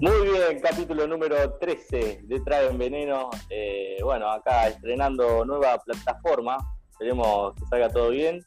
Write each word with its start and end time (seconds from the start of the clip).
Muy 0.00 0.28
bien, 0.28 0.60
capítulo 0.60 1.06
número 1.06 1.56
13 1.58 2.22
de 2.24 2.40
Traen 2.40 2.76
Veneno. 2.76 3.30
Eh, 3.48 3.98
bueno, 4.02 4.28
acá 4.28 4.66
estrenando 4.66 5.44
nueva 5.44 5.78
plataforma. 5.78 6.56
Esperemos 6.90 7.54
que 7.54 7.64
salga 7.66 7.88
todo 7.88 8.10
bien. 8.10 8.44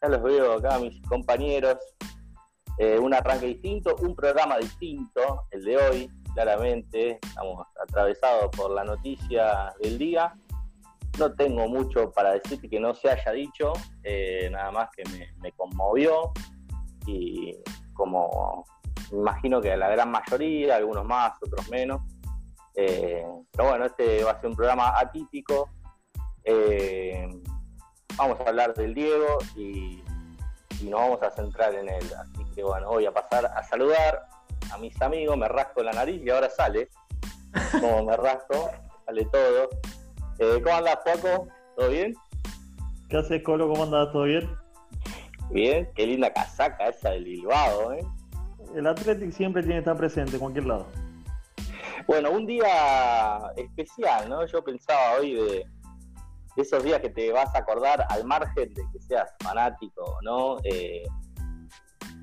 Ya 0.00 0.08
los 0.08 0.22
veo 0.22 0.54
acá, 0.54 0.78
mis 0.78 0.98
compañeros. 1.02 1.76
Eh, 2.78 2.98
un 2.98 3.12
arranque 3.12 3.44
distinto, 3.44 3.94
un 4.00 4.16
programa 4.16 4.56
distinto, 4.56 5.42
el 5.50 5.64
de 5.66 5.76
hoy, 5.76 6.10
claramente. 6.32 7.18
Estamos 7.26 7.66
atravesados 7.82 8.48
por 8.56 8.70
la 8.70 8.82
noticia 8.82 9.74
del 9.82 9.98
día. 9.98 10.34
No 11.18 11.34
tengo 11.34 11.68
mucho 11.68 12.10
para 12.10 12.32
decirte 12.32 12.70
que 12.70 12.80
no 12.80 12.94
se 12.94 13.10
haya 13.10 13.32
dicho, 13.32 13.74
eh, 14.02 14.48
nada 14.50 14.70
más 14.70 14.88
que 14.96 15.02
me 15.42 15.52
conmovió 15.52 16.32
y 17.06 17.54
como 17.92 18.64
imagino 19.12 19.60
que 19.60 19.72
a 19.72 19.76
la 19.76 19.88
gran 19.88 20.10
mayoría, 20.10 20.76
algunos 20.76 21.04
más, 21.04 21.32
otros 21.42 21.68
menos. 21.68 22.02
Eh, 22.74 23.26
pero 23.50 23.68
bueno, 23.68 23.86
este 23.86 24.24
va 24.24 24.32
a 24.32 24.40
ser 24.40 24.50
un 24.50 24.56
programa 24.56 24.98
atípico. 24.98 25.68
Eh, 26.44 27.28
vamos 28.16 28.40
a 28.40 28.48
hablar 28.48 28.74
del 28.74 28.94
Diego 28.94 29.38
y, 29.56 30.02
nos 30.84 31.00
vamos 31.00 31.22
a 31.22 31.30
centrar 31.30 31.74
en 31.74 31.88
él. 31.88 32.04
Así 32.18 32.44
que 32.54 32.62
bueno, 32.62 32.88
voy 32.88 33.04
a 33.04 33.12
pasar 33.12 33.44
a 33.46 33.62
saludar 33.64 34.26
a 34.72 34.78
mis 34.78 35.00
amigos, 35.02 35.36
me 35.36 35.46
rasco 35.46 35.82
la 35.82 35.92
nariz 35.92 36.22
y 36.24 36.30
ahora 36.30 36.48
sale. 36.48 36.88
Como 37.80 38.04
me 38.04 38.16
rasco, 38.16 38.70
sale 39.04 39.26
todo. 39.26 39.68
Eh, 40.38 40.62
¿Cómo 40.62 40.76
andas, 40.76 40.98
Paco? 41.04 41.48
¿Todo 41.76 41.88
bien? 41.90 42.14
¿Qué 43.10 43.18
haces, 43.18 43.42
Colo? 43.42 43.68
¿Cómo 43.68 43.82
andas? 43.82 44.10
¿Todo 44.12 44.22
bien? 44.22 44.48
Bien, 45.50 45.90
qué 45.94 46.06
linda 46.06 46.32
casaca 46.32 46.88
esa 46.88 47.10
del 47.10 47.24
Bilbao, 47.24 47.92
¿eh? 47.92 48.06
El 48.74 48.86
Athletic 48.86 49.32
siempre 49.32 49.62
tiene 49.62 49.76
que 49.76 49.80
estar 49.80 49.96
presente 49.96 50.32
en 50.32 50.40
cualquier 50.40 50.66
lado. 50.66 50.86
Bueno, 52.06 52.30
un 52.30 52.46
día 52.46 53.42
especial, 53.56 54.28
¿no? 54.28 54.44
Yo 54.46 54.62
pensaba 54.64 55.18
hoy 55.18 55.34
de, 55.34 55.66
esos 56.56 56.82
días 56.82 57.00
que 57.00 57.10
te 57.10 57.32
vas 57.32 57.54
a 57.54 57.58
acordar 57.58 58.04
al 58.08 58.24
margen 58.24 58.72
de 58.74 58.82
que 58.92 58.98
seas 59.00 59.32
fanático, 59.42 60.18
¿no? 60.22 60.58
Eh, 60.64 61.04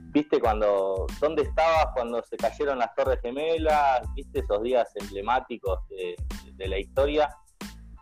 ¿Viste 0.10 0.40
cuando, 0.40 1.06
dónde 1.20 1.44
estabas 1.44 1.88
cuando 1.94 2.24
se 2.24 2.38
cayeron 2.38 2.80
las 2.80 2.94
Torres 2.96 3.20
Gemelas? 3.22 4.02
¿Viste 4.16 4.40
esos 4.40 4.64
días 4.64 4.92
emblemáticos 4.96 5.80
de, 5.90 6.68
la 6.68 6.80
historia? 6.80 7.30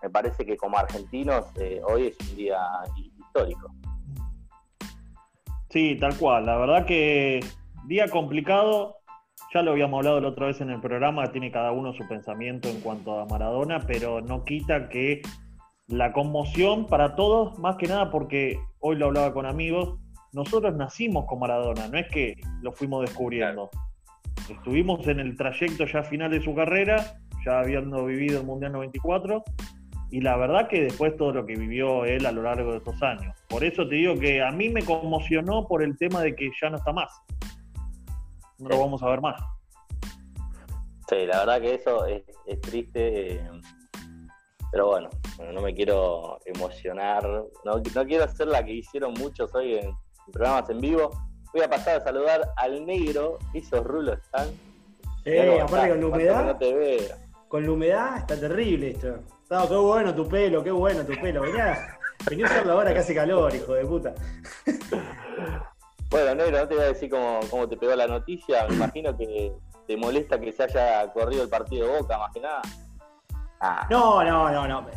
Me 0.01 0.09
parece 0.09 0.45
que 0.45 0.55
como 0.55 0.77
argentinos 0.77 1.45
eh, 1.59 1.81
hoy 1.83 2.07
es 2.07 2.29
un 2.29 2.35
día 2.35 2.59
histórico. 2.95 3.71
Sí, 5.69 5.97
tal 5.99 6.17
cual. 6.17 6.45
La 6.45 6.57
verdad 6.57 6.85
que 6.85 7.41
Día 7.87 8.07
complicado, 8.07 8.95
ya 9.53 9.61
lo 9.61 9.71
habíamos 9.71 9.99
hablado 9.99 10.19
la 10.19 10.29
otra 10.29 10.47
vez 10.47 10.59
en 10.59 10.71
el 10.71 10.81
programa, 10.81 11.31
tiene 11.31 11.51
cada 11.51 11.71
uno 11.71 11.93
su 11.93 12.07
pensamiento 12.07 12.67
en 12.67 12.81
cuanto 12.81 13.19
a 13.19 13.27
Maradona, 13.27 13.79
pero 13.85 14.21
no 14.21 14.43
quita 14.43 14.89
que 14.89 15.21
la 15.87 16.11
conmoción 16.11 16.87
para 16.87 17.15
todos, 17.15 17.59
más 17.59 17.75
que 17.75 17.87
nada 17.87 18.09
porque 18.09 18.57
hoy 18.79 18.95
lo 18.95 19.05
hablaba 19.05 19.33
con 19.33 19.45
amigos, 19.45 19.99
nosotros 20.33 20.75
nacimos 20.75 21.25
con 21.25 21.37
Maradona, 21.37 21.87
no 21.87 21.99
es 21.99 22.07
que 22.07 22.35
lo 22.63 22.71
fuimos 22.71 23.05
descubriendo. 23.05 23.69
Estuvimos 24.49 25.07
en 25.07 25.19
el 25.19 25.37
trayecto 25.37 25.85
ya 25.85 26.01
final 26.01 26.31
de 26.31 26.41
su 26.41 26.55
carrera, 26.55 27.19
ya 27.45 27.59
habiendo 27.59 28.03
vivido 28.05 28.39
el 28.39 28.47
Mundial 28.47 28.71
94, 28.71 29.43
y 30.09 30.21
la 30.21 30.37
verdad 30.37 30.67
que 30.69 30.81
después 30.81 31.15
todo 31.17 31.33
lo 31.33 31.45
que 31.45 31.55
vivió 31.55 32.03
él 32.05 32.25
a 32.25 32.31
lo 32.31 32.41
largo 32.41 32.71
de 32.71 32.77
estos 32.79 32.99
años. 33.03 33.35
Por 33.47 33.63
eso 33.63 33.87
te 33.87 33.93
digo 33.93 34.15
que 34.15 34.41
a 34.41 34.49
mí 34.49 34.69
me 34.69 34.83
conmocionó 34.83 35.67
por 35.67 35.83
el 35.83 35.95
tema 35.99 36.21
de 36.21 36.35
que 36.35 36.49
ya 36.59 36.71
no 36.71 36.77
está 36.77 36.91
más 36.91 37.11
no 38.65 38.75
lo 38.75 38.81
vamos 38.81 39.03
a 39.03 39.09
ver 39.09 39.21
más. 39.21 39.41
Sí, 41.07 41.25
la 41.27 41.39
verdad 41.39 41.61
que 41.61 41.75
eso 41.75 42.05
es, 42.05 42.23
triste, 42.61 43.33
eh, 43.35 43.49
pero 44.71 44.87
bueno, 44.87 45.09
no 45.53 45.61
me 45.61 45.73
quiero 45.75 46.39
emocionar, 46.45 47.23
no, 47.63 47.81
quiero 48.05 48.23
hacer 48.23 48.47
la 48.47 48.65
que 48.65 48.73
hicieron 48.73 49.13
muchos 49.13 49.53
hoy 49.53 49.75
en, 49.75 49.95
programas 50.33 50.69
en 50.71 50.81
vivo. 50.81 51.11
Voy 51.53 51.61
a 51.61 51.69
pasar 51.69 51.97
a 51.97 52.03
saludar 52.03 52.41
al 52.57 52.85
negro, 52.85 53.37
esos 53.53 53.83
rulos 53.83 54.17
están. 54.19 54.49
Eh, 55.25 55.59
aparte 55.61 55.89
con 55.89 56.01
la 56.01 56.07
humedad. 56.07 56.57
con 57.47 57.63
la 57.63 57.71
humedad 57.71 58.17
está 58.17 58.39
terrible 58.39 58.91
esto. 58.91 59.19
qué 59.47 59.75
bueno 59.75 60.13
tu 60.13 60.27
pelo, 60.27 60.63
qué 60.63 60.71
bueno 60.71 61.05
tu 61.05 61.13
pelo. 61.21 61.41
Venía, 61.41 61.97
venía 62.27 62.47
a 62.47 62.49
hacerlo 62.49 62.73
ahora 62.73 62.93
que 62.93 62.99
hace 62.99 63.13
calor, 63.13 63.53
hijo 63.53 63.73
de 63.75 63.85
puta. 63.85 64.15
Bueno, 66.09 66.35
Negro, 66.35 66.59
no 66.59 66.67
te 66.67 66.75
voy 66.75 66.83
a 66.83 66.87
decir 66.87 67.09
cómo, 67.09 67.67
te 67.67 67.77
pegó 67.77 67.95
la 67.95 68.07
noticia. 68.07 68.65
Me 68.67 68.75
imagino 68.75 69.15
que 69.17 69.53
te 69.87 69.97
molesta 69.97 70.39
que 70.39 70.51
se 70.51 70.63
haya 70.63 71.11
corrido 71.11 71.43
el 71.43 71.49
partido 71.49 71.87
de 71.87 71.99
Boca, 71.99 72.17
más 72.17 72.31
que 72.33 72.39
nada. 72.39 72.61
Ah. 73.59 73.87
No, 73.89 74.23
no, 74.23 74.51
no, 74.51 74.67
no. 74.67 74.87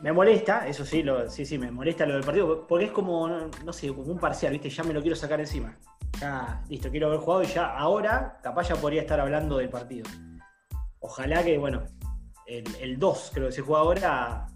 Me 0.00 0.12
molesta, 0.12 0.66
eso 0.66 0.84
sí, 0.84 1.02
lo, 1.02 1.28
sí, 1.30 1.46
sí, 1.46 1.58
me 1.58 1.70
molesta 1.70 2.04
lo 2.04 2.14
del 2.14 2.24
partido, 2.24 2.66
porque 2.66 2.86
es 2.86 2.90
como, 2.90 3.28
no, 3.28 3.72
sé, 3.72 3.88
como 3.88 4.02
un 4.02 4.18
parcial, 4.18 4.52
¿viste? 4.52 4.68
Ya 4.68 4.82
me 4.82 4.92
lo 4.92 5.00
quiero 5.00 5.14
sacar 5.14 5.38
encima. 5.38 5.76
Ya, 6.20 6.62
listo, 6.68 6.90
quiero 6.90 7.06
haber 7.06 7.20
jugado 7.20 7.42
y 7.44 7.46
ya 7.46 7.76
ahora 7.76 8.38
capaz 8.42 8.68
ya 8.68 8.76
podría 8.76 9.02
estar 9.02 9.20
hablando 9.20 9.58
del 9.58 9.68
partido. 9.68 10.08
Ojalá 11.00 11.44
que, 11.44 11.56
bueno, 11.58 11.84
el, 12.46 12.64
el 12.80 12.98
2 12.98 13.30
creo 13.34 13.46
que 13.46 13.52
se 13.52 13.62
juega 13.62 13.80
ahora 13.80 14.46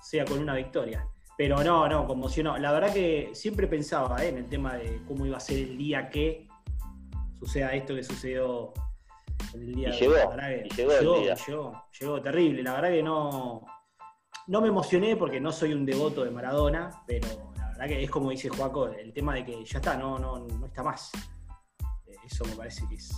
sea 0.00 0.24
con 0.24 0.38
una 0.38 0.54
victoria. 0.54 1.06
Pero 1.42 1.60
no, 1.64 1.88
no, 1.88 2.06
conmocionó. 2.06 2.56
La 2.56 2.70
verdad 2.70 2.94
que 2.94 3.30
siempre 3.32 3.66
pensaba 3.66 4.22
¿eh? 4.22 4.28
en 4.28 4.38
el 4.38 4.48
tema 4.48 4.76
de 4.76 5.02
cómo 5.08 5.26
iba 5.26 5.38
a 5.38 5.40
ser 5.40 5.58
el 5.58 5.76
día 5.76 6.08
que 6.08 6.46
suceda 7.36 7.72
esto 7.72 7.96
que 7.96 8.04
sucedió 8.04 8.72
en 9.52 9.62
el 9.62 9.74
día 9.74 9.88
y 9.88 9.92
llegó, 9.98 10.14
y 10.14 10.68
llegó, 10.76 11.20
llegó, 11.20 11.84
llegó, 11.98 12.22
terrible. 12.22 12.62
La 12.62 12.74
verdad 12.74 12.90
que 12.90 13.02
no, 13.02 13.66
no 14.46 14.60
me 14.60 14.68
emocioné 14.68 15.16
porque 15.16 15.40
no 15.40 15.50
soy 15.50 15.72
un 15.72 15.84
devoto 15.84 16.22
de 16.22 16.30
Maradona, 16.30 17.02
pero 17.08 17.26
la 17.56 17.70
verdad 17.70 17.86
que 17.88 18.04
es 18.04 18.10
como 18.12 18.30
dice 18.30 18.48
Joaco, 18.48 18.86
el 18.86 19.12
tema 19.12 19.34
de 19.34 19.44
que 19.44 19.64
ya 19.64 19.80
está, 19.80 19.96
no, 19.96 20.20
no, 20.20 20.38
no 20.38 20.66
está 20.66 20.84
más. 20.84 21.10
Eh, 22.06 22.14
eso 22.24 22.44
me 22.44 22.54
parece 22.54 22.86
que 22.88 22.94
es. 22.94 23.12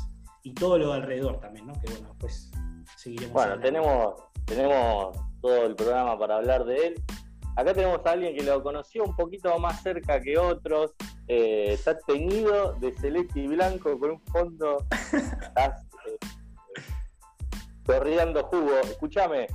Y 0.45 0.55
todo 0.55 0.79
lo 0.79 0.89
de 0.89 0.95
alrededor 0.95 1.41
también, 1.41 1.67
¿no? 1.67 1.75
Que 1.75 1.91
bueno, 1.91 2.09
después 2.09 2.51
seguiremos. 2.97 3.35
Bueno, 3.35 3.61
tenemos, 3.61 4.15
tenemos 4.47 5.15
todo 5.43 5.67
el 5.67 5.77
programa 5.77 6.19
para 6.19 6.37
hablar 6.37 6.65
de 6.65 6.87
él. 6.87 7.05
Acá 7.57 7.73
tenemos 7.73 8.05
a 8.05 8.11
alguien 8.11 8.35
que 8.37 8.43
lo 8.43 8.61
conoció 8.63 9.05
un 9.05 9.15
poquito 9.15 9.57
más 9.61 9.81
cerca 9.81 10.21
que 10.21 10.37
otros. 10.37 10.95
Eh, 11.29 11.73
está 11.73 11.97
teñido 11.99 12.75
de 12.81 12.93
celeste 12.95 13.41
y 13.41 13.47
blanco 13.47 13.99
con 13.99 14.11
un 14.13 14.21
fondo. 14.27 14.85
Estás 15.41 15.87
eh, 16.07 16.19
jugo. 18.51 18.77
Escúchame, 18.83 19.47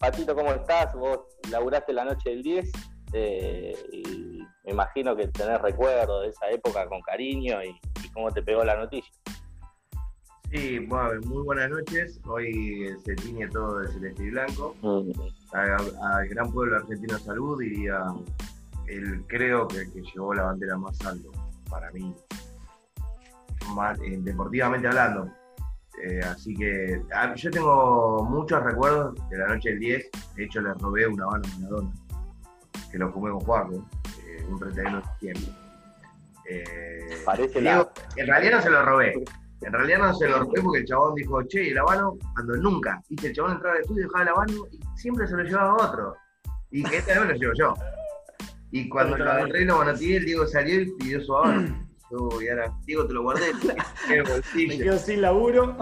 Patito, 0.00 0.34
¿cómo 0.34 0.52
estás? 0.52 0.94
Vos 0.94 1.20
laburaste 1.48 1.92
la 1.92 2.04
noche 2.04 2.30
del 2.30 2.42
10 2.42 2.72
eh, 3.12 3.72
y 3.92 4.42
me 4.64 4.72
imagino 4.72 5.14
que 5.14 5.28
tenés 5.28 5.60
recuerdos 5.62 6.22
de 6.22 6.28
esa 6.30 6.50
época 6.50 6.88
con 6.88 7.00
cariño 7.02 7.62
y, 7.62 7.78
cómo 8.12 8.32
te 8.32 8.42
pegó 8.42 8.64
la 8.64 8.76
noticia. 8.76 9.12
Sí, 10.50 10.80
bueno, 10.80 11.20
muy 11.26 11.42
buenas 11.42 11.70
noches. 11.70 12.20
Hoy 12.26 12.96
se 13.04 13.14
tiñe 13.14 13.48
todo 13.48 13.78
de 13.78 13.88
celeste 13.92 14.24
y 14.24 14.30
blanco. 14.30 14.74
Mm 14.82 15.12
al 15.54 16.28
gran 16.28 16.52
pueblo 16.52 16.76
argentino 16.76 17.18
salud 17.18 17.60
diría, 17.60 18.02
él 18.86 19.24
creo 19.28 19.68
que, 19.68 19.90
que 19.90 20.02
llevó 20.02 20.34
la 20.34 20.44
bandera 20.44 20.76
más 20.76 21.00
alto 21.06 21.30
para 21.70 21.90
mí, 21.92 22.14
eh, 24.04 24.18
deportivamente 24.20 24.88
hablando. 24.88 25.30
Eh, 26.02 26.20
así 26.20 26.54
que 26.54 27.00
yo 27.36 27.50
tengo 27.50 28.24
muchos 28.28 28.62
recuerdos 28.62 29.14
de 29.30 29.38
la 29.38 29.48
noche 29.48 29.70
del 29.70 29.78
10. 29.78 30.10
De 30.36 30.44
hecho, 30.44 30.60
le 30.60 30.74
robé 30.74 31.06
una 31.06 31.26
mano 31.26 31.44
a 31.44 31.58
Maradona, 31.58 31.92
que 32.90 32.98
lo 32.98 33.12
fumé 33.12 33.30
con 33.30 33.40
Juaco, 33.40 33.88
eh, 34.26 34.44
un 34.48 34.58
31 34.58 34.96
de 34.96 35.04
septiembre. 35.04 35.52
Parece 37.24 37.58
En 37.58 38.26
realidad 38.26 38.56
no 38.56 38.62
se 38.62 38.70
lo 38.70 38.84
robé. 38.84 39.24
En 39.64 39.72
realidad 39.72 39.98
no 39.98 40.14
se 40.14 40.28
lo 40.28 40.40
robé 40.40 40.60
porque 40.62 40.80
el 40.80 40.84
chabón 40.84 41.14
dijo, 41.14 41.42
che, 41.44 41.64
¿y 41.64 41.70
la 41.70 41.84
mano? 41.84 42.18
Cuando 42.34 42.56
nunca. 42.56 43.02
Y 43.08 43.26
el 43.26 43.32
chabón 43.32 43.52
entraba 43.52 43.76
al 43.76 43.80
estudio, 43.82 44.04
dejaba 44.04 44.24
la 44.24 44.34
mano 44.34 44.52
y 44.70 44.80
siempre 44.96 45.26
se 45.26 45.36
lo 45.36 45.42
llevaba 45.42 45.70
a 45.70 45.88
otro. 45.88 46.16
Y 46.70 46.82
que 46.82 46.98
esta 46.98 47.12
vez 47.12 47.20
me 47.22 47.32
lo 47.32 47.38
llevo 47.38 47.52
yo. 47.54 47.74
Y 48.72 48.88
cuando 48.88 49.16
lo 49.16 49.30
agarré 49.30 49.62
y 49.62 49.64
lo 49.64 49.78
manoteé, 49.78 50.16
el 50.16 50.24
Diego 50.24 50.46
salió 50.46 50.80
y 50.80 50.92
pidió 50.96 51.20
su 51.20 51.34
ahora. 51.34 51.64
y 52.40 52.48
ahora, 52.48 52.72
Diego, 52.84 53.06
te 53.06 53.14
lo 53.14 53.22
guardé. 53.22 53.52
me 54.54 54.78
quedo 54.78 54.98
sin 54.98 55.22
laburo. 55.22 55.76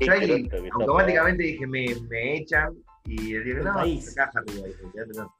Yo 0.00 0.12
ahí 0.12 0.48
automáticamente 0.72 1.42
dije, 1.42 1.66
me, 1.66 1.86
me 2.08 2.38
echan. 2.38 2.76
Y 3.04 3.34
el 3.34 3.44
Diego, 3.44 3.64
no, 3.64 3.74
caja 4.14 4.40
arriba. 4.40 5.34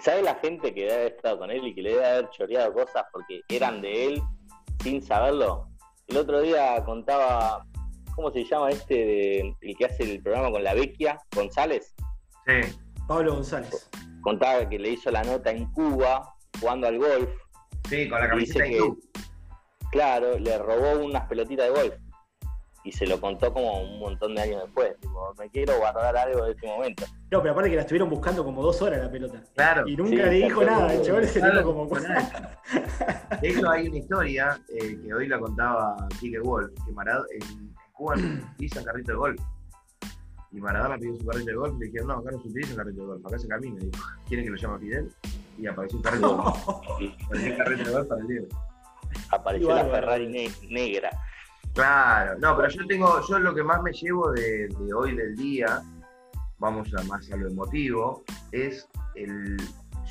¿Sabes 0.00 0.22
la 0.22 0.36
gente 0.36 0.72
que 0.72 0.82
debe 0.82 0.94
haber 0.94 1.12
estado 1.12 1.38
con 1.40 1.50
él 1.50 1.66
y 1.66 1.74
que 1.74 1.82
le 1.82 1.90
debe 1.90 2.06
haber 2.06 2.30
choreado 2.30 2.72
cosas 2.72 3.04
porque 3.12 3.42
eran 3.48 3.82
de 3.82 4.06
él 4.06 4.22
sin 4.82 5.02
saberlo? 5.02 5.67
El 6.08 6.16
otro 6.16 6.40
día 6.40 6.82
contaba, 6.86 7.66
¿cómo 8.14 8.30
se 8.32 8.42
llama 8.42 8.70
este 8.70 8.94
de, 8.94 9.54
el 9.60 9.76
que 9.76 9.84
hace 9.84 10.04
el 10.04 10.22
programa 10.22 10.50
con 10.50 10.64
la 10.64 10.72
Vecchia? 10.72 11.18
González. 11.36 11.94
Sí, 12.46 12.78
Pablo 13.06 13.34
González. 13.34 13.90
Contaba 14.22 14.66
que 14.66 14.78
le 14.78 14.92
hizo 14.92 15.10
la 15.10 15.22
nota 15.22 15.50
en 15.50 15.70
Cuba 15.72 16.34
jugando 16.58 16.86
al 16.86 16.98
golf. 16.98 17.28
Sí, 17.90 18.08
con 18.08 18.20
la 18.20 18.28
camiseta 18.30 18.64
de. 18.64 18.94
Claro, 19.92 20.38
le 20.38 20.56
robó 20.56 21.04
unas 21.04 21.28
pelotitas 21.28 21.66
de 21.66 21.78
golf. 21.78 21.94
Y 22.88 22.92
se 22.92 23.06
lo 23.06 23.20
contó 23.20 23.52
como 23.52 23.82
un 23.82 23.98
montón 23.98 24.34
de 24.34 24.40
años 24.40 24.62
después. 24.64 24.98
Tipo, 24.98 25.34
me 25.38 25.50
quiero 25.50 25.76
guardar 25.76 26.16
algo 26.16 26.46
de 26.46 26.52
ese 26.52 26.66
momento. 26.66 27.04
No, 27.30 27.42
pero 27.42 27.52
aparte 27.52 27.68
que 27.68 27.76
la 27.76 27.82
estuvieron 27.82 28.08
buscando 28.08 28.42
como 28.42 28.62
dos 28.62 28.80
horas 28.80 29.02
la 29.02 29.10
pelota. 29.10 29.42
Claro. 29.54 29.86
Y 29.86 29.94
nunca 29.94 30.24
le 30.24 30.30
dijo 30.30 30.64
nada, 30.64 30.94
el 30.94 31.02
chaval 31.02 31.28
se 31.28 31.38
Claro, 31.38 31.62
como 31.64 31.98
nada. 31.98 32.58
De 33.42 33.48
hecho, 33.50 33.68
hay 33.68 33.88
una 33.88 33.98
historia 33.98 34.58
eh, 34.70 34.98
que 35.02 35.12
hoy 35.12 35.28
la 35.28 35.38
contaba 35.38 35.96
Kike 36.18 36.40
Wolf, 36.40 36.72
que 36.86 36.92
Maradona, 36.92 37.26
en 37.30 37.74
Cuba 37.92 38.16
no 38.16 38.42
utilizan 38.54 38.84
carrito 38.84 39.12
de 39.12 39.18
golf. 39.18 39.42
Y 40.50 40.56
Maradona 40.58 40.96
pidió 40.96 41.14
su 41.14 41.26
carrito 41.26 41.50
de 41.50 41.56
golf 41.56 41.74
y 41.76 41.80
le 41.80 41.86
dijeron, 41.88 42.08
no, 42.08 42.14
acá 42.14 42.30
no 42.30 42.40
se 42.40 42.48
utiliza 42.48 42.74
carrito 42.74 43.02
de 43.02 43.06
golf, 43.06 43.26
acá 43.26 43.38
se 43.38 43.48
camina. 43.48 43.76
Y 43.82 43.86
dijo, 43.90 44.04
¿quieren 44.26 44.46
que 44.46 44.50
lo 44.52 44.56
llame 44.56 44.78
Fidel? 44.78 45.12
Y 45.58 45.66
apareció 45.66 45.98
un 45.98 46.02
carrito 46.02 46.26
de 46.28 46.34
golf. 46.34 46.68
Apareció 47.26 47.50
un 47.50 47.58
carrito 47.58 47.84
de 47.84 47.90
golf 47.92 48.08
para 48.08 48.20
el 48.22 48.26
Diego. 48.28 48.46
Apareció 49.30 49.74
la. 49.74 49.84
Ferrari 49.84 50.26
ne- 50.26 50.50
negra. 50.70 51.10
Claro, 51.78 52.36
no, 52.40 52.56
pero 52.56 52.68
yo 52.70 52.86
tengo, 52.88 53.20
yo 53.28 53.38
lo 53.38 53.54
que 53.54 53.62
más 53.62 53.80
me 53.84 53.92
llevo 53.92 54.32
de, 54.32 54.66
de 54.66 54.92
hoy 54.92 55.14
del 55.14 55.36
día, 55.36 55.80
vamos 56.58 56.92
a 56.92 57.04
más 57.04 57.30
a 57.30 57.36
lo 57.36 57.46
emotivo, 57.46 58.24
es 58.50 58.88
el, 59.14 59.56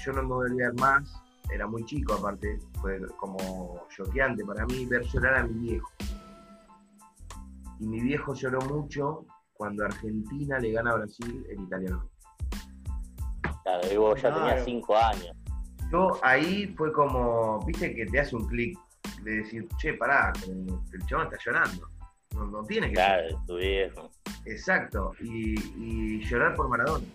yo 0.06 0.14
no 0.14 0.22
me 0.22 0.28
voy 0.30 0.48
a 0.48 0.52
olvidar 0.52 0.74
más, 0.76 1.22
era 1.52 1.68
muy 1.68 1.84
chico 1.84 2.14
aparte, 2.14 2.58
fue 2.80 3.02
como 3.18 3.86
choqueante 3.90 4.46
para 4.46 4.66
mí 4.68 4.86
ver 4.86 5.02
llorar 5.08 5.40
a 5.40 5.44
mi 5.44 5.60
viejo. 5.60 5.92
Y 7.82 7.86
mi 7.86 8.00
viejo 8.00 8.34
lloró 8.34 8.62
mucho 8.62 9.26
cuando 9.52 9.84
Argentina 9.84 10.60
le 10.60 10.72
gana 10.72 10.92
a 10.92 10.96
Brasil 11.00 11.46
en 11.50 11.64
italiano. 11.64 12.10
Claro, 13.64 13.94
y 13.94 13.98
vos 13.98 14.22
ya 14.22 14.30
Claro. 14.30 14.46
tenías 14.46 14.64
cinco 14.64 14.96
años. 14.96 15.32
Yo 15.92 16.12
ahí 16.24 16.74
fue 16.78 16.94
como, 16.94 17.60
viste 17.66 17.94
que 17.94 18.06
te 18.06 18.22
hace 18.22 18.38
un 18.38 18.48
clic 18.48 18.80
de 19.24 19.38
decir, 19.38 19.68
che, 19.78 19.94
pará, 19.94 20.34
el 20.48 21.06
chabón 21.06 21.28
está 21.28 21.38
llorando. 21.46 21.90
No, 22.34 22.46
no 22.46 22.64
tiene 22.64 22.88
que 22.88 22.94
Claro, 22.94 23.44
tu 23.48 23.58
viejo. 23.58 24.12
Exacto, 24.46 25.14
y, 25.22 25.56
y 25.78 26.24
llorar 26.26 26.56
por 26.56 26.70
Maradona. 26.70 27.06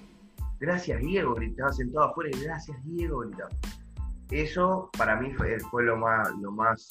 Gracias 0.62 1.00
Diego, 1.00 1.34
gritaba 1.34 1.72
sentado 1.72 2.10
afuera 2.10 2.30
y 2.32 2.40
gracias 2.44 2.76
Diego, 2.84 3.18
gritaba. 3.20 3.50
Eso 4.30 4.90
para 4.96 5.16
mí 5.16 5.32
fue, 5.34 5.58
fue 5.58 5.82
lo 5.82 5.96
más 5.96 6.30
lo 6.40 6.52
más 6.52 6.88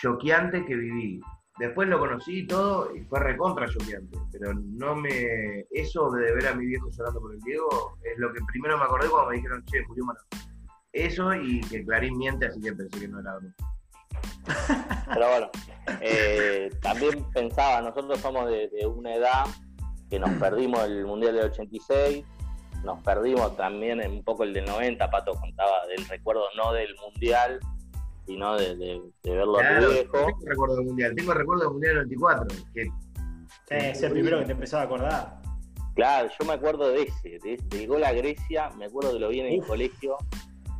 choqueante 0.00 0.64
que 0.64 0.74
viví. 0.74 1.20
Después 1.58 1.88
lo 1.88 1.98
conocí 1.98 2.40
y 2.40 2.46
todo 2.46 2.94
y 2.94 3.02
fue 3.04 3.20
recontra 3.20 3.66
choqueante, 3.68 4.18
pero 4.32 4.52
no 4.54 4.94
me... 4.94 5.64
Eso 5.70 6.10
de 6.10 6.34
ver 6.34 6.48
a 6.48 6.54
mi 6.54 6.66
viejo 6.66 6.90
llorando 6.90 7.20
por 7.20 7.34
el 7.34 7.40
Diego 7.40 7.98
es 8.02 8.18
lo 8.18 8.32
que 8.32 8.40
primero 8.52 8.76
me 8.76 8.84
acordé 8.84 9.08
cuando 9.08 9.30
me 9.30 9.36
dijeron, 9.36 9.64
che, 9.64 9.82
murió 9.88 10.04
Maradona. 10.04 10.56
Eso 10.92 11.34
y 11.34 11.60
que 11.60 11.84
Clarín 11.84 12.16
miente, 12.16 12.46
así 12.46 12.60
que 12.60 12.72
pensé 12.72 13.00
que 13.00 13.08
no 13.08 13.20
era 13.20 13.34
verdad. 13.34 13.54
Pero 15.12 15.28
bueno, 15.30 15.50
eh, 16.00 16.70
también 16.82 17.24
pensaba, 17.32 17.80
nosotros 17.82 18.18
somos 18.20 18.48
de, 18.50 18.68
de 18.68 18.86
una 18.86 19.14
edad 19.14 19.44
que 20.10 20.18
nos 20.18 20.30
perdimos 20.40 20.84
el 20.84 21.04
Mundial 21.04 21.34
del 21.34 21.46
86, 21.50 22.24
nos 22.84 23.02
perdimos 23.02 23.56
también 23.56 24.00
un 24.08 24.22
poco 24.22 24.44
el 24.44 24.52
del 24.52 24.64
90, 24.66 25.10
Pato 25.10 25.32
contaba 25.32 25.86
del 25.88 26.06
recuerdo 26.06 26.44
no 26.56 26.72
del 26.72 26.94
Mundial, 26.96 27.58
sino 28.26 28.56
de, 28.56 28.76
de- 28.76 29.02
de 29.22 29.30
verlo 29.36 29.54
Claro, 29.58 29.80
no 29.82 29.88
viejo. 29.92 30.12
tengo 30.12 30.38
recuerdo 30.44 30.76
del 30.76 30.84
Mundial, 30.86 31.14
tengo 31.16 31.34
recuerdo 31.34 31.62
del 31.64 31.72
Mundial 31.72 31.94
del 31.94 32.04
94, 32.18 32.56
que 32.74 32.88
es 33.70 34.02
el 34.02 34.12
primero 34.12 34.38
que 34.38 34.44
te 34.46 34.52
empezaba 34.52 34.82
a 34.82 34.86
acordar. 34.86 35.40
Claro, 35.94 36.28
yo 36.38 36.46
me 36.46 36.52
acuerdo 36.52 36.88
de 36.90 37.02
ese, 37.02 37.38
de, 37.42 37.58
del 37.64 37.86
gol 37.88 38.04
a 38.04 38.12
Grecia, 38.12 38.70
me 38.76 38.84
acuerdo 38.84 39.12
que 39.14 39.18
lo 39.18 39.28
vi 39.28 39.40
en 39.40 39.46
el 39.46 39.62
colegio. 39.64 40.16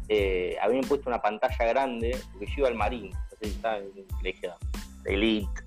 Eh, 0.08 0.56
habían 0.62 0.82
puesto 0.82 1.08
una 1.08 1.20
pantalla 1.20 1.64
grande, 1.66 2.16
porque 2.32 2.46
yo 2.46 2.52
iba 2.58 2.68
al 2.68 2.74
Marín, 2.76 3.10
estaba 3.48 3.78
en 3.78 3.90
el 3.96 4.06
colegio 4.06 4.54
de 5.04 5.14
Elite. 5.14 5.62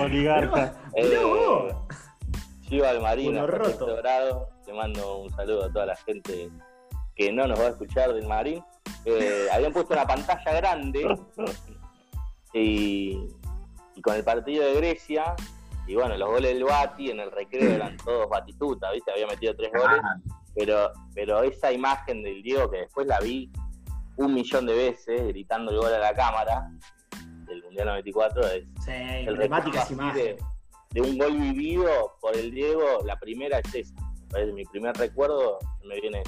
Oligarca. 0.00 0.74
Eh, 0.96 1.18
vos. 1.24 1.74
Yo 2.68 2.76
iba 2.76 2.90
al 2.90 3.00
Marín, 3.00 3.30
Uno 3.30 3.42
a 3.42 3.46
roto. 3.46 3.64
sexto 3.64 3.96
grado. 3.96 4.48
Le 4.66 4.72
mando 4.72 5.18
un 5.18 5.30
saludo 5.30 5.64
a 5.64 5.72
toda 5.72 5.86
la 5.86 5.96
gente 5.96 6.50
que 7.16 7.32
no 7.32 7.46
nos 7.46 7.58
va 7.58 7.64
a 7.64 7.68
escuchar 7.70 8.12
del 8.14 8.26
Marín. 8.26 8.62
Eh, 9.04 9.46
habían 9.52 9.72
puesto 9.72 9.92
una 9.92 10.06
pantalla 10.06 10.52
grande 10.54 11.04
y, 12.54 13.18
y 13.94 14.00
con 14.02 14.14
el 14.14 14.24
partido 14.24 14.64
de 14.64 14.74
Grecia, 14.76 15.34
y 15.86 15.94
bueno, 15.94 16.16
los 16.16 16.28
goles 16.28 16.54
del 16.54 16.64
Bati 16.64 17.10
en 17.10 17.20
el 17.20 17.30
recreo 17.30 17.70
eran 17.70 17.96
todos 18.04 18.28
Batistuta, 18.28 18.90
¿viste? 18.92 19.10
Había 19.12 19.26
metido 19.26 19.54
tres 19.56 19.70
goles, 19.72 20.00
Ah, 20.02 20.16
pero, 20.54 20.90
pero 21.14 21.42
esa 21.42 21.72
imagen 21.72 22.22
del 22.22 22.42
Diego 22.42 22.70
que 22.70 22.78
después 22.78 23.06
la 23.06 23.18
vi 23.20 23.50
un 24.16 24.34
millón 24.34 24.66
de 24.66 24.74
veces 24.74 25.28
gritando 25.28 25.70
el 25.72 25.78
gol 25.78 25.92
a 25.92 25.98
la 25.98 26.14
cámara 26.14 26.70
del 27.46 27.62
Mundial 27.64 27.86
94 27.88 28.46
es 28.46 28.64
Sí, 28.84 28.92
el 28.92 29.28
emblemáticas 29.28 29.88
de, 29.88 30.36
un 31.00 31.18
gol 31.18 31.32
vivido 31.32 32.16
por 32.20 32.36
el 32.36 32.52
Diego, 32.52 33.00
la 33.04 33.18
primera 33.18 33.58
es 33.58 33.74
esa. 33.74 33.94
Es 34.36 34.52
mi 34.52 34.64
primer 34.64 34.96
recuerdo, 34.96 35.58
me 35.84 36.00
viene 36.00 36.22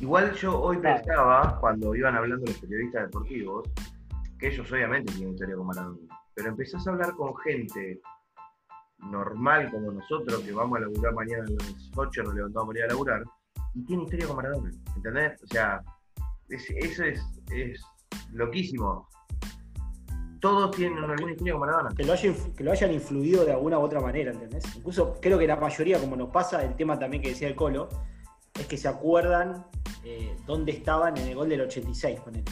Igual 0.00 0.34
yo 0.34 0.60
hoy 0.60 0.78
pensaba, 0.78 1.58
cuando 1.60 1.94
iban 1.94 2.16
hablando 2.16 2.44
los 2.46 2.58
periodistas 2.58 3.04
deportivos, 3.04 3.68
que 4.38 4.48
ellos 4.48 4.70
obviamente 4.70 5.12
tienen 5.12 5.32
historia 5.32 5.56
con 5.56 5.66
Maradona, 5.66 5.98
pero 6.34 6.48
empezás 6.48 6.86
a 6.86 6.90
hablar 6.90 7.14
con 7.14 7.34
gente 7.38 8.00
normal 8.98 9.70
como 9.70 9.92
nosotros, 9.92 10.40
que 10.40 10.52
vamos 10.52 10.78
a 10.78 10.80
laburar 10.82 11.14
mañana 11.14 11.44
a 11.44 11.50
las 11.50 11.90
8, 11.96 12.22
nos 12.22 12.34
levantamos 12.34 12.66
para 12.66 12.78
ir 12.80 12.84
a 12.84 12.88
laburar, 12.88 13.24
y 13.74 13.84
tiene 13.84 14.02
historia 14.02 14.26
con 14.26 14.36
Maradona, 14.36 14.70
¿entendés? 14.96 15.42
O 15.42 15.46
sea, 15.46 15.82
es- 16.54 16.70
eso 16.70 17.04
es, 17.04 17.20
es 17.52 17.80
loquísimo. 18.32 19.08
Todos 20.40 20.72
tienen 20.76 20.98
alguna 20.98 21.32
historia 21.32 21.54
con 21.54 21.60
Maradona. 21.60 21.90
Que 21.96 22.04
lo, 22.04 22.12
hayan, 22.12 22.34
que 22.54 22.64
lo 22.64 22.72
hayan 22.72 22.92
influido 22.92 23.44
de 23.46 23.52
alguna 23.52 23.78
u 23.78 23.82
otra 23.82 24.00
manera, 24.00 24.30
¿entendés? 24.30 24.64
Incluso 24.76 25.14
creo 25.20 25.38
que 25.38 25.46
la 25.46 25.56
mayoría, 25.56 25.98
como 25.98 26.16
nos 26.16 26.28
pasa, 26.30 26.62
el 26.62 26.76
tema 26.76 26.98
también 26.98 27.22
que 27.22 27.30
decía 27.30 27.48
el 27.48 27.54
Colo, 27.56 27.88
es 28.58 28.66
que 28.66 28.76
se 28.76 28.86
acuerdan 28.88 29.64
eh, 30.04 30.36
dónde 30.46 30.72
estaban 30.72 31.16
en 31.16 31.28
el 31.28 31.34
gol 31.34 31.48
del 31.48 31.62
86, 31.62 32.20
ponele. 32.20 32.44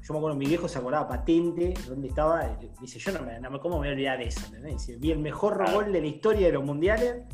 Yo 0.00 0.14
me 0.14 0.18
acuerdo, 0.18 0.36
mi 0.38 0.46
viejo 0.46 0.66
se 0.68 0.78
acordaba 0.78 1.06
patente 1.06 1.74
dónde 1.86 2.08
estaba. 2.08 2.48
Dice, 2.80 2.98
yo 2.98 3.12
no 3.12 3.22
me, 3.26 3.38
no 3.38 3.50
me- 3.50 3.60
¿cómo 3.60 3.74
me 3.74 3.80
voy 3.80 3.88
a 3.88 3.92
olvidar 3.92 4.18
de 4.18 4.24
eso? 4.24 4.46
¿entendés? 4.46 4.72
Dice, 4.86 4.96
vi 4.98 5.10
el 5.12 5.18
mejor 5.18 5.58
Claro. 5.58 5.72
gol 5.74 5.92
de 5.92 6.00
la 6.00 6.06
historia 6.06 6.46
de 6.46 6.52
los 6.54 6.64
mundiales 6.64 7.24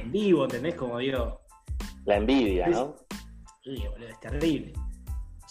en 0.00 0.12
vivo, 0.12 0.44
¿entendés? 0.44 0.76
Como 0.76 0.96
digo, 0.98 1.40
la 2.06 2.16
envidia, 2.18 2.68
¿no? 2.68 2.94
y, 3.64 3.84
boludo, 3.88 4.08
es 4.08 4.20
terrible. 4.20 4.72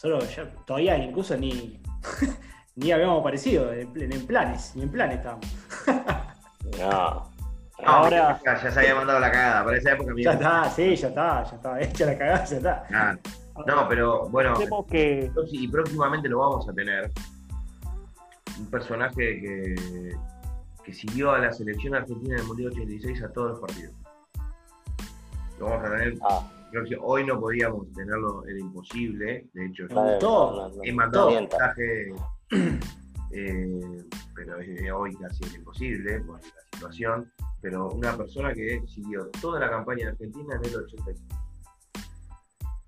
Nosotros 0.04 0.36
ya, 0.36 0.52
todavía 0.66 0.98
incluso 0.98 1.38
ni, 1.38 1.82
ni 2.76 2.92
habíamos 2.92 3.22
aparecido 3.22 3.72
en, 3.72 3.90
en 4.12 4.28
planes, 4.28 4.74
ni 4.76 4.84
en 4.84 4.92
planes 4.92 5.18
estábamos. 5.18 5.48
No. 6.80 7.30
Ahora- 7.86 8.40
ya, 8.44 8.64
ya 8.64 8.72
se 8.72 8.80
había 8.80 8.96
mandado 8.96 9.20
la 9.20 9.30
cagada, 9.32 9.64
para 9.66 9.78
esa 9.78 9.92
época 9.92 10.10
Ya 10.10 10.14
mira. 10.16 10.34
está, 10.34 10.70
sí, 10.70 10.96
ya 10.96 11.08
está, 11.10 11.44
ya 11.44 11.56
está, 11.56 11.82
hecha 11.82 12.06
la 12.06 12.18
cagada, 12.18 12.46
ya 12.46 12.58
está. 12.58 12.84
Ah, 12.94 13.16
No, 13.68 13.88
pero 13.88 14.28
bueno, 14.30 14.54
que 14.90 15.30
y 15.52 15.68
próximamente 15.68 16.28
lo 16.30 16.40
vamos 16.40 16.68
a 16.68 16.74
tener. 16.74 17.12
Un 18.60 18.66
personaje 18.68 19.16
que, 19.16 20.16
que 20.84 20.94
siguió 20.94 21.32
a 21.32 21.40
la 21.40 21.52
selección 21.52 21.96
argentina 21.96 22.36
en 22.36 22.42
el 22.42 22.48
Mundial 22.48 22.72
86 22.72 23.24
a 23.24 23.32
todos 23.34 23.52
los 23.52 23.60
partidos. 23.60 23.94
Lo 25.60 25.66
vamos 25.68 25.86
a 25.88 25.92
tener. 25.92 26.14
Ah, 26.24 26.48
Hoy 27.02 27.26
no 27.26 27.40
podíamos 27.40 27.92
tenerlo, 27.94 28.44
era 28.48 28.60
imposible. 28.60 29.48
De 29.54 29.66
hecho, 29.66 29.84
yo 29.88 30.72
he 30.84 30.92
mandado 30.92 31.28
un 31.30 31.36
mensaje, 31.36 32.14
eh, 33.32 33.80
pero 34.36 34.60
es- 34.60 34.92
hoy 34.92 35.16
casi 35.16 35.44
es 35.44 35.56
imposible 35.56 36.20
por 36.22 36.40
la 36.42 36.50
situación. 36.74 37.32
Pero 37.62 37.90
una 37.90 38.16
persona 38.18 38.54
que 38.54 38.82
siguió 38.88 39.30
toda 39.42 39.60
la 39.60 39.70
campaña 39.70 40.06
de 40.06 40.12
Argentina 40.12 40.56
en 40.62 40.70
el 40.70 40.76
86. 40.76 41.22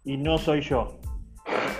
y 0.03 0.17
no 0.17 0.37
soy 0.37 0.61
yo. 0.61 0.99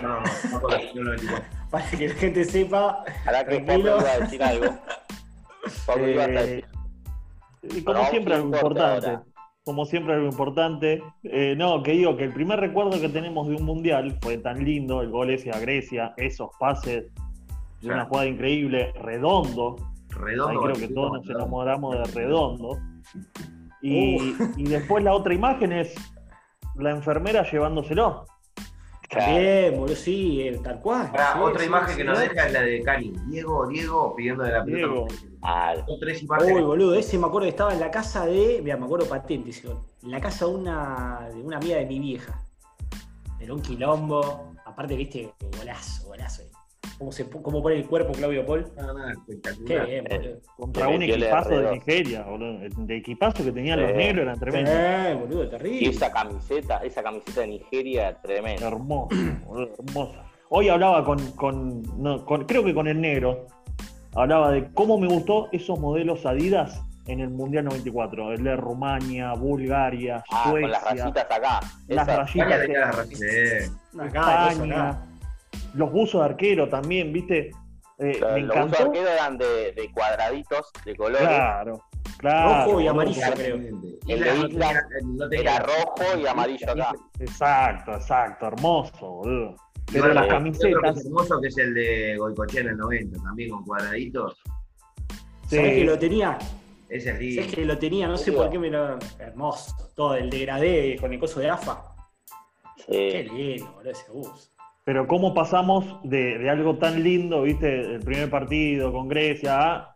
No, 0.02 0.08
no, 0.10 0.22
no, 0.22 0.50
no 0.52 0.62
con 0.62 0.72
la 0.72 0.78
selección 0.78 1.06
94. 1.06 1.46
Para 1.72 1.90
que 1.90 2.08
la 2.08 2.14
gente 2.16 2.46
sepa, 2.46 3.04
Ahora 3.26 3.46
que. 3.46 3.60
Pablo 3.62 3.98
iba 4.00 4.12
a 4.12 4.20
decir 4.20 4.44
algo. 4.44 4.66
Pablo 5.86 6.06
a 6.06 6.26
Eh, 6.26 6.28
decir. 6.28 6.66
Y 7.64 7.84
como 7.84 8.06
siempre 8.10 8.34
¿qué 8.34 8.40
algo 8.42 8.56
importa 8.56 8.96
importante. 8.96 9.32
Como 9.65 9.86
siempre 9.86 10.13
algo 10.13 10.27
importante. 10.27 11.01
Eh, 11.24 11.55
no, 11.57 11.81
que 11.81 11.93
digo 11.93 12.15
que 12.15 12.25
el 12.25 12.34
primer 12.34 12.60
recuerdo 12.60 13.01
que 13.01 13.10
tenemos 13.10 13.48
de 13.48 13.55
un 13.55 13.63
mundial 13.63 14.15
fue 14.22 14.38
tan 14.38 14.63
lindo, 14.63 15.01
el 15.01 15.10
gol 15.10 15.31
ese 15.31 15.50
a 15.50 15.60
Grecia, 15.60 16.13
esos 16.17 16.51
pases, 16.60 17.05
de 17.81 17.88
una 17.88 18.05
jugada 18.05 18.27
increíble, 18.27 18.93
redondo. 19.01 19.75
Ahí 19.79 20.17
Redondo. 20.19 20.62
creo 20.62 20.75
que 20.75 20.88
todos 20.93 21.13
nos 21.13 21.29
enamoramos 21.29 21.95
de 21.98 22.03
redondo. 22.13 22.79
Y, 23.81 24.36
y 24.55 24.63
después 24.65 25.03
la 25.03 25.13
otra 25.13 25.34
imagen 25.34 25.72
es 25.72 25.95
la 26.75 26.91
enfermera 26.91 27.41
llevándoselo. 27.50 28.25
boludo, 29.75 29.95
sí, 29.95 30.41
eh, 30.43 30.60
tal 30.63 30.79
cual. 30.79 31.07
Sí, 31.12 31.39
otra 31.41 31.60
sí, 31.60 31.65
imagen 31.65 31.89
sí, 31.89 31.98
que 31.98 32.03
nos 32.03 32.19
sí. 32.19 32.27
deja 32.29 32.45
es 32.45 32.53
la 32.53 32.62
de 32.62 32.81
Cani. 32.84 33.13
Diego, 33.29 33.67
Diego 33.67 34.15
pidiendo 34.15 34.43
de 34.43 34.51
la 34.51 34.63
pelota. 34.63 35.15
Ah, 35.48 35.75
imágenes. 36.22 36.56
Uy, 36.56 36.62
boludo, 36.64 36.96
ese 36.96 37.18
me 37.20 37.28
acuerdo 37.28 37.46
que 37.46 37.50
estaba 37.50 37.74
en 37.74 37.80
la 37.80 37.92
casa 37.92 38.25
de. 38.25 38.60
Mira, 38.64 38.78
me 38.78 38.86
acuerdo 38.86 39.08
patente 39.08 39.52
ese 39.52 39.68
gol. 39.68 39.78
En 40.04 40.12
la 40.12 40.20
casa 40.20 40.46
de 40.46 40.52
una, 40.56 41.30
de 41.34 41.42
una 41.42 41.58
amiga 41.58 41.78
de 41.78 41.86
mi 41.86 42.00
vieja. 42.00 42.42
Era 43.40 43.54
un 43.54 43.62
quilombo. 43.62 44.54
Aparte, 44.66 44.96
viste, 44.96 45.32
golazo, 45.58 46.08
golazo. 46.08 46.44
cómo, 46.98 47.12
se, 47.12 47.30
cómo 47.30 47.62
pone 47.62 47.75
el 47.75 47.86
cuerpo 47.86 48.12
Claudio 48.14 48.46
Paul. 48.46 48.66
Espectacular. 49.12 49.86
Qué 49.86 49.92
bien, 49.92 50.06
Eh, 50.12 50.18
boludo. 50.18 50.40
Contra 50.58 50.88
un 50.88 51.02
equipazo 51.04 51.50
de 51.50 51.58
R2. 51.68 51.72
Nigeria, 51.74 52.24
boludo. 52.24 52.62
El 52.62 52.88
de 52.88 52.98
equipazo 52.98 53.44
que 53.44 53.52
tenían 53.52 53.82
los 53.82 53.94
negros 53.94 54.24
eran 54.24 54.40
tremendos. 54.40 54.74
Eh, 54.75 55.18
boludo, 55.20 55.44
Y 55.44 55.50
terrible. 55.50 55.90
esa 55.90 56.12
camiseta, 56.12 56.78
esa 56.84 57.04
camiseta 57.04 57.42
de 57.42 57.48
Nigeria, 57.48 58.18
tremenda. 58.22 58.68
Hermoso, 58.68 59.16
boludo, 59.46 59.74
hermoso. 59.88 60.16
Hoy 60.50 60.70
hablaba 60.70 61.04
con, 61.06 61.20
con, 61.32 61.82
no, 62.02 62.25
con- 62.25 62.46
creo 62.46 62.64
que 62.64 62.74
con 62.74 62.88
el 62.88 63.00
negro, 63.02 63.46
hablaba 64.15 64.51
de 64.51 64.72
cómo 64.74 64.98
me 64.98 65.07
gustó 65.07 65.50
esos 65.51 65.79
modelos 65.79 66.25
Adidas 66.25 66.81
en 67.07 67.19
el 67.19 67.29
Mundial 67.29 67.65
94. 67.65 68.31
El 68.34 68.43
de 68.43 68.55
Rumania, 68.55 69.34
Bulgaria, 69.34 70.24
Ah, 70.31 70.48
con 70.50 70.62
las 70.69 70.81
Suecia, 70.81 71.03
rayitas 71.03 71.25
acá. 71.31 71.60
las 71.88 72.07
Esa- 72.07 72.17
rayitas 72.17 72.29
España 72.36 72.57
de 72.57 72.67
de- 72.67 73.72
Acá, 74.01 74.48
eso 74.48 74.63
España, 74.63 74.89
acá. 74.89 75.05
los 75.75 75.91
buzos 75.91 76.22
de 76.22 76.25
arquero 76.25 76.67
también, 76.69 77.13
¿viste? 77.13 77.51
Eh, 78.00 78.17
los 78.19 78.31
me 78.34 78.41
los 78.41 78.48
buzos 78.55 78.67
encantó. 78.67 78.84
arqueros 78.86 79.10
eran 79.12 79.38
de, 79.38 79.72
de 79.74 79.91
cuadraditos, 79.93 80.72
de 80.84 80.95
colores. 80.95 81.27
Claro, 81.27 81.81
claro. 82.17 82.65
Rojo 82.65 82.81
y 82.81 82.88
amarillo. 82.88 83.22
creo. 83.36 83.55
El 83.55 83.81
de 84.07 84.17
la- 84.25 84.34
no 84.34 84.48
Islas 84.48 84.69
tenía- 84.74 84.84
no 85.03 85.29
tenía- 85.29 85.41
Era 85.55 85.60
rojo 85.65 86.17
y 86.19 86.27
amarillo 86.27 86.72
acá. 86.72 86.91
Exacto, 87.19 87.91
exacto, 87.93 88.48
hermoso, 88.48 89.07
boludo. 89.12 89.55
Pero 89.92 90.08
las 90.13 90.15
otro 90.15 90.24
que 90.24 90.30
camisetas. 90.30 90.98
es 90.98 91.06
hermoso 91.06 91.42
que 91.42 91.48
es 91.48 91.58
el 91.58 91.74
de 91.74 92.18
Goicochea 92.18 92.62
en 92.62 92.68
el 92.70 92.77
90, 92.77 93.22
también 93.24 93.50
con 93.51 93.63
cuadraditos. 93.63 94.42
sí, 95.48 95.56
¿Sabés 95.58 95.74
que 95.75 95.86
lo 95.86 96.00
tenía? 96.00 96.38
Ese 96.89 97.12
es 97.12 97.20
lindo. 97.20 97.42
¿Sabés 97.42 97.56
que 97.56 97.65
lo 97.65 97.77
tenía? 97.77 98.08
No 98.08 98.18
sé 98.18 98.32
por 98.32 98.50
qué 98.50 98.60
me 98.60 98.70
lo. 98.70 98.98
Hermoso. 99.20 99.74
Todo 99.96 100.15
el 100.15 100.30
degradé 100.30 100.98
con 101.00 101.13
el 101.13 101.20
coso 101.20 101.39
de 101.39 101.50
AFA. 101.50 101.84
Qué 102.88 103.27
Sí. 103.30 103.36
lindo, 103.36 103.72
boludo, 103.74 103.92
ese 103.92 104.12
bus. 104.12 104.51
Pero 104.84 105.08
cómo 105.08 105.34
pasamos 105.34 106.00
de, 106.04 106.38
de 106.38 106.50
algo 106.50 106.77
tan 106.77 107.01
lindo, 107.01 107.42
viste, 107.42 107.96
el 107.96 108.01
primer 108.01 108.30
partido 108.30 108.92
con 108.94 109.08
Grecia, 109.08 109.74
a 109.74 109.96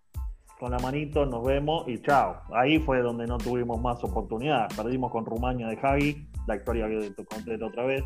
con 0.59 0.71
la 0.71 0.79
manito 0.79 1.25
nos 1.25 1.45
vemos 1.45 1.87
y 1.87 2.01
chao. 2.01 2.41
Ahí 2.53 2.79
fue 2.79 2.99
donde 3.01 3.25
no 3.27 3.37
tuvimos 3.37 3.79
más 3.79 4.03
oportunidad. 4.03 4.67
Perdimos 4.75 5.09
con 5.11 5.25
Rumania 5.25 5.67
de 5.67 5.77
Javi, 5.77 6.27
la 6.47 6.55
historia 6.57 6.87
que 6.89 7.11
te 7.11 7.23
conté 7.25 7.57
la 7.57 7.67
otra 7.67 7.85
vez. 7.85 8.03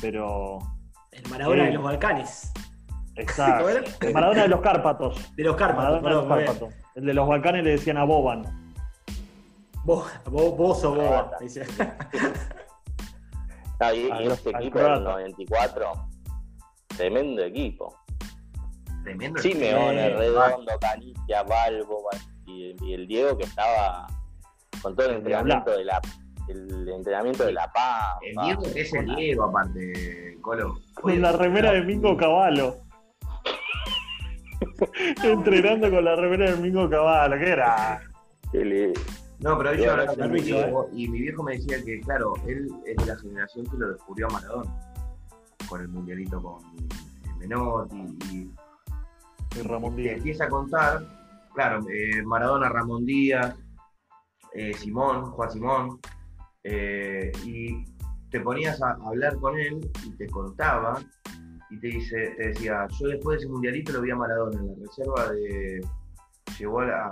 Pero, 0.00 0.58
El 1.12 1.28
Maradona 1.30 1.62
Sí. 1.62 1.66
de 1.68 1.74
los 1.74 1.82
Balcanes. 1.84 2.52
exacto. 3.16 3.68
El 4.00 4.12
Maradona 4.14 4.42
de 4.42 4.48
los 4.48 4.60
Cárpatos. 4.60 5.36
De 5.36 5.44
los 5.44 5.56
Cárpatos, 5.56 6.02
Maradona 6.02 6.08
de 6.08 6.14
los 6.14 6.22
perdón. 6.24 6.28
muy 6.28 6.38
bien. 6.44 6.52
Cárpatos. 6.58 6.74
El 6.94 7.06
de 7.06 7.14
los 7.14 7.28
Balcanes 7.28 7.64
le 7.64 7.70
decían 7.70 7.96
a 7.98 8.04
Boban. 8.04 8.72
Vos, 9.84 10.06
vos, 10.26 10.56
vos 10.56 10.84
o 10.84 10.94
Boba. 10.94 11.30
dice. 11.40 11.66
Ah, 13.80 13.92
y, 13.92 14.06
y 14.06 14.10
al 14.10 14.30
equipo 14.32 14.58
del 14.58 14.70
croata. 14.70 15.00
94, 15.00 15.92
tremendo 16.96 17.42
equipo. 17.42 17.98
Tremendo. 19.02 19.40
Simeone, 19.42 20.06
Sí. 20.08 20.12
Redondo, 20.14 20.72
Canicia, 20.80 21.42
Balbo 21.42 22.08
y, 22.46 22.76
y 22.84 22.94
el 22.94 23.08
Diego 23.08 23.36
que 23.36 23.42
estaba 23.44 24.06
con 24.80 24.94
todo 24.94 25.08
el 25.10 25.16
entrenamiento 25.16 25.72
de 25.72 25.84
la 25.84 26.00
el 26.48 26.88
entrenamiento 26.88 27.44
de 27.44 27.52
la 27.52 27.64
Pampa. 27.72 28.18
El 28.22 28.36
Diego 28.44 28.62
que 28.72 28.80
es 28.80 28.92
el 28.94 29.14
Diego, 29.16 29.44
aparte, 29.44 30.38
Colo. 30.40 30.80
Con 30.94 31.20
la 31.20 31.32
remera 31.32 31.72
de 31.72 31.82
Mingo 31.82 32.16
Cavallo. 32.16 32.76
Entrenando 35.22 35.90
con 35.90 36.04
la 36.04 36.16
remera 36.16 36.50
de 36.50 36.56
Mingo 36.56 36.88
Cavallo. 36.88 37.36
¿Qué 37.38 37.50
era? 37.50 38.00
No, 39.40 39.58
pero 39.58 39.74
yo 39.74 39.90
hablaba 39.90 40.14
con 40.14 40.30
mi 40.30 40.40
viejo 40.40 40.88
y 40.92 41.08
mi 41.08 41.20
viejo 41.20 41.42
me 41.42 41.56
decía 41.56 41.82
que, 41.84 42.00
claro, 42.00 42.34
él 42.46 42.68
es 42.86 42.96
de 42.96 43.06
la 43.06 43.16
generación 43.16 43.66
que 43.66 43.76
lo 43.76 43.88
descubrió 43.92 44.28
a 44.28 44.30
Maradona. 44.30 44.70
Con 45.68 45.80
el 45.80 45.88
mundialito 45.88 46.40
con 46.40 46.62
Menotti 47.38 48.18
y, 48.30 48.50
Y 49.58 49.62
Ramón 49.62 49.96
Díaz. 49.96 50.18
empieza 50.18 50.44
a 50.44 50.48
contar, 50.48 51.02
claro, 51.54 51.84
eh, 51.90 52.22
Maradona, 52.22 52.68
Ramón 52.68 53.04
Díaz, 53.04 53.56
eh, 54.54 54.74
Simón, 54.74 55.32
Juan 55.32 55.50
Simón, 55.50 56.00
eh, 56.64 57.32
y 57.44 57.84
te 58.30 58.40
ponías 58.40 58.80
a 58.82 58.92
hablar 59.04 59.36
con 59.36 59.58
él 59.58 59.90
y 60.04 60.10
te 60.16 60.26
contaba 60.28 60.98
y 61.70 61.78
te 61.78 61.86
dice, 61.88 62.34
te 62.36 62.48
decía, 62.48 62.86
yo 62.98 63.08
después 63.08 63.38
de 63.38 63.44
ese 63.44 63.52
mundialito 63.52 63.92
lo 63.92 64.00
vi 64.02 64.10
a 64.10 64.16
Maradona 64.16 64.60
en 64.60 64.66
la 64.68 64.74
reserva 64.86 65.30
de 65.32 65.80
llegó 66.58 66.80
a 66.80 66.84
la- 66.86 67.10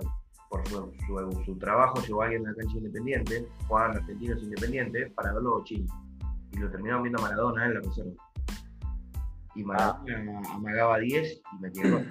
por 0.49 0.66
su, 0.69 0.92
su- 1.07 1.42
su 1.45 1.59
trabajo 1.59 2.00
llegó 2.02 2.23
alguien 2.23 2.47
a 2.47 2.50
la 2.50 2.57
cancha 2.57 2.76
independiente, 2.78 3.47
jugaban 3.69 3.97
argentinos 3.97 4.42
independientes 4.42 5.12
para 5.12 5.33
verlo 5.33 5.59
a 5.61 5.64
Chile. 5.64 5.87
Y 6.52 6.59
lo 6.59 6.69
terminaron 6.71 7.02
viendo 7.04 7.21
a 7.21 7.28
Maradona 7.28 7.66
en 7.66 7.75
la 7.75 7.80
reserva. 7.80 8.12
Y 9.54 9.62
Maradona 9.64 10.40
amagaba 10.52 10.99
10 10.99 11.40
y 11.57 11.61
metía 11.61 11.88
gol. 11.90 12.09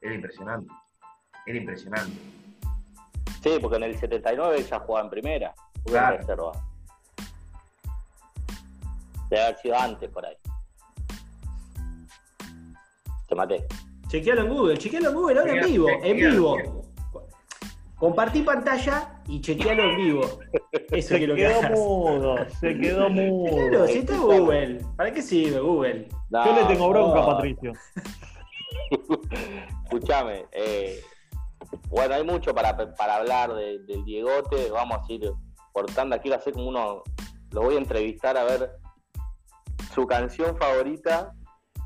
Era 0.00 0.14
impresionante. 0.14 0.68
Era 1.46 1.58
impresionante. 1.58 2.16
Sí, 3.42 3.58
porque 3.62 3.76
en 3.76 3.84
el 3.84 3.96
79 3.96 4.62
ya 4.64 4.80
jugaba 4.80 5.04
en 5.04 5.10
primera, 5.10 5.54
Claro. 5.86 6.52
Debe 9.30 9.42
haber 9.42 9.56
sido 9.58 9.76
antes 9.78 10.10
por 10.10 10.24
ahí. 10.26 10.36
Te 13.28 13.34
maté. 13.34 13.66
Chequealo 14.08 14.42
en 14.42 14.48
Google, 14.48 14.78
chequealo 14.78 15.08
en 15.08 15.14
Google 15.16 15.40
ahora 15.40 15.52
en 15.54 15.64
vivo, 15.66 15.88
en 16.02 16.16
vivo. 16.16 16.82
Compartí 17.96 18.42
pantalla 18.42 19.20
y 19.26 19.40
chequealo 19.40 19.82
en 19.82 19.96
vivo. 19.96 20.38
Eso 20.92 21.08
Se 21.08 21.18
quiero 21.18 21.34
que 21.34 21.42
quedó 21.46 21.62
mudo, 21.70 22.36
se 22.60 22.78
quedó 22.78 23.08
mudo. 23.10 23.68
Claro, 23.68 23.86
si 23.88 23.98
está 23.98 24.16
Google. 24.16 24.84
¿Para 24.96 25.12
qué 25.12 25.22
sirve 25.22 25.58
Google? 25.60 26.08
No, 26.30 26.44
Yo 26.44 26.54
le 26.54 26.64
tengo 26.66 26.88
bronca, 26.90 27.20
no, 27.20 27.26
Patricio. 27.26 27.72
Escuchame, 29.84 30.44
eh, 30.52 31.00
bueno, 31.88 32.14
hay 32.14 32.22
mucho 32.24 32.54
para, 32.54 32.76
para 32.94 33.16
hablar 33.16 33.54
de- 33.54 33.80
del 33.80 34.04
Diegote, 34.04 34.70
vamos 34.70 34.98
a 35.08 35.12
ir 35.12 35.32
por 35.76 35.84
tanda, 35.92 36.18
quiero 36.18 36.38
hacer 36.38 36.54
como 36.54 36.70
uno, 36.70 37.02
lo 37.52 37.60
voy 37.60 37.74
a 37.74 37.78
entrevistar 37.78 38.34
a 38.38 38.44
ver 38.44 38.78
su 39.94 40.06
canción 40.06 40.56
favorita 40.56 41.34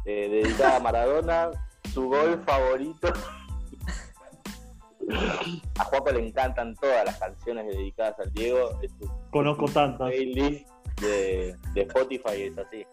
eh, 0.05 0.29
dedicada 0.29 0.77
a 0.77 0.79
Maradona, 0.81 1.51
su 1.93 2.09
gol 2.09 2.41
favorito. 2.47 3.13
A 5.77 5.85
Juanpa 5.87 6.13
le 6.13 6.25
encantan 6.29 6.77
todas 6.77 7.05
las 7.05 7.19
canciones 7.19 7.67
dedicadas 7.67 8.15
al 8.21 8.33
Diego, 8.33 8.79
es 8.81 8.93
su 8.93 9.11
Conozco 9.33 9.65
tantas. 9.67 10.09
playlist 10.09 10.69
de, 11.01 11.57
de 11.75 11.81
Spotify, 11.83 12.43
es 12.43 12.59
así. 12.59 12.87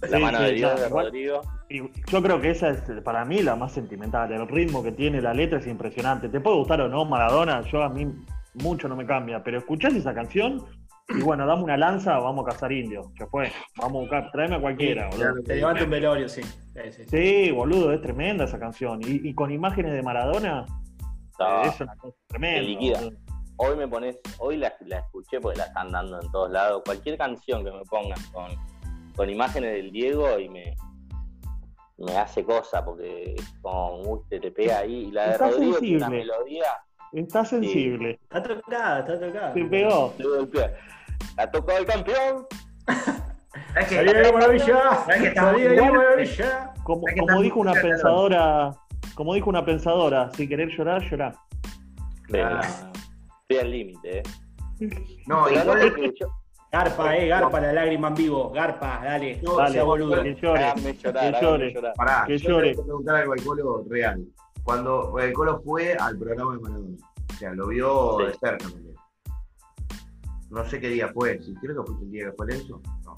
La 0.00 0.16
Sí, 0.18 0.22
mano 0.24 0.38
sí, 0.38 0.44
de 0.44 0.52
Dios 0.54 0.80
de 0.80 0.88
Rodrigo. 0.88 1.40
Y 1.68 1.78
yo 2.10 2.20
creo 2.20 2.40
que 2.40 2.50
esa 2.50 2.70
es 2.70 2.82
para 3.04 3.24
mí 3.24 3.44
la 3.44 3.54
más 3.54 3.74
sentimental. 3.74 4.32
El 4.32 4.48
ritmo 4.48 4.82
que 4.82 4.90
tiene 4.90 5.20
la 5.22 5.34
letra 5.34 5.60
es 5.60 5.68
impresionante. 5.68 6.28
Te 6.28 6.40
puede 6.40 6.56
gustar 6.56 6.80
o 6.80 6.88
no 6.88 7.04
Maradona, 7.04 7.60
yo 7.62 7.84
a 7.84 7.88
mí 7.88 8.12
mucho 8.62 8.88
no 8.88 8.96
me 8.96 9.06
cambia, 9.06 9.42
pero 9.42 9.58
escuchás 9.58 9.94
esa 9.94 10.14
canción 10.14 10.64
y 11.08 11.22
bueno, 11.22 11.46
dame 11.46 11.62
una 11.62 11.76
lanza, 11.78 12.18
vamos 12.18 12.44
a 12.46 12.50
cazar 12.50 12.70
indios. 12.70 13.06
Ya 13.18 13.26
fue, 13.26 13.50
vamos 13.76 13.96
a 13.96 14.00
buscar, 14.00 14.30
tráeme 14.30 14.56
a 14.56 14.60
cualquiera, 14.60 15.10
Sí, 15.10 15.18
boludo. 15.18 15.42
Te 15.42 15.56
levanta 15.56 15.84
un 15.84 15.90
velorio, 15.90 16.28
sí. 16.28 16.42
Sí, 16.42 16.92
sí, 16.92 17.04
sí. 17.04 17.08
Sí, 17.08 17.50
boludo, 17.50 17.92
es 17.92 18.02
tremenda 18.02 18.44
esa 18.44 18.58
canción. 18.58 19.00
Y, 19.02 19.26
y 19.28 19.34
con 19.34 19.50
imágenes 19.50 19.92
de 19.94 20.02
Maradona, 20.02 20.66
No. 21.38 21.62
es 21.62 21.80
una 21.80 21.96
cosa 21.96 22.16
tremenda. 22.26 23.00
Hoy 23.60 23.76
me 23.76 23.88
pones, 23.88 24.18
hoy 24.38 24.56
la, 24.58 24.72
la 24.86 24.98
escuché 24.98 25.40
porque 25.40 25.58
la 25.58 25.64
están 25.64 25.90
dando 25.90 26.20
en 26.20 26.30
todos 26.30 26.50
lados. 26.50 26.82
Cualquier 26.84 27.16
canción 27.18 27.64
que 27.64 27.72
me 27.72 27.82
pongan 27.86 28.18
con, 28.32 28.50
con 29.16 29.30
imágenes 29.30 29.72
del 29.72 29.90
Diego 29.90 30.38
y 30.38 30.48
me, 30.48 30.76
me 31.96 32.16
hace 32.18 32.44
cosa 32.44 32.84
porque 32.84 33.34
como 33.60 34.02
uy, 34.02 34.20
te, 34.28 34.38
te 34.38 34.50
pega 34.52 34.78
ahí. 34.78 35.06
Y 35.06 35.10
la 35.10 35.30
de 35.30 35.38
Rodrigo 35.38 35.78
tiene 35.78 35.96
una 35.96 36.10
melodía, 36.10 36.66
Está 37.12 37.44
sensible. 37.44 38.18
Está 38.22 38.42
tocada, 38.42 39.00
está 39.00 39.18
tocada. 39.20 39.54
Se 39.54 39.64
pegó. 39.64 40.14
La 41.36 41.50
tocó 41.50 41.72
el 41.72 41.86
campeón. 41.86 42.46
Es 43.76 43.86
que, 43.88 43.94
Salí 43.96 44.12
de 44.12 44.22
la 44.22 44.32
maravilla. 44.32 44.80
¿Sabés 45.04 45.20
que 45.22 45.28
está 45.28 45.40
Salí 45.42 45.62
de 45.62 45.76
la 45.76 45.92
maravilla. 45.92 46.74
Como, 46.84 47.08
Hay 47.08 47.14
que 47.14 47.20
como 47.20 47.42
dijo 47.42 47.60
una 47.60 47.72
pensadora, 47.72 48.70
como 49.14 49.34
dijo 49.34 49.50
una 49.50 49.64
pensadora, 49.64 50.30
si 50.34 50.48
querés 50.48 50.76
llorar, 50.76 51.02
llorar. 51.10 51.34
Claro. 52.24 52.60
Estoy 53.42 53.58
al 53.64 53.70
límite, 53.70 54.18
eh. 54.18 54.22
No, 55.26 55.44
Pero 55.48 55.60
igual 55.62 55.92
no 55.96 56.12
yo- 56.14 56.32
Garpa, 56.70 57.16
eh, 57.16 57.28
garpa 57.28 57.60
la 57.62 57.72
lágrima 57.72 58.08
en 58.08 58.14
vivo. 58.14 58.50
Garpa, 58.50 59.00
dale. 59.02 59.40
No 59.42 59.56
Dale, 59.56 59.72
sea 59.72 59.82
boludo. 59.84 60.22
que 60.22 60.34
llore. 60.34 60.64
háganme 60.64 60.94
llorar, 60.94 61.32
que 61.34 61.40
llore. 61.40 61.72
llorar. 61.72 61.92
Pará, 61.96 62.24
Que 62.26 62.38
yo 62.38 62.48
llore. 62.50 62.70
te 62.70 62.74
voy 62.76 62.82
a 62.82 62.84
preguntar 62.86 63.16
algo 63.16 63.32
al 63.32 63.42
Colo 63.42 63.84
real. 63.88 64.24
Cuando 64.68 65.18
el 65.18 65.32
Colo 65.32 65.62
fue 65.64 65.94
al 65.94 66.18
programa 66.18 66.52
de 66.52 66.60
Maradona, 66.60 66.96
o 67.30 67.32
sea, 67.38 67.54
lo 67.54 67.68
vio 67.68 68.18
Sí. 68.18 68.26
de 68.26 68.32
cerca 68.34 68.68
también. 68.68 68.94
No 70.50 70.68
sé 70.68 70.78
qué 70.78 70.88
día 70.90 71.08
fue, 71.08 71.40
si 71.42 71.54
creo 71.54 71.82
que 71.82 71.90
fue 71.90 72.02
el 72.04 72.10
día 72.10 72.24
que 72.26 72.32
fue 72.32 72.46
Lenzo. 72.48 72.82
No. 73.02 73.14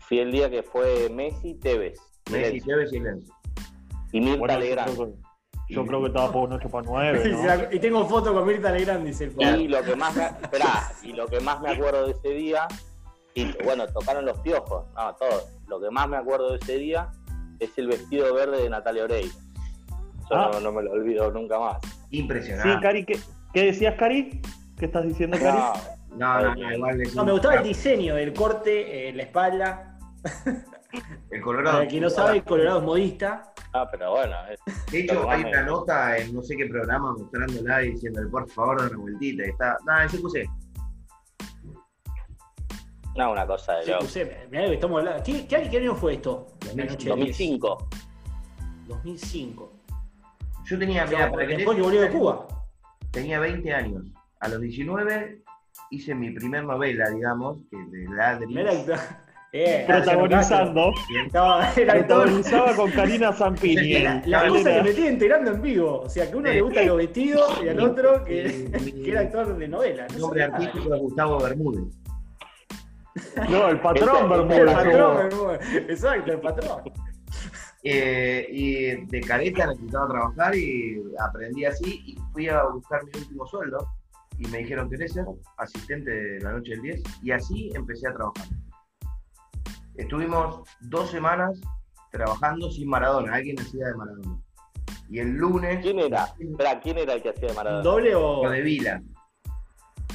Fui 0.00 0.18
el 0.18 0.30
día 0.30 0.50
que 0.50 0.62
fue 0.62 1.08
Messi, 1.08 1.54
Tevez. 1.54 1.98
Messi, 2.30 2.60
Tevez 2.60 2.92
y 2.92 3.00
Lenzo. 3.00 3.32
Y 4.12 4.20
Mirta 4.20 4.38
Bueno, 4.40 4.58
Legrand. 4.58 4.94
creo, 4.94 5.06
que, 5.06 5.74
yo 5.74 5.86
creo 5.86 6.00
que 6.02 6.06
estaba 6.08 6.30
por 6.30 6.48
un 6.50 6.52
8 6.52 6.68
para 6.68 6.84
9, 6.86 7.30
¿no? 7.30 7.74
Y 7.74 7.80
tengo 7.80 8.06
foto 8.06 8.34
con 8.34 8.46
Mirta 8.46 8.72
Legrand, 8.72 9.06
dice 9.06 9.32
el 9.34 9.58
Y 9.58 9.68
lo 9.68 9.82
que 9.82 9.96
más 9.96 10.14
me, 10.14 10.24
esperá, 10.42 10.92
y 11.02 11.14
lo 11.14 11.28
que 11.28 11.40
más 11.40 11.62
me 11.62 11.70
acuerdo 11.70 12.04
de 12.04 12.12
ese 12.12 12.28
día, 12.28 12.68
y 13.32 13.50
bueno, 13.64 13.86
tocaron 13.86 14.26
los 14.26 14.38
piojos, 14.40 14.84
no, 14.96 15.14
todo. 15.14 15.48
Lo 15.66 15.80
que 15.80 15.90
más 15.90 16.10
me 16.10 16.18
acuerdo 16.18 16.50
de 16.50 16.58
ese 16.58 16.76
día 16.76 17.10
es 17.58 17.70
el 17.78 17.86
vestido 17.86 18.34
verde 18.34 18.62
de 18.62 18.68
Natalia 18.68 19.04
Oreiro. 19.04 19.32
Yo 20.32 20.38
Ah. 20.38 20.50
no, 20.54 20.60
no 20.60 20.72
me 20.72 20.82
lo 20.82 20.92
olvido 20.92 21.30
nunca 21.30 21.58
más. 21.58 21.78
Impresionante. 22.10 22.72
Sí, 22.72 22.80
Cari, 22.80 23.04
¿qué, 23.04 23.18
qué 23.52 23.64
decías, 23.66 23.94
Cari? 23.98 24.40
¿Qué 24.78 24.86
estás 24.86 25.04
diciendo, 25.06 25.36
Cari? 25.38 25.58
No, 25.58 25.72
No, 26.16 26.40
no, 26.42 26.54
no, 26.54 26.72
igual 26.74 27.00
es 27.00 27.14
No, 27.14 27.24
me 27.24 27.32
gustaba 27.32 27.54
el 27.56 27.64
diseño 27.64 28.14
del 28.14 28.32
corte, 28.32 29.08
eh, 29.08 29.12
la 29.12 29.22
espalda. 29.24 29.98
El 31.30 31.40
Colorado. 31.42 31.78
Para 31.78 31.88
quien 31.88 32.02
no 32.02 32.10
sabe, 32.10 32.36
el 32.38 32.44
Colorado 32.44 32.78
es 32.80 32.84
modista. 32.84 33.52
ah, 33.72 33.88
pero 33.90 34.10
bueno, 34.12 34.36
es- 34.50 34.60
De 34.92 35.00
hecho, 35.00 35.28
hay 35.30 35.42
una 35.44 35.62
nota 35.62 36.16
en 36.18 36.34
no 36.34 36.42
sé 36.42 36.54
qué 36.56 36.66
programa 36.66 37.12
mostrándola 37.12 37.82
y 37.84 37.92
diciéndole, 37.92 38.28
por 38.28 38.48
favor, 38.50 38.80
da 38.80 38.88
una 38.88 38.98
vueltita. 38.98 39.46
Y 39.46 39.48
está. 39.50 39.76
Nada, 39.86 40.06
yo 40.06 40.20
puse. 40.20 40.46
no, 43.16 43.32
una 43.32 43.46
cosa 43.46 43.74
de 43.76 43.84
Sí, 43.84 43.90
loco. 43.90 44.02
puse, 44.04 44.46
mirá 44.50 44.66
que 44.66 44.74
estamos 44.74 44.98
hablando. 44.98 45.22
¿Qué, 45.22 45.46
qué, 45.46 45.68
qué 45.70 45.76
año 45.78 45.94
fue 45.94 46.14
esto? 46.14 46.46
La 46.76 46.84
noche 46.84 47.08
del 47.08 47.16
10. 47.16 47.38
2005. 47.38 47.88
2005. 48.88 49.71
Yo 50.72 50.78
tenía, 50.78 51.04
para 51.04 51.46
que 51.46 51.56
después 51.56 51.78
volvió 51.78 52.00
de 52.00 52.08
Cuba. 52.08 52.46
Tenía 53.10 53.38
20 53.40 53.74
años. 53.74 54.04
A 54.40 54.48
los 54.48 54.58
19 54.58 55.42
hice 55.90 56.14
mi 56.14 56.30
primer 56.30 56.64
novela, 56.64 57.10
digamos, 57.10 57.58
que 57.70 57.76
de 57.76 58.08
Ladri. 58.16 58.56
Eh, 59.54 59.84
Protagonizando. 59.86 60.94
Protagonizaba 61.74 62.74
con 62.74 62.90
Karina 62.90 63.32
Zampini. 63.34 63.98
La, 64.24 64.48
cosa 64.48 64.76
que 64.76 64.82
me 64.82 64.88
estoy 64.88 65.06
enterando 65.08 65.50
en 65.50 65.60
vivo. 65.60 66.00
O 66.00 66.08
sea, 66.08 66.26
que 66.26 66.32
a 66.32 66.36
uno 66.38 66.48
le 66.50 66.62
gustan 66.62 66.86
los 66.86 66.96
vestidos 66.96 67.60
y 67.62 67.68
al 67.68 67.80
otro 67.80 68.24
que, 68.24 68.70
que 69.04 69.10
era 69.10 69.20
actor 69.20 69.54
de 69.54 69.68
novela. 69.68 70.06
No 70.14 70.20
nombre 70.20 70.44
artístico 70.44 70.94
es 70.94 71.00
Gustavo 71.02 71.38
Bermúdez. 71.38 71.84
No, 73.50 73.68
el 73.68 73.78
patrón 73.80 74.16
El- 74.16 74.40
El 74.40 74.48
Bermúdez. 74.48 74.74
patrón, 74.74 75.16
Bermúdez. 75.18 75.60
exacto, 75.90 76.32
el 76.32 76.40
patrón. 76.40 76.82
Eh, 77.84 78.46
y 78.50 79.06
de 79.06 79.20
careta 79.22 79.66
necesitaba 79.66 80.06
trabajar 80.08 80.54
y 80.54 81.02
aprendí 81.18 81.64
así 81.64 82.00
y 82.06 82.16
fui 82.32 82.48
a 82.48 82.62
buscar 82.64 83.02
mi 83.04 83.10
último 83.20 83.44
sueldo 83.46 83.88
y 84.38 84.46
me 84.48 84.58
dijeron 84.58 84.88
querés 84.88 85.12
ser 85.12 85.24
asistente 85.56 86.10
de 86.10 86.40
la 86.40 86.52
noche 86.52 86.72
del 86.72 86.82
10 86.82 87.02
y 87.22 87.32
así 87.32 87.70
empecé 87.74 88.08
a 88.08 88.14
trabajar. 88.14 88.46
Estuvimos 89.96 90.62
dos 90.80 91.10
semanas 91.10 91.60
trabajando 92.10 92.70
sin 92.70 92.88
Maradona, 92.88 93.34
alguien 93.34 93.58
hacía 93.60 93.86
de 93.88 93.94
Maradona. 93.94 94.38
Y 95.10 95.18
el 95.18 95.30
lunes, 95.32 95.80
¿Quién 95.82 95.98
era? 95.98 96.24
Espera, 96.38 96.80
¿quién 96.80 96.98
era 96.98 97.14
el 97.14 97.22
que 97.22 97.30
hacía 97.30 97.48
de 97.48 97.54
Maradona? 97.54 97.82
¿Doble 97.82 98.14
o.? 98.14 98.48
de 98.48 98.60
Vila, 98.62 99.02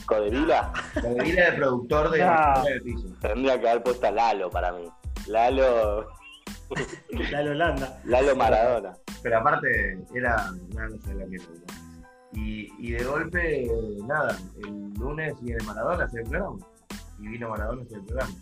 ¿Codevila? 0.05 0.71
de 1.03 1.23
Vila 1.23 1.51
de 1.51 1.57
productor 1.57 2.09
de 2.11 2.23
Ah. 2.23 2.63
del 2.65 2.81
piso. 2.81 3.07
Tendría 3.21 3.59
que 3.59 3.69
haber 3.69 3.83
puesto 3.83 4.07
a 4.07 4.11
Lalo 4.11 4.49
para 4.49 4.71
mí. 4.71 4.87
Lalo, 5.27 6.07
La 7.31 7.41
Holanda. 7.41 7.99
Lalo 8.05 8.35
Maradona. 8.35 8.93
Pero 9.23 9.37
aparte 9.39 9.99
era 10.13 10.51
no 10.51 11.01
sé 11.01 11.13
la 11.15 11.25
que 11.25 11.37
y, 12.33 12.71
y 12.77 12.91
de 12.91 13.03
golpe, 13.03 13.67
nada, 14.05 14.37
el 14.63 14.93
lunes 14.93 15.33
viene 15.41 15.63
Maradona 15.65 16.03
hacer 16.03 16.19
el 16.21 16.29
programa. 16.29 16.57
Y 17.19 17.27
vino 17.29 17.49
Maradona 17.49 17.81
hacer 17.83 17.97
el 17.97 18.05
programa. 18.05 18.33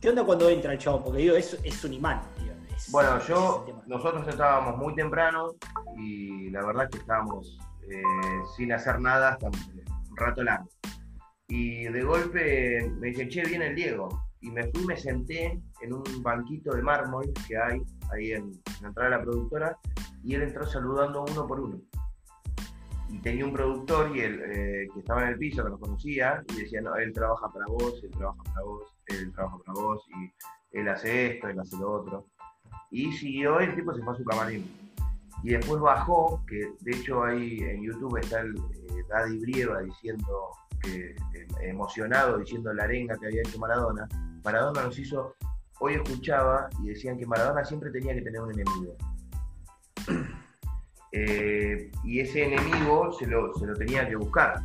¿Qué 0.00 0.10
onda 0.10 0.24
cuando 0.24 0.48
entra 0.48 0.72
el 0.72 0.78
chavo? 0.78 1.02
Porque 1.02 1.18
digo, 1.22 1.34
es, 1.34 1.58
es 1.64 1.84
un 1.84 1.94
imán. 1.94 2.20
es- 2.76 2.90
Bueno, 2.92 3.18
yo, 3.26 3.66
es 3.68 3.74
nosotros 3.88 4.28
estábamos 4.28 4.76
muy 4.76 4.94
temprano 4.94 5.54
y 5.96 6.50
la 6.50 6.64
verdad 6.64 6.88
que 6.90 6.98
estábamos 6.98 7.58
eh, 7.90 8.02
sin 8.56 8.72
hacer 8.72 9.00
nada 9.00 9.30
hasta 9.30 9.46
un 9.48 10.16
rato 10.16 10.44
largo. 10.44 10.68
Y 11.48 11.84
de 11.84 12.02
golpe 12.02 12.90
me 13.00 13.08
dicen, 13.08 13.28
che, 13.28 13.42
viene 13.42 13.68
el 13.68 13.74
Diego. 13.74 14.25
Y 14.46 14.50
me 14.50 14.70
fui, 14.70 14.86
me 14.86 14.96
senté 14.96 15.60
en 15.82 15.92
un 15.92 16.04
banquito 16.22 16.72
de 16.72 16.80
mármol 16.80 17.26
que 17.48 17.58
hay 17.58 17.82
ahí 18.12 18.30
en, 18.30 18.44
en 18.44 18.82
la 18.82 18.88
entrada 18.88 19.10
de 19.10 19.16
la 19.16 19.22
productora 19.22 19.78
y 20.22 20.34
él 20.34 20.42
entró 20.42 20.64
saludando 20.66 21.24
uno 21.28 21.46
por 21.46 21.60
uno. 21.60 21.80
Y 23.08 23.18
tenía 23.18 23.44
un 23.44 23.52
productor 23.52 24.16
y 24.16 24.20
él, 24.20 24.40
eh, 24.44 24.88
que 24.92 25.00
estaba 25.00 25.22
en 25.22 25.28
el 25.30 25.38
piso, 25.38 25.62
que 25.62 25.70
nos 25.70 25.80
conocía, 25.80 26.44
y 26.48 26.62
decía, 26.62 26.80
no, 26.80 26.96
él 26.96 27.12
trabaja 27.12 27.48
para 27.52 27.66
vos, 27.66 28.00
él 28.02 28.10
trabaja 28.10 28.42
para 28.42 28.62
vos, 28.62 28.96
él 29.06 29.32
trabaja 29.32 29.58
para 29.64 29.80
vos, 29.80 30.04
y 30.08 30.78
él 30.78 30.88
hace 30.88 31.34
esto, 31.34 31.48
él 31.48 31.60
hace 31.60 31.76
lo 31.76 31.92
otro. 31.92 32.26
Y 32.90 33.12
siguió, 33.12 33.60
el 33.60 33.74
tipo 33.76 33.94
se 33.94 34.02
fue 34.02 34.14
a 34.14 34.16
su 34.16 34.24
camarín. 34.24 34.68
Y 35.44 35.50
después 35.50 35.80
bajó, 35.80 36.44
que 36.48 36.72
de 36.80 36.96
hecho 36.96 37.22
ahí 37.22 37.58
en 37.60 37.82
YouTube 37.82 38.18
está 38.18 38.40
el 38.40 38.56
eh, 38.56 39.04
Daddy 39.08 39.38
Brieva 39.38 39.80
diciendo, 39.82 40.50
eh, 40.86 41.14
emocionado, 41.62 42.38
diciendo 42.38 42.72
la 42.72 42.84
arenga 42.84 43.16
que 43.16 43.26
había 43.26 43.42
hecho 43.42 43.58
Maradona. 43.58 44.08
Maradona 44.44 44.84
nos 44.84 44.98
hizo, 44.98 45.34
hoy 45.80 45.94
escuchaba 45.94 46.68
y 46.82 46.88
decían 46.88 47.18
que 47.18 47.26
Maradona 47.26 47.64
siempre 47.64 47.90
tenía 47.90 48.14
que 48.14 48.22
tener 48.22 48.40
un 48.40 48.52
enemigo. 48.52 48.96
Eh, 51.12 51.90
y 52.04 52.20
ese 52.20 52.44
enemigo 52.44 53.10
se 53.10 53.26
lo, 53.26 53.54
se 53.54 53.64
lo 53.64 53.74
tenía 53.74 54.06
que 54.06 54.16
buscar. 54.16 54.60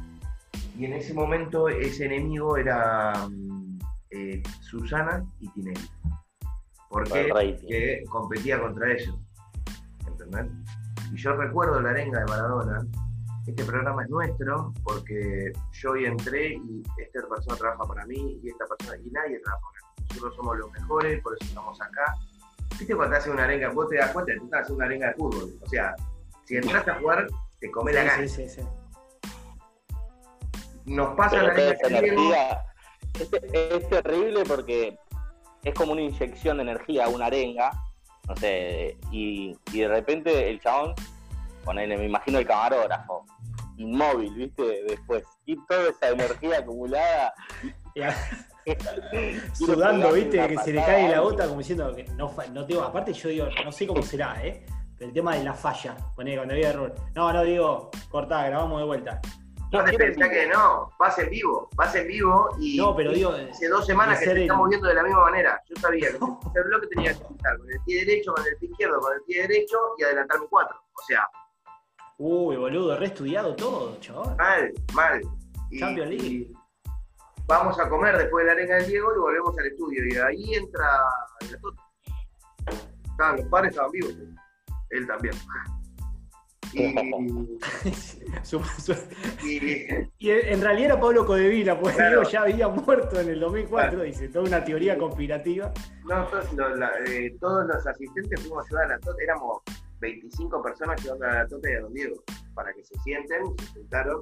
Y 0.78 0.84
en 0.84 0.94
ese 0.94 1.14
momento 1.14 1.70
ese 1.70 2.08
enemigo 2.08 2.58
era 2.58 3.14
mm, 3.30 3.80
eh, 4.10 4.44
Susana 4.60 5.24
y 5.40 5.48
Tinelli. 5.50 5.90
¿Por 6.90 7.08
Para 7.08 7.22
qué? 7.22 7.28
el 7.28 7.34
rating. 7.34 7.68
que 7.68 8.04
competía 8.10 8.60
contra 8.60 8.92
ellos. 8.92 9.18
¿Entendés? 10.06 10.52
Y 11.14 11.16
yo 11.16 11.36
recuerdo 11.38 11.80
la 11.80 11.92
arenga 11.92 12.20
de 12.20 12.26
Maradona. 12.26 12.86
Este 13.48 13.64
programa 13.66 14.04
es 14.04 14.10
nuestro 14.10 14.72
porque 14.84 15.52
yo 15.72 15.92
hoy 15.92 16.06
entré 16.06 16.54
y 16.54 16.84
esta 16.98 17.28
persona 17.28 17.58
trabaja 17.58 17.86
para 17.86 18.06
mí 18.06 18.40
y 18.44 18.50
esta 18.50 18.66
persona 18.66 18.98
y 19.04 19.10
nadie 19.10 19.40
trabaja 19.40 19.66
para 19.72 19.82
mí. 19.82 20.06
Nosotros 20.10 20.36
somos 20.36 20.58
los 20.58 20.72
mejores, 20.72 21.22
por 21.22 21.34
eso 21.34 21.46
estamos 21.46 21.82
acá. 21.82 22.16
¿Viste 22.78 22.96
cuando 22.96 23.14
te 23.14 23.20
hace 23.20 23.32
una 23.32 23.44
arenga? 23.46 23.70
Vos 23.70 23.90
te 23.90 23.98
das 23.98 24.12
cuenta, 24.12 24.34
tú 24.38 24.46
estás 24.46 24.62
haciendo 24.62 24.76
una 24.76 24.86
arenga 24.86 25.08
de 25.08 25.14
fútbol. 25.16 25.54
O 25.60 25.70
sea, 25.70 25.96
si 26.46 26.56
entraste 26.58 26.92
a 26.92 27.00
jugar, 27.00 27.28
te 27.60 27.72
come 27.72 27.94
la 27.94 28.04
gana. 28.04 28.28
Sí, 28.28 28.30
sí, 28.30 28.50
sí. 28.50 28.62
Nos 30.86 31.16
pasa 31.16 31.32
Pero 31.32 31.48
la 31.90 31.98
arenga 31.98 32.66
es, 33.20 33.30
es 33.54 33.90
terrible 33.90 34.44
porque 34.46 34.98
es 35.64 35.74
como 35.74 35.94
una 35.94 36.02
inyección 36.02 36.58
de 36.58 36.64
energía, 36.64 37.08
una 37.08 37.26
arenga, 37.26 37.72
no 38.28 38.36
sé, 38.36 38.98
y, 39.12 39.58
y 39.72 39.80
de 39.80 39.88
repente 39.88 40.50
el 40.50 40.60
chabón, 40.60 40.94
ponele, 41.64 41.98
me 41.98 42.06
imagino 42.06 42.40
el 42.40 42.48
camarógrafo, 42.48 43.26
inmóvil, 43.78 44.34
¿viste? 44.36 44.84
Después, 44.88 45.24
y 45.46 45.58
toda 45.66 45.90
esa 45.90 46.10
energía 46.10 46.60
acumulada. 46.60 47.34
Sudando, 49.54 50.14
viste, 50.14 50.48
que 50.48 50.58
se 50.60 50.74
le 50.74 50.84
cae 50.84 51.10
la 51.10 51.20
gota 51.20 51.48
como 51.48 51.60
diciendo 51.60 51.96
que 51.96 52.04
no, 52.16 52.34
no 52.52 52.66
tengo. 52.66 52.84
Aparte, 52.84 53.14
yo 53.14 53.30
digo, 53.30 53.48
no 53.64 53.72
sé 53.72 53.88
cómo 53.88 54.02
será, 54.04 54.38
¿eh? 54.44 54.66
Pero 54.98 55.10
el 55.10 55.14
tema 55.14 55.36
de 55.36 55.44
la 55.44 55.54
falla, 55.54 55.96
poné 56.16 56.36
cuando 56.36 56.54
había 56.54 56.70
error. 56.70 56.94
No, 57.16 57.34
no, 57.34 57.44
digo, 57.44 57.90
cortá, 58.10 58.46
grabamos 58.46 58.80
de 58.80 58.86
vuelta. 58.86 59.20
No 59.72 59.84
te 59.86 59.94
pensás 59.94 60.30
que 60.30 60.48
no, 60.48 60.90
vas 61.00 61.18
en 61.18 61.30
vivo, 61.30 61.70
vas 61.76 61.96
en 61.96 62.06
vivo 62.06 62.50
y 62.60 62.78
No, 62.78 62.94
pero 62.94 63.14
digo, 63.14 63.32
hace 63.32 63.70
dos 63.70 63.86
semanas 63.86 64.20
que 64.20 64.26
te 64.26 64.32
el- 64.32 64.42
estamos 64.42 64.68
viendo 64.68 64.90
de 64.90 64.96
la 64.96 65.04
misma 65.04 65.22
manera. 65.22 65.62
Yo 65.70 65.76
sabía 65.82 66.10
que 66.10 66.18
el 66.60 66.64
bloque 66.66 66.88
tenía 66.88 67.14
que 67.14 67.24
pintar 67.24 67.58
con 67.58 67.72
el 67.72 67.80
pie 67.86 68.06
derecho, 68.06 68.34
con 68.34 68.46
el 68.46 68.58
pie 68.58 68.70
izquierdo, 68.70 69.00
con 69.00 69.14
el 69.14 69.22
pie 69.24 69.42
derecho 69.44 69.78
y 69.98 70.04
adelantarme 70.04 70.46
cuatro. 70.50 70.78
O 70.78 71.04
sea, 71.08 71.26
Uy, 72.24 72.56
boludo, 72.56 72.96
re 72.98 73.08
estudiado 73.08 73.56
todo, 73.56 73.98
chaval. 74.00 74.36
mal, 74.38 74.72
mal. 74.94 75.22
Y, 75.72 75.80
Champions 75.80 76.10
League. 76.12 76.28
y 76.28 76.54
vamos 77.48 77.80
a 77.80 77.90
comer 77.90 78.16
después 78.16 78.44
de 78.44 78.48
la 78.48 78.52
arenga 78.52 78.76
del 78.76 78.86
Diego 78.88 79.10
y 79.16 79.20
volvemos 79.20 79.58
al 79.58 79.66
estudio. 79.66 80.04
Y 80.08 80.16
ahí 80.18 80.54
entra 80.54 80.86
la 81.50 81.58
Tota. 81.58 81.82
Estaban 83.10 83.38
los 83.38 83.46
padres, 83.48 83.72
estaban 83.72 83.92
vivos. 83.92 84.14
Él 84.92 85.08
también. 85.08 85.34
Y, 86.74 86.86
y- 89.44 89.88
y 90.20 90.30
en 90.30 90.62
realidad 90.62 90.92
era 90.92 91.00
Pablo 91.02 91.26
Codevila, 91.26 91.80
porque 91.80 91.96
Claro. 91.98 92.22
Diego 92.22 92.30
ya 92.32 92.42
había 92.44 92.68
muerto 92.68 93.20
en 93.20 93.30
el 93.30 93.40
2004, 93.40 94.04
dice, 94.04 94.28
toda 94.30 94.46
una 94.46 94.64
teoría 94.64 94.96
conspirativa. 94.98 95.72
No, 96.06 96.24
todos 96.26 96.54
los, 96.54 96.78
la- 96.78 96.92
eh, 97.08 97.36
todos 97.40 97.66
los 97.68 97.88
asistentes 97.88 98.40
fuimos 98.42 98.64
a 98.64 98.68
ayudar 98.68 98.86
a 98.86 98.88
la 98.90 99.00
Tota, 99.00 99.18
éramos 99.24 99.62
25 100.02 100.62
personas 100.62 101.00
ayudando 101.00 101.26
a 101.26 101.30
la 101.30 101.48
y 101.70 101.74
a 101.74 101.82
Don 101.82 101.94
Diego, 101.94 102.24
para 102.56 102.74
que 102.74 102.84
se 102.84 103.00
sienten, 103.00 103.58
se 103.58 103.66
sentaron 103.74 104.22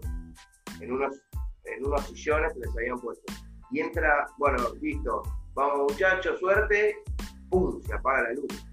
en 0.81 0.91
unos, 0.91 1.15
en 1.63 1.85
unos 1.85 2.05
sillones 2.07 2.53
que 2.53 2.59
les 2.59 2.77
habían 2.77 2.99
puesto. 2.99 3.33
Y 3.71 3.79
entra, 3.79 4.27
bueno, 4.37 4.57
listo, 4.81 5.23
vamos 5.53 5.93
muchachos, 5.93 6.39
suerte, 6.39 6.97
¡pum! 7.49 7.81
Se 7.81 7.93
apaga 7.93 8.23
la 8.23 8.33
luz. 8.33 8.65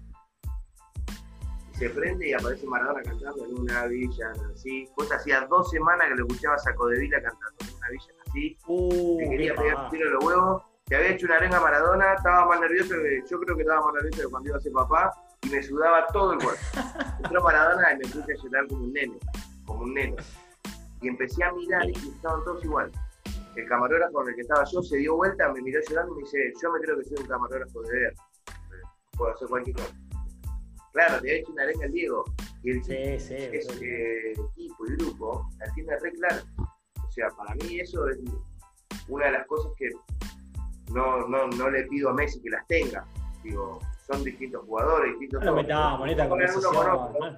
Y 1.71 1.77
se 1.77 1.89
prende 1.91 2.29
y 2.29 2.33
aparece 2.33 2.67
Maradona 2.67 3.01
cantando 3.03 3.45
en 3.45 3.59
una 3.59 3.85
villa 3.85 4.33
así. 4.53 4.89
Pues 4.95 5.11
hacía 5.11 5.47
dos 5.49 5.69
semanas 5.69 6.07
que 6.09 6.15
lo 6.15 6.27
escuchabas 6.27 6.67
a 6.67 6.75
Codevila 6.75 7.21
cantando 7.21 7.57
en 7.61 7.75
una 7.75 7.89
villa 7.89 8.13
así 8.27 8.57
Uh, 8.67 9.17
que 9.19 9.23
qué 9.23 9.29
quería 9.29 9.55
pegar 9.55 9.85
un 9.85 9.89
tiro 9.89 10.07
en 10.07 10.13
los 10.13 10.25
huevos, 10.25 10.63
que 10.85 10.95
había 10.95 11.09
hecho 11.11 11.25
una 11.27 11.35
arenga 11.35 11.57
a 11.57 11.61
Maradona, 11.61 12.13
estaba 12.15 12.45
más 12.45 12.59
nervioso 12.59 12.95
que 12.95 13.23
yo 13.29 13.39
creo 13.39 13.55
que 13.55 13.61
estaba 13.61 13.85
más 13.85 13.93
nervioso 13.93 14.23
que 14.23 14.29
cuando 14.29 14.49
iba 14.49 14.57
a 14.57 14.61
ser 14.61 14.73
papá 14.73 15.13
y 15.43 15.49
me 15.49 15.63
sudaba 15.63 16.07
todo 16.07 16.33
el 16.33 16.39
cuerpo. 16.39 16.61
Entró 17.23 17.41
Maradona 17.43 17.93
y 17.93 17.97
me 17.97 18.05
puse 18.05 18.33
a 18.33 18.35
llorar 18.43 18.67
como 18.67 18.83
un 18.83 18.93
nene, 18.93 19.17
como 19.65 19.81
un 19.83 19.93
nene. 19.93 20.15
Y 21.01 21.07
empecé 21.09 21.43
a 21.43 21.51
mirar 21.53 21.87
y 21.87 21.91
estaban 21.91 22.43
todos 22.43 22.63
igual. 22.63 22.91
El 23.55 23.67
camarógrafo 23.67 24.13
con 24.13 24.29
el 24.29 24.35
que 24.35 24.41
estaba 24.41 24.63
yo 24.71 24.81
se 24.81 24.97
dio 24.97 25.15
vuelta, 25.15 25.51
me 25.51 25.61
miró 25.61 25.79
llorando 25.89 26.13
y 26.13 26.17
me 26.17 26.23
dice, 26.23 26.53
yo 26.61 26.71
me 26.71 26.79
creo 26.79 26.97
que 26.97 27.05
soy 27.05 27.17
un 27.21 27.27
camarógrafo 27.27 27.81
de 27.83 27.99
ver. 27.99 28.13
Puedo 29.17 29.33
hacer 29.33 29.47
cualquier 29.47 29.75
cosa. 29.75 29.93
claro, 30.93 31.21
le 31.21 31.31
ha 31.31 31.35
hecho 31.35 31.51
una 31.51 31.63
arenga 31.63 31.85
al 31.85 31.91
Diego. 31.91 32.23
Y 32.63 32.71
el 32.71 32.83
Sí, 32.83 33.19
sí. 33.19 33.33
eh, 33.35 34.31
equipo 34.33 34.85
y 34.87 34.95
grupo 34.97 35.49
la 35.59 35.73
tiene 35.73 35.97
re 35.99 36.11
clara. 36.13 36.43
O 37.07 37.11
sea, 37.11 37.29
para 37.29 37.55
mí 37.55 37.79
eso 37.79 38.07
es 38.09 38.19
una 39.07 39.25
de 39.25 39.31
las 39.31 39.47
cosas 39.47 39.71
que 39.77 39.89
no, 40.93 41.27
no, 41.27 41.47
no 41.47 41.69
le 41.69 41.83
pido 41.85 42.09
a 42.09 42.13
Messi 42.13 42.41
que 42.41 42.49
las 42.49 42.65
tenga. 42.67 43.05
Digo, 43.43 43.79
son 44.07 44.23
distintos 44.23 44.65
jugadores, 44.65 45.11
distintos. 45.11 45.43
No 45.43 45.55
metamos 45.55 46.05
en 46.05 46.11
esta 46.11 46.29
conversación. 46.29 47.37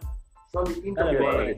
Son 0.51 0.65
distintos 0.65 1.05
Dale, 1.05 1.17
jugadores. 1.19 1.57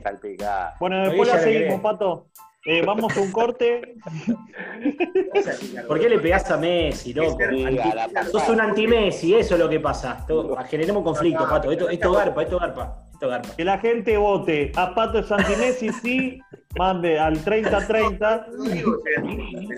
Bueno, 0.78 1.08
después 1.08 1.28
la 1.28 1.38
seguimos. 1.38 1.80
Pato. 1.80 2.26
Eh, 2.64 2.84
vamos 2.86 3.16
a 3.16 3.20
un 3.20 3.32
corte. 3.32 3.96
¿Por 5.88 5.98
qué 5.98 6.08
le 6.08 6.20
pegás 6.20 6.48
a 6.50 6.56
Messi, 6.56 7.12
loco? 7.12 7.36
Pasada. 7.36 8.24
Sos 8.30 8.48
un 8.50 8.60
anti-Messi, 8.60 9.34
eso 9.34 9.54
es 9.54 9.60
lo 9.60 9.68
que 9.68 9.80
pasa. 9.80 10.24
Generemos 10.68 11.02
conflicto, 11.02 11.48
Pato. 11.48 11.72
Esto, 11.72 11.88
esto 11.88 12.12
garpa, 12.12 12.42
esto 12.42 12.58
garpa. 12.58 13.08
Esto 13.12 13.28
garpa. 13.28 13.56
Que 13.56 13.64
la 13.64 13.78
gente 13.78 14.16
vote 14.16 14.70
a 14.76 14.94
Pato 14.94 15.22
Santinesi, 15.24 15.88
sí, 15.92 16.40
mande 16.78 17.18
al 17.18 17.44
30-30. 17.44 18.46
No 18.52 18.64
digo 18.64 19.02
que 19.02 19.14
sea 19.14 19.22
distinto, 19.22 19.68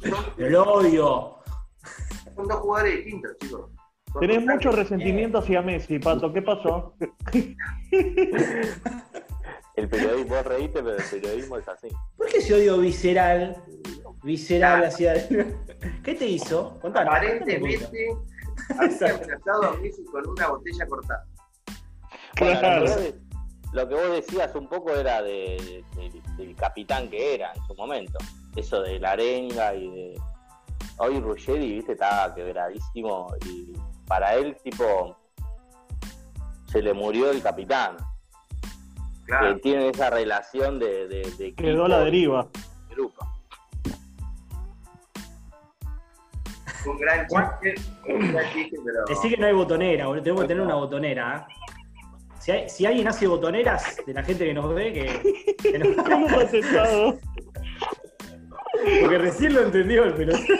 pero 0.00 0.16
son, 0.16 0.24
Pero 0.36 0.50
lo 0.50 0.62
odio. 0.62 1.38
son 2.34 2.48
dos 2.48 2.56
jugadores 2.60 2.96
distintos, 2.96 3.36
chicos. 3.40 3.75
Tenés 4.20 4.44
mucho 4.46 4.70
resentimiento 4.72 5.38
hacia 5.38 5.62
Messi, 5.62 5.98
Pato. 5.98 6.32
¿Qué 6.32 6.42
pasó? 6.42 6.94
El 9.76 9.88
periodismo, 9.90 10.36
vos 10.36 10.46
reíste, 10.46 10.82
pero 10.82 10.96
el 10.96 11.04
periodismo 11.04 11.58
es 11.58 11.68
así. 11.68 11.88
¿Por 12.16 12.26
qué 12.28 12.38
ese 12.38 12.54
odio 12.54 12.78
visceral? 12.78 13.62
Visceral 14.22 14.84
hacia. 14.84 15.28
¿Qué 16.02 16.14
te 16.14 16.26
hizo? 16.26 16.78
Contanos. 16.80 17.14
Aparentemente 17.14 18.08
había 18.70 19.14
amenazado 19.14 19.62
a 19.64 19.76
Messi 19.76 20.02
con 20.06 20.26
una 20.28 20.48
botella 20.48 20.86
cortada. 20.86 21.24
Bueno, 22.38 22.58
Claro. 22.60 22.80
lo, 22.80 22.86
que 22.86 22.90
vos, 22.94 23.02
de- 23.02 23.14
lo 23.72 23.88
que 23.88 23.94
vos 23.94 24.10
decías 24.12 24.54
un 24.54 24.68
poco 24.68 24.94
era 24.94 25.20
de, 25.22 25.82
de- 25.94 26.22
del 26.42 26.56
capitán 26.56 27.10
que 27.10 27.34
era 27.34 27.52
en 27.54 27.62
su 27.66 27.74
momento. 27.74 28.18
Eso 28.56 28.80
de 28.80 28.98
la 28.98 29.12
arenga 29.12 29.74
y 29.74 29.90
de. 29.90 30.20
Hoy 30.98 31.20
Ruggeri, 31.20 31.74
viste, 31.74 31.92
estaba 31.92 32.34
quebradísimo 32.34 33.26
y 33.44 33.74
para 34.06 34.34
él, 34.34 34.56
tipo, 34.62 35.16
se 36.66 36.80
le 36.82 36.92
murió 36.94 37.30
el 37.30 37.42
capitán. 37.42 37.96
Claro. 39.26 39.54
Que 39.56 39.60
tiene 39.60 39.88
esa 39.88 40.10
relación 40.10 40.78
de. 40.78 41.08
de, 41.08 41.22
de 41.38 41.54
Quedó 41.54 41.88
la 41.88 42.00
deriva. 42.00 42.46
grupo. 42.90 43.26
Un 46.86 46.98
gran 46.98 47.26
chiste, 47.26 47.74
un 48.08 48.32
gran 48.32 48.52
chiste, 48.52 48.76
pero. 48.84 49.04
Decí 49.08 49.28
que 49.30 49.36
no 49.36 49.46
hay 49.48 49.52
botonera, 49.52 50.06
boludo. 50.06 50.22
Tenemos 50.22 50.42
que 50.42 50.48
tener 50.48 50.62
una 50.62 50.74
botonera. 50.76 51.48
¿eh? 51.48 51.52
Si, 52.38 52.52
hay- 52.52 52.68
si 52.68 52.86
alguien 52.86 53.08
hace 53.08 53.26
botoneras 53.26 53.96
de 54.06 54.14
la 54.14 54.22
gente 54.22 54.44
que 54.44 54.54
nos 54.54 54.72
ve, 54.72 54.92
que, 54.92 55.56
que 55.60 55.78
nos-. 55.80 55.96
Porque 59.00 59.18
recién 59.18 59.54
lo 59.54 59.62
entendió 59.62 60.04
el 60.04 60.14
pelotón. 60.14 60.44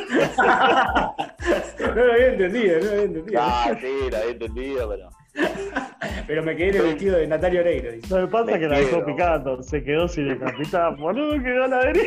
no 1.79 1.95
lo 1.95 2.12
había 2.12 2.29
entendido, 2.29 2.79
no 2.79 2.85
lo 2.85 2.91
había 2.91 3.03
entendido. 3.03 3.41
Ah, 3.43 3.77
sí, 3.81 4.11
lo 4.11 4.17
había 4.17 4.31
entendido, 4.31 4.89
pero. 4.89 5.11
Pero 6.27 6.43
me 6.43 6.57
quedé 6.57 6.69
en 6.71 6.77
el 6.77 6.83
vestido 6.83 7.19
de 7.19 7.27
Natalia 7.27 7.61
Oreiro. 7.61 7.93
dice. 7.93 8.15
Lo 8.15 8.27
que 8.27 8.33
pasa 8.33 8.53
es 8.53 8.59
que 8.59 8.69
la 8.69 8.79
dejó 8.79 9.05
picando. 9.05 9.62
Se 9.62 9.85
quedó 9.85 10.09
sin 10.09 10.29
el 10.29 10.39
capitán. 10.39 10.97
Boludo, 11.01 11.43
quedó 11.43 11.65
a 11.65 11.69
la 11.69 11.85
deriva. 11.85 12.07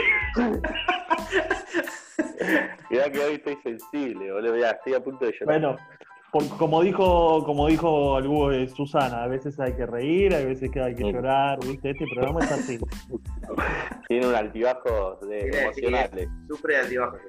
Mirá 2.90 3.12
que 3.12 3.20
hoy 3.20 3.34
estoy 3.36 3.58
sensible, 3.64 4.32
boludo. 4.32 4.54
Mirá, 4.54 4.72
estoy 4.72 4.94
a 4.94 5.00
punto 5.00 5.26
de 5.26 5.32
llorar. 5.32 5.46
Bueno, 5.46 5.78
por- 6.32 6.48
como 6.58 6.82
dijo 6.82 7.44
como 7.46 7.68
dijo 7.68 8.50
de 8.50 8.68
Susana, 8.68 9.24
a 9.24 9.28
veces 9.28 9.60
hay 9.60 9.74
que 9.74 9.86
reír, 9.86 10.34
a 10.34 10.40
veces 10.40 10.70
que 10.72 10.82
hay 10.82 10.96
que 10.96 11.04
Sí. 11.04 11.12
llorar, 11.12 11.60
¿viste? 11.66 11.92
Este 11.92 12.06
programa 12.14 12.40
es 12.42 12.52
así. 12.52 12.80
Tiene 14.08 14.28
un 14.28 14.36
altibajo 14.36 15.18
de, 15.28 15.50
emocionales. 15.50 16.28
que 16.28 16.48
Sufre 16.48 16.76
de 16.76 16.80
altibajos. 16.82 17.20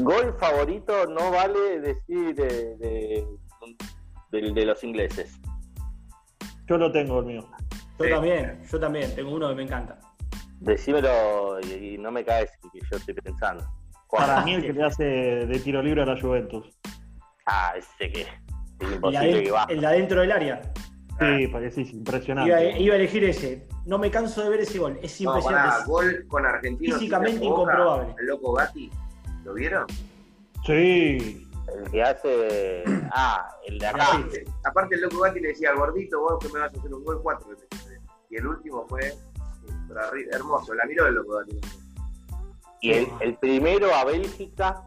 Gol 0.00 0.34
favorito 0.38 1.06
no 1.06 1.30
vale 1.30 1.80
decir 1.80 2.34
de, 2.34 2.76
de, 2.76 3.26
de- 4.32 4.52
de 4.52 4.64
los 4.66 4.82
ingleses. 4.82 5.38
Yo 6.66 6.78
lo 6.78 6.90
tengo 6.90 7.20
el 7.20 7.26
mío. 7.26 7.46
Yo 7.98 8.04
Sí. 8.06 8.10
también, 8.10 8.60
yo 8.70 8.80
también. 8.80 9.14
Tengo 9.14 9.34
uno 9.34 9.48
que 9.50 9.54
me 9.54 9.62
encanta. 9.64 9.98
Decímelo 10.60 11.60
y, 11.60 11.94
y 11.94 11.98
no 11.98 12.10
me 12.10 12.24
caes 12.24 12.50
que 12.72 12.80
yo 12.90 12.96
estoy 12.96 13.14
pensando. 13.14 13.64
Para 14.10 14.42
mí 14.44 14.54
el 14.54 14.62
que 14.62 14.72
le 14.72 14.82
hace 14.84 15.04
de 15.04 15.58
tiro 15.58 15.82
libre 15.82 16.02
a 16.02 16.06
la 16.06 16.20
Juventus. 16.20 16.66
Ah, 17.46 17.74
ese 17.76 18.10
que 18.12 18.22
es 18.22 18.92
imposible 18.92 19.42
que 19.44 19.50
va. 19.50 19.64
el 19.68 19.80
de 19.80 19.86
adentro 19.86 20.20
del 20.20 20.32
área. 20.32 20.60
Sí, 21.20 21.46
parece 21.48 21.82
Iba, 21.82 21.90
impresionante. 21.92 22.80
iba 22.80 22.94
a 22.94 22.96
elegir 22.98 23.22
ese. 23.24 23.68
No 23.86 23.98
me 23.98 24.10
canso 24.10 24.42
de 24.42 24.48
ver 24.50 24.60
ese 24.60 24.78
gol. 24.78 24.98
Es 25.02 25.20
No, 25.20 25.30
impresionante. 25.30 25.70
pará, 25.70 25.84
gol 25.86 26.24
con 26.28 26.44
argentinos. 26.46 26.98
Físicamente 26.98 27.38
Boca, 27.38 27.46
incomprobable. 27.72 28.14
El 28.18 28.26
loco 28.26 28.52
Gatti. 28.54 28.90
¿Lo 29.44 29.54
vieron? 29.54 29.86
Sí. 30.66 31.46
El 31.72 31.90
que 31.90 32.02
hace. 32.02 32.84
Ah, 33.12 33.48
el 33.66 33.78
de 33.78 33.86
acá. 33.86 34.06
Aparte 34.64 34.96
el 34.96 35.02
loco 35.02 35.20
Gatti 35.20 35.38
le 35.40 35.48
decía, 35.48 35.72
gordito, 35.74 36.20
vos 36.20 36.38
que 36.40 36.48
me 36.52 36.58
vas 36.60 36.74
a 36.74 36.78
hacer 36.78 36.92
un 36.92 37.04
gol 37.04 37.20
4. 37.22 37.48
Y 38.30 38.36
el 38.36 38.46
último 38.46 38.84
fue 38.88 39.12
hermoso. 40.32 40.74
La 40.74 40.84
miró 40.86 41.06
el 41.06 41.14
loco 41.14 41.34
Gatti. 41.38 41.60
Y 42.80 42.92
el, 42.92 43.08
el 43.20 43.34
primero 43.36 43.94
a 43.94 44.04
Bélgica, 44.04 44.82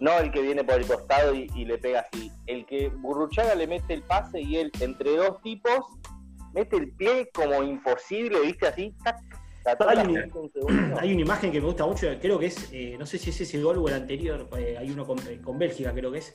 no 0.00 0.18
el 0.18 0.30
que 0.32 0.42
viene 0.42 0.64
por 0.64 0.74
el 0.76 0.86
costado 0.86 1.34
y, 1.34 1.50
y 1.54 1.64
le 1.64 1.78
pega 1.78 2.06
así. 2.12 2.30
El 2.46 2.66
que 2.66 2.88
Burruchaga 2.88 3.54
le 3.54 3.66
mete 3.66 3.94
el 3.94 4.02
pase 4.02 4.40
y 4.40 4.56
él, 4.56 4.70
entre 4.80 5.16
dos 5.16 5.40
tipos, 5.42 5.78
mete 6.54 6.76
el 6.76 6.90
pie 6.92 7.30
como 7.32 7.62
imposible, 7.62 8.40
¿viste? 8.40 8.66
Así. 8.68 8.94
tac, 9.04 9.18
Hay 9.88 9.98
un- 9.98 10.92
una 10.92 11.04
imagen 11.06 11.52
que 11.52 11.60
me 11.60 11.66
gusta 11.66 11.86
mucho, 11.86 12.08
creo 12.20 12.38
que 12.38 12.46
es, 12.46 12.68
eh, 12.72 12.96
no 12.98 13.06
sé 13.06 13.16
si 13.18 13.30
es 13.30 13.40
ese 13.40 13.60
gol 13.62 13.78
o 13.78 13.86
el 13.88 13.94
anterior, 13.94 14.48
eh, 14.58 14.76
hay 14.78 14.90
uno 14.90 15.06
con, 15.06 15.18
eh, 15.20 15.40
con 15.42 15.56
Bélgica, 15.58 15.92
creo 15.92 16.10
que 16.10 16.18
es, 16.18 16.32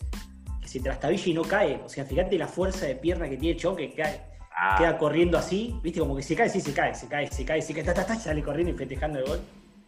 que 0.62 0.68
se 0.68 0.80
trastabilla 0.80 1.24
y 1.26 1.34
no 1.34 1.42
cae. 1.44 1.82
O 1.84 1.90
sea, 1.90 2.06
fíjate 2.06 2.38
la 2.38 2.48
fuerza 2.48 2.86
de 2.86 2.96
pierna 2.96 3.30
que 3.30 3.36
tiene 3.38 3.58
Chon, 3.60 3.76
que 3.76 3.94
cae, 3.94 4.22
Ah, 4.60 4.76
queda 4.80 4.98
corriendo 4.98 5.38
así, 5.38 5.80
viste, 5.84 6.00
como 6.00 6.16
que 6.16 6.24
se 6.24 6.36
cae, 6.36 6.50
sí, 6.50 6.60
se 6.62 6.74
cae, 6.74 6.96
se 6.96 7.08
cae, 7.08 7.28
se 7.32 7.46
cae, 7.46 7.62
se 7.62 7.76
cae, 7.76 7.84
ta, 7.84 7.94
ta, 7.94 8.08
ta, 8.08 8.16
y 8.16 8.20
sale 8.20 8.42
corriendo 8.42 8.74
y 8.74 8.76
festejando 8.78 9.20
el 9.20 9.26
gol. 9.26 9.40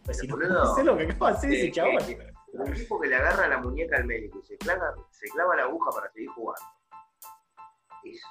Pues 0.04 0.18
si 0.18 0.28
no, 0.28 0.36
Boludo. 0.36 0.52
no 0.64 0.74
sé 0.76 0.84
lo 0.84 0.96
que 0.96 1.04
acaba 1.04 1.32
de 1.32 1.36
hacer 1.38 1.52
ese 1.54 1.72
chabón. 1.72 1.98
Eh, 2.52 2.56
Un 2.58 2.72
tipo 2.74 3.00
que 3.00 3.08
le 3.08 3.16
agarra 3.16 3.48
la 3.48 3.58
muñeca 3.58 3.96
al 3.96 4.04
médico 4.04 4.40
y 4.42 4.46
se 4.46 4.56
clava, 4.58 4.94
se 5.10 5.26
clava 5.28 5.56
la 5.56 5.62
aguja 5.64 5.90
para 5.92 6.10
seguir 6.12 6.28
jugando. 6.30 6.62
Es- 8.04 8.22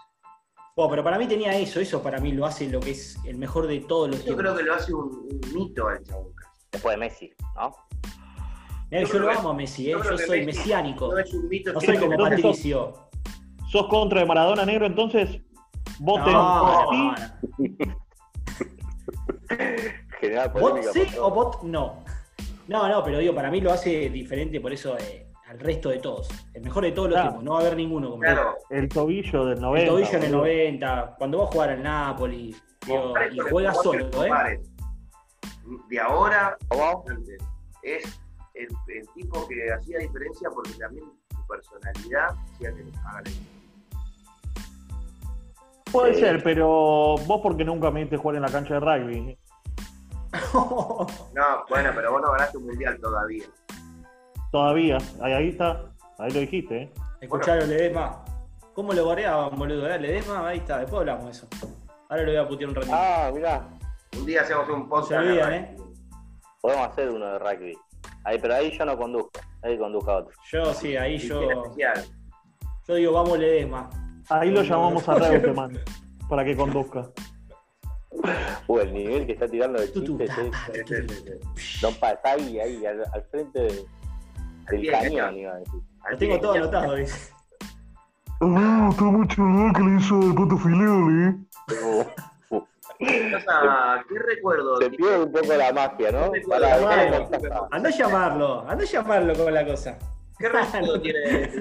Bueno, 0.76 0.92
pero 0.92 1.04
para 1.04 1.18
mí 1.18 1.28
tenía 1.28 1.56
eso, 1.58 1.80
eso 1.80 2.02
para 2.02 2.20
mí 2.20 2.32
lo 2.32 2.46
hace 2.46 2.70
lo 2.70 2.80
que 2.80 2.92
es 2.92 3.18
el 3.26 3.38
mejor 3.38 3.68
de 3.68 3.80
todos 3.82 4.08
los 4.10 4.18
yo 4.20 4.24
tiempos. 4.26 4.44
creo 4.44 4.56
que 4.58 4.64
lo 4.64 4.74
hace 4.76 4.94
un, 4.94 5.10
un 5.10 5.54
mito 5.54 5.88
al 5.88 6.04
chabón. 6.04 6.34
después 6.72 6.96
de 6.96 7.00
Messi, 7.00 7.34
¿no? 7.56 7.76
Mirá, 8.92 9.04
yo 9.04 9.20
lo 9.20 9.30
amo 9.30 9.50
a 9.50 9.54
Messi, 9.54 9.90
eh, 9.92 9.94
yo 9.94 10.04
soy 10.18 10.42
Messi- 10.42 10.46
mesiánico. 10.46 11.12
No 11.12 11.18
es 11.20 11.34
un 11.34 11.48
mito. 11.48 11.74
No 11.74 11.82
soy 11.82 11.98
como 11.98 12.16
sos- 12.18 12.30
Patricio. 12.30 12.94
¿Sos 13.70 13.88
contra 13.88 14.22
de 14.22 14.26
Maradona 14.26 14.66
negro 14.66 14.86
entonces? 14.88 15.42
Voten 16.00 16.34
No, 16.34 16.86
por 16.86 16.96
sí. 16.96 17.02
no, 17.02 17.86
no. 17.86 18.00
General 20.20 20.50
¿Bot 20.50 20.62
polémica 20.62 20.92
sí 20.94 21.06
o 21.20 21.32
bot 21.32 21.64
no? 21.64 22.04
No, 22.70 22.88
no, 22.88 23.04
pero 23.04 23.18
digo, 23.18 23.34
para 23.34 23.50
mí 23.50 23.60
lo 23.62 23.72
hace 23.72 24.10
diferente 24.12 24.62
por 24.62 24.72
eso 24.72 24.96
eh, 24.98 25.26
al 25.48 25.60
resto 25.60 25.90
de 25.90 25.98
todos. 25.98 26.30
El 26.54 26.62
mejor 26.64 26.84
de 26.84 26.92
todos 26.92 27.10
los 27.10 27.16
Claro. 27.16 27.30
tiempos. 27.32 27.44
No 27.44 27.52
va 27.54 27.58
a 27.58 27.62
haber 27.62 27.76
ninguno 27.76 28.10
como 28.12 28.22
Claro, 28.22 28.56
El 28.70 28.88
tobillo 28.88 29.46
del 29.46 29.58
él. 29.58 29.62
90. 29.62 29.82
El 29.82 29.88
tobillo 29.90 30.10
en 30.18 30.24
el 30.24 30.32
boludo. 30.32 30.46
90, 30.46 31.16
cuando 31.18 31.38
va 31.40 31.44
a 31.46 31.48
jugar 31.48 31.70
al 31.72 31.82
Napoli, 31.84 32.56
digo, 32.86 33.10
y 33.10 33.12
con 33.14 33.22
el 33.24 33.42
juega 33.52 33.72
jugador 33.74 33.98
que 33.98 34.12
solo, 34.12 34.26
¿eh? 34.26 34.62
De 35.90 36.00
ahora. 36.00 36.58
Es 37.82 38.20
el, 38.54 38.68
el 38.88 39.08
tipo 39.16 39.48
que 39.48 39.72
hacía 39.74 39.98
diferencia 40.00 40.50
porque 40.54 40.74
también 40.74 41.06
su 41.32 41.48
personalidad 41.48 42.28
hacía 42.54 42.72
que 42.74 42.82
haga 43.08 43.22
la 43.22 43.32
Puede 45.92 46.14
Sí. 46.14 46.20
ser, 46.20 46.44
pero 46.44 46.68
vos 47.26 47.40
porque 47.42 47.66
nunca 47.66 47.90
me 47.90 48.02
viste 48.02 48.18
jugar 48.18 48.36
en 48.36 48.44
la 48.44 48.50
cancha 48.50 48.76
de 48.76 48.80
rugby. 48.80 49.38
No, 51.34 51.66
bueno, 51.70 51.92
pero 51.96 52.12
vos 52.12 52.22
no 52.22 52.32
ganaste 52.32 52.58
un 52.58 52.66
mundial 52.66 53.00
todavía. 53.00 53.46
Todavía. 54.52 54.98
Ahí, 55.22 55.34
ahí 55.34 55.50
está. 55.50 55.92
Ahí 56.18 56.32
lo 56.32 56.40
dijiste, 56.40 56.84
¿eh? 56.84 56.94
Escuchalo, 57.22 57.66
Ledesma. 57.66 58.24
¿Cómo 58.74 58.94
lo 58.94 59.04
goreaban, 59.06 59.58
boludo? 59.58 59.88
¿Eh? 59.90 60.00
Ledesma, 60.00 60.48
ahí 60.48 60.58
está, 60.60 60.80
después 60.80 61.00
hablamos 61.00 61.26
de 61.26 61.32
eso. 61.32 61.48
Ahora 62.10 62.24
lo 62.24 62.32
voy 62.32 62.38
a 62.38 62.48
putear 62.48 62.70
un 62.70 62.76
ratito. 62.76 62.96
Ah, 62.96 63.32
mirá. 63.34 63.68
Un 64.18 64.26
día 64.26 64.42
hacemos 64.42 64.70
un 64.70 64.90
podcast. 64.90 65.10
se 65.10 65.18
olvidan, 65.18 65.50
de 65.50 65.58
¿eh? 65.58 65.76
Podemos 66.62 66.88
hacer 66.88 67.10
uno 67.10 67.26
de 67.26 67.40
rugby. 67.40 67.78
Ahí, 68.24 68.40
pero 68.40 68.56
ahí 68.56 68.78
yo 68.78 68.86
no 68.86 68.98
conduzco. 68.98 69.40
Ahí 69.62 69.78
conduzca 69.78 70.18
otro. 70.18 70.34
Yo 70.52 70.74
sí, 70.74 70.98
ahí 70.98 71.18
yo, 71.18 71.50
especial. 71.50 72.06
yo 72.88 72.96
digo, 72.96 73.14
vamos 73.14 73.38
Ledesma. 73.38 73.90
Ahí 74.30 74.50
lo 74.52 74.62
llamamos 74.64 75.08
a. 75.08 75.16
Reutemann 75.20 75.80
para 76.30 76.46
que 76.46 76.56
conduzca. 76.56 77.10
Uh, 78.68 78.80
el 78.80 78.94
nivel 78.94 79.26
que 79.26 79.34
está 79.34 79.48
tirando 79.48 79.80
sí, 79.80 79.92
sí. 79.94 81.80
Don 81.82 81.96
Pa, 81.96 82.12
está 82.12 82.34
ahí, 82.34 82.60
ahí, 82.60 82.86
al, 82.86 83.02
al 83.14 83.24
frente 83.32 83.60
de- 83.60 83.86
del 84.70 84.82
Bien, 84.82 84.94
cañón, 84.94 85.38
iba 85.38 85.54
a 85.54 85.60
decir. 85.60 85.82
Lo 86.12 86.18
tengo 86.18 86.40
todo 86.40 86.54
anotado, 86.54 86.96
me 88.42 88.88
gustó 88.88 89.04
mucho 89.06 89.42
el 89.42 89.54
gol 89.54 89.74
que 89.74 89.82
le 89.82 90.00
hizo 90.00 90.20
el 90.22 90.34
Pato 90.34 90.58
Filioli. 90.58 91.24
¿eh? 91.24 91.36
¿Qué 93.00 94.20
recuerdo? 94.20 94.78
Se 94.78 94.90
pierde 94.90 95.24
un 95.24 95.32
poco 95.32 95.54
la 95.54 95.74
magia, 95.74 96.12
¿no? 96.12 96.32
Para, 96.48 96.76
anda 97.72 97.90
a 97.90 97.92
llamarlo, 97.92 98.62
anda 98.70 98.84
a 98.84 98.88
llamarlo 98.88 99.34
como 99.34 99.50
la 99.50 99.66
cosa. 99.66 99.98
¿Qué 100.38 100.48
recuerdo 100.48 101.02
tiene 101.02 101.52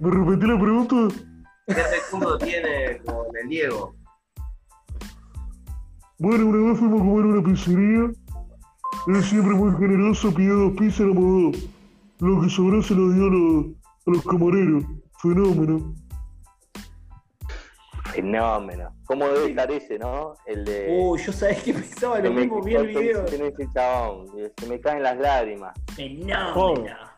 ¿Me 0.00 0.10
repetí 0.10 0.46
la 0.46 0.58
pregunta? 0.60 0.96
¿Qué 1.66 1.74
recuerdo 1.74 2.38
tiene 2.38 2.98
con 3.04 3.36
el 3.40 3.48
Diego? 3.48 3.94
Bueno, 6.18 6.46
una 6.46 6.70
vez 6.70 6.78
fuimos 6.78 7.00
a 7.00 7.04
comer 7.04 7.24
a 7.24 7.28
una 7.28 7.42
pizzería. 7.42 8.10
Él 9.06 9.22
siempre 9.24 9.54
muy 9.54 9.72
generoso, 9.76 10.34
pidió 10.34 10.56
dos 10.56 10.72
pizzas 10.72 11.00
y 11.00 11.14
nos 11.14 11.56
Lo 12.18 12.40
que 12.40 12.48
sobró 12.48 12.82
se 12.82 12.94
lo 12.94 13.10
dio 13.10 13.26
a 13.26 13.30
los, 13.30 13.66
a 14.06 14.10
los 14.10 14.24
camareros. 14.24 14.84
Fenómeno. 15.20 15.94
Fenómeno. 18.12 18.94
¿Cómo 19.04 19.26
debe 19.28 19.50
estar 19.50 19.70
ese, 19.70 19.98
no? 19.98 20.34
El 20.46 20.64
de. 20.64 20.98
Uy, 21.00 21.20
yo 21.22 21.32
sabés 21.32 21.62
que 21.62 21.72
pensaba 21.74 22.18
lo 22.18 22.32
mismo, 22.32 22.60
vi 22.62 22.74
el 22.74 22.88
video. 22.88 23.24
Ese 23.24 23.68
chabón, 23.72 24.26
se 24.58 24.66
me 24.66 24.80
caen 24.80 25.02
las 25.02 25.16
lágrimas. 25.16 25.72
Fenómeno. 25.94 27.11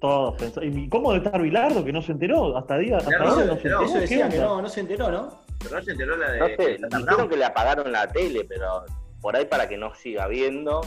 Todos. 0.00 0.34
¿Y 0.62 0.88
cómo 0.88 1.12
debe 1.12 1.24
estar 1.24 1.40
Bilardo 1.40 1.84
que 1.84 1.92
no 1.92 2.02
se 2.02 2.12
enteró? 2.12 2.56
Hasta 2.56 2.78
día, 2.78 2.96
hasta 2.98 3.10
no, 3.18 3.28
ahora 3.28 3.44
no 3.44 3.46
se 3.46 3.52
enteró. 3.52 3.82
Eso 3.82 3.98
decía 3.98 4.28
que 4.28 4.38
no, 4.38 4.62
no 4.62 4.68
se 4.68 4.80
enteró, 4.80 5.10
¿no? 5.10 5.40
Pero 5.60 5.76
no 5.76 5.82
se 5.82 5.92
enteró 5.92 6.16
la 6.16 6.32
de. 6.32 6.38
No 6.40 6.46
sé, 6.48 6.78
dijeron 6.98 7.28
que 7.28 7.36
le 7.36 7.44
apagaron 7.44 7.92
la 7.92 8.08
tele, 8.08 8.44
pero 8.44 8.84
por 9.20 9.36
ahí 9.36 9.44
para 9.46 9.68
que 9.68 9.76
no 9.76 9.94
siga 9.94 10.26
viendo 10.26 10.80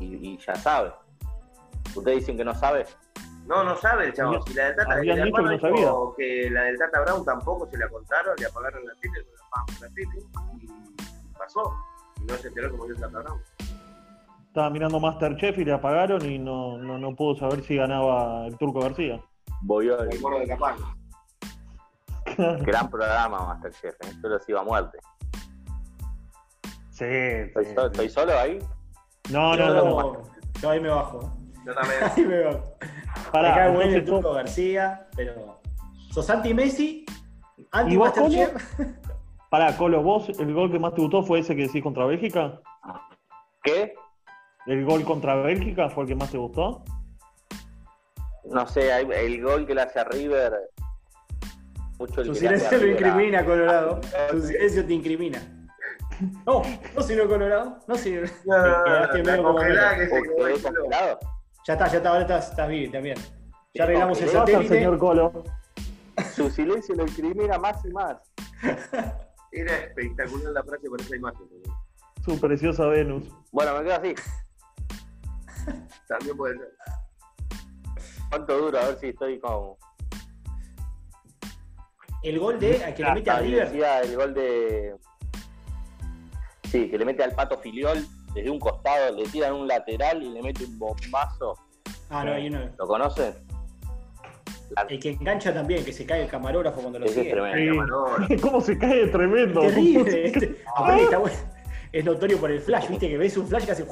y, 0.00 0.32
y 0.34 0.38
ya 0.38 0.54
sabe. 0.54 0.92
¿Ustedes 1.94 2.18
dicen 2.18 2.36
que 2.36 2.44
no 2.44 2.54
sabe? 2.54 2.86
No, 3.46 3.62
no 3.62 3.76
sabe 3.76 4.06
el 4.06 4.12
chavo. 4.14 4.42
Si 4.46 4.54
la 4.54 4.66
del 4.66 4.76
Tata, 4.76 4.94
Habían 4.94 5.22
dicho 5.24 5.36
que 5.36 5.42
no 5.42 5.60
sabía. 5.60 5.92
que 6.16 6.50
la 6.50 6.62
del 6.62 6.78
Tata 6.78 7.00
Brown 7.02 7.24
tampoco 7.24 7.68
se 7.70 7.76
la 7.76 7.88
contaron, 7.88 8.34
le 8.38 8.46
apagaron 8.46 8.86
la 8.86 8.94
tele, 8.94 9.20
le 9.20 9.26
apagaron 9.46 9.80
la 9.80 9.88
tele 9.94 10.26
y 10.62 11.32
pasó. 11.38 11.74
Y 12.22 12.24
no 12.24 12.36
se 12.36 12.48
enteró 12.48 12.70
como 12.70 12.86
el 12.86 12.96
Tata 12.96 13.20
Brown. 13.20 13.40
Estaba 14.54 14.70
mirando 14.70 15.00
Masterchef 15.00 15.58
y 15.58 15.64
le 15.64 15.72
apagaron 15.72 16.24
y 16.30 16.38
no, 16.38 16.78
no, 16.78 16.96
no 16.96 17.16
pudo 17.16 17.34
saber 17.34 17.64
si 17.64 17.74
ganaba 17.74 18.46
el 18.46 18.56
Turco 18.56 18.78
García. 18.78 19.20
Voy 19.62 19.88
a 19.88 19.96
El 19.96 20.10
de 20.10 20.46
capaz. 20.46 20.76
Gran 22.60 22.88
programa 22.88 23.46
Masterchef, 23.46 23.94
¿eh? 23.94 24.12
solo 24.22 24.38
se 24.38 24.52
iba 24.52 24.60
a 24.60 24.64
muerte. 24.64 24.98
Sí, 26.90 27.04
¿Estoy, 27.04 27.64
sí, 27.64 27.74
solo, 27.74 27.86
sí. 27.88 27.92
¿Estoy 27.94 28.08
solo 28.10 28.38
ahí? 28.38 28.58
No, 29.28 29.56
no, 29.56 29.74
no. 29.74 30.22
Yo 30.62 30.70
ahí 30.70 30.78
me 30.78 30.88
bajo. 30.90 31.36
Yo 31.66 31.74
también. 31.74 31.98
Ahí 32.16 32.24
me 32.24 32.44
bajo. 32.44 32.76
Pará, 33.32 33.48
me 33.48 33.54
cae 33.56 33.74
bueno 33.74 33.92
el 33.96 34.04
Turco 34.04 34.34
García, 34.34 35.08
pero. 35.16 35.60
¿Sos 36.12 36.30
¿Anti 36.30 36.52
vos 37.96 38.12
cómo? 38.12 38.28
Masterchef? 38.28 38.88
Pará, 39.50 39.76
Colo, 39.76 40.00
¿vos 40.00 40.28
el 40.28 40.54
gol 40.54 40.70
que 40.70 40.78
más 40.78 40.94
te 40.94 41.00
gustó 41.00 41.24
fue 41.24 41.40
ese 41.40 41.56
que 41.56 41.62
decís 41.62 41.82
contra 41.82 42.06
Bélgica? 42.06 42.60
¿Qué? 43.64 43.96
¿El 44.66 44.84
gol 44.84 45.04
contra 45.04 45.34
Bélgica 45.36 45.88
fue 45.90 46.04
el 46.04 46.08
que 46.08 46.14
más 46.14 46.30
te 46.30 46.38
gustó? 46.38 46.82
No 48.44 48.66
sé, 48.66 48.90
el 49.00 49.42
gol 49.42 49.66
que 49.66 49.74
le 49.74 49.82
hace 49.82 50.00
a 50.00 50.04
River. 50.04 50.52
Mucho 51.98 52.20
el 52.22 52.34
silencio 52.34 52.70
lo 52.72 52.78
River 52.78 53.04
a- 53.04 53.08
incrimina, 53.08 53.44
Colorado. 53.44 54.00
Su 54.30 54.42
silencio 54.42 54.86
te 54.86 54.92
incrimina. 54.94 55.42
No, 56.46 56.62
no 56.94 57.02
sirvió 57.02 57.28
Colorado. 57.28 57.78
No 57.88 57.94
sirvió. 57.96 58.22
No, 58.44 58.62
Te 58.62 58.90
quedaste 58.90 59.18
la 59.18 59.24
medio 59.24 59.42
como 59.42 59.54
congelada 59.58 59.96
medio. 59.96 60.08
que 60.08 60.14
¿O 60.14 60.16
se 60.16 60.22
quedó 60.22 60.36
quedó 60.36 60.46
el 60.46 60.52
culo. 60.62 60.74
congelado? 60.80 61.18
Ya 61.66 61.72
está, 61.74 61.86
ya 61.88 61.96
está, 61.96 62.08
ahora 62.10 62.20
estás, 62.22 62.50
estás 62.50 62.68
bien 62.68 62.92
también. 62.92 63.16
Ya 63.74 63.84
arreglamos 63.84 64.18
el 64.20 64.28
¿Qué 64.28 64.32
pasa, 64.34 64.46
satélite. 64.52 64.74
señor 64.74 64.98
Colo? 64.98 65.44
Su 66.34 66.50
silencio 66.50 66.94
lo 66.94 67.02
incrimina 67.04 67.58
más 67.58 67.84
y 67.84 67.88
más. 67.90 68.16
Era 69.50 69.76
espectacular 69.78 70.52
la 70.52 70.62
frase 70.62 70.88
con 70.88 71.00
esa 71.00 71.16
imagen. 71.16 71.48
boludo. 71.48 71.78
Su 72.24 72.40
preciosa 72.40 72.86
Venus. 72.86 73.24
Bueno, 73.50 73.74
me 73.78 73.82
quedo 73.84 73.94
así. 73.96 74.14
También 76.08 76.36
puede 76.36 76.56
ser. 76.58 76.68
¿Cuánto 78.30 78.58
dura? 78.58 78.82
A 78.82 78.86
ver 78.88 78.98
si 78.98 79.08
estoy 79.08 79.38
con. 79.40 79.74
El 82.22 82.38
gol 82.38 82.58
de 82.58 82.82
a 82.84 82.94
que 82.94 83.02
le 83.02 83.12
mete 83.12 83.30
a 83.30 83.36
Ah, 83.36 83.40
River. 83.40 84.04
el 84.04 84.16
gol 84.16 84.34
de. 84.34 84.96
Sí, 86.70 86.90
que 86.90 86.98
le 86.98 87.04
mete 87.04 87.22
al 87.22 87.32
pato 87.32 87.58
filiol 87.58 88.04
desde 88.34 88.50
un 88.50 88.58
costado, 88.58 89.14
le 89.16 89.24
tiran 89.28 89.52
un 89.54 89.68
lateral 89.68 90.22
y 90.22 90.30
le 90.30 90.42
mete 90.42 90.64
un 90.64 90.78
bombazo. 90.78 91.54
Ah, 92.10 92.24
no, 92.24 92.32
hay 92.32 92.48
uno. 92.48 92.68
¿Lo 92.78 92.86
conocen? 92.86 93.34
El 94.88 94.98
que 94.98 95.10
engancha 95.10 95.52
también, 95.54 95.84
que 95.84 95.92
se 95.92 96.04
cae 96.04 96.22
el 96.22 96.28
camarógrafo 96.28 96.80
cuando 96.80 96.98
lo 96.98 97.04
Ese 97.04 97.20
es 97.20 97.26
sigue. 97.26 97.30
tremendo. 97.32 98.06
¿Cómo 98.42 98.60
se 98.60 98.76
cae 98.78 99.06
tremendo? 99.08 99.60
Terrible. 99.60 100.26
este. 100.26 100.64
Aparte 100.74 101.02
está 101.04 101.18
bueno. 101.18 101.36
Es 101.94 102.04
notorio 102.04 102.38
por 102.38 102.50
el 102.50 102.60
flash, 102.60 102.88
viste 102.88 103.08
que 103.08 103.16
ves 103.16 103.36
un 103.36 103.46
flash 103.46 103.66
que 103.66 103.70
hace 103.70 103.84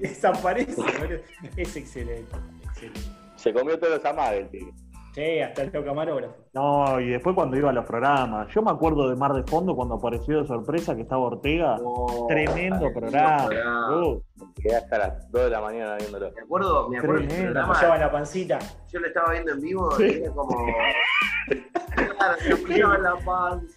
desaparece. 0.00 0.74
boludo. 0.74 1.20
Es 1.56 1.76
excelente. 1.76 2.36
excelente. 2.64 3.00
Se 3.36 3.52
comió 3.52 3.78
todos 3.78 4.02
los 4.02 4.32
el 4.32 4.48
tigre. 4.48 4.72
Sí, 5.14 5.38
hasta 5.40 5.62
el 5.62 5.70
camarógrafo. 5.70 6.34
No, 6.52 7.00
y 7.00 7.10
después 7.10 7.36
cuando 7.36 7.56
iba 7.56 7.70
a 7.70 7.72
los 7.72 7.84
programas. 7.84 8.52
Yo 8.52 8.60
me 8.60 8.72
acuerdo 8.72 9.08
de 9.08 9.14
Mar 9.14 9.32
de 9.34 9.44
Fondo 9.44 9.76
cuando 9.76 9.94
apareció 9.94 10.40
de 10.42 10.48
sorpresa 10.48 10.96
que 10.96 11.02
estaba 11.02 11.22
Ortega. 11.22 11.76
No, 11.78 12.26
Tremendo 12.26 12.92
programa. 12.92 13.46
programa. 13.46 14.02
Uh, 14.04 14.22
Quedé 14.60 14.74
hasta 14.76 14.98
las 14.98 15.30
2 15.30 15.44
de 15.44 15.50
la 15.50 15.60
mañana 15.60 15.94
viéndolo. 15.96 16.32
Me 16.34 16.40
acuerdo, 16.42 16.88
me 16.88 16.98
acuerdo 16.98 17.28
Tremendo. 17.28 17.60
La 17.60 17.66
programa, 17.68 17.98
la 17.98 18.10
pancita. 18.10 18.58
yo 18.92 18.98
lo 18.98 19.06
estaba 19.06 19.30
viendo 19.32 19.52
en 19.52 19.60
vivo 19.60 19.90
Sí. 19.92 20.04
y 20.04 20.22
era 20.24 20.32
como. 20.32 20.66
La 22.98 23.14
panza. 23.24 23.76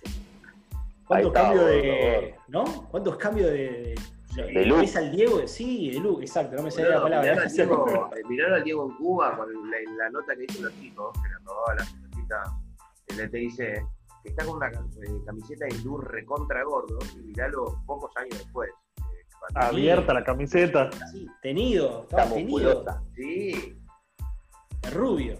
¿Cuántos 1.11 1.33
cambios 1.33 1.65
de. 1.65 2.35
¿No? 2.47 2.63
¿Cuántos 2.89 3.17
cambios 3.17 3.51
de. 3.51 3.95
de, 4.35 4.65
look. 4.65 4.79
¿Ves 4.79 4.95
al 4.95 5.11
Diego? 5.11 5.45
Sí, 5.47 5.91
de 5.91 5.99
look, 5.99 6.21
exacto, 6.21 6.55
no 6.55 6.63
me 6.63 6.71
salía 6.71 6.91
la 6.91 7.01
palabra. 7.01 7.31
Mirar 7.31 7.45
al 7.45 7.51
Diego, 7.53 8.09
mirar 8.29 8.53
al 8.53 8.63
Diego 8.63 8.89
en 8.89 8.97
Cuba 8.97 9.35
con 9.37 9.47
la, 9.69 9.77
la 9.97 10.09
nota 10.09 10.35
que 10.35 10.43
hizo 10.45 10.63
los 10.63 10.73
chicos, 10.79 11.11
que 11.21 11.29
le 11.29 11.35
robaba 11.45 11.75
la 11.75 11.85
pelotita 11.85 12.43
del 13.17 13.29
TIC, 13.31 13.57
que 13.57 13.83
está 14.29 14.45
con 14.45 14.55
una 14.57 14.67
eh, 14.67 15.21
camiseta 15.25 15.65
de 15.65 15.77
luz 15.83 16.01
recontra 16.05 16.63
gordo, 16.63 16.97
y 17.15 17.19
miralo 17.23 17.81
pocos 17.85 18.11
años 18.17 18.37
después. 18.37 18.69
eh, 18.69 19.01
cuando- 19.37 19.67
abierta 19.69 20.13
la 20.13 20.23
camiseta. 20.23 20.89
Sí, 21.11 21.27
tenido, 21.41 22.03
estaba 22.03 22.23
Está 22.23 22.35
tenido. 22.35 22.59
musculosa. 22.69 23.03
Sí, 23.15 23.77
Rubio. 24.93 25.37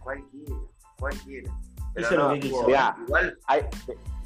cualquiera, 0.00 0.54
cualquiera. 0.98 1.52
Hizo 1.96 2.16
lo 2.16 2.30
que 2.34 2.40
quiso. 2.40 2.62
Igual, 2.62 3.38
Ay, 3.46 3.62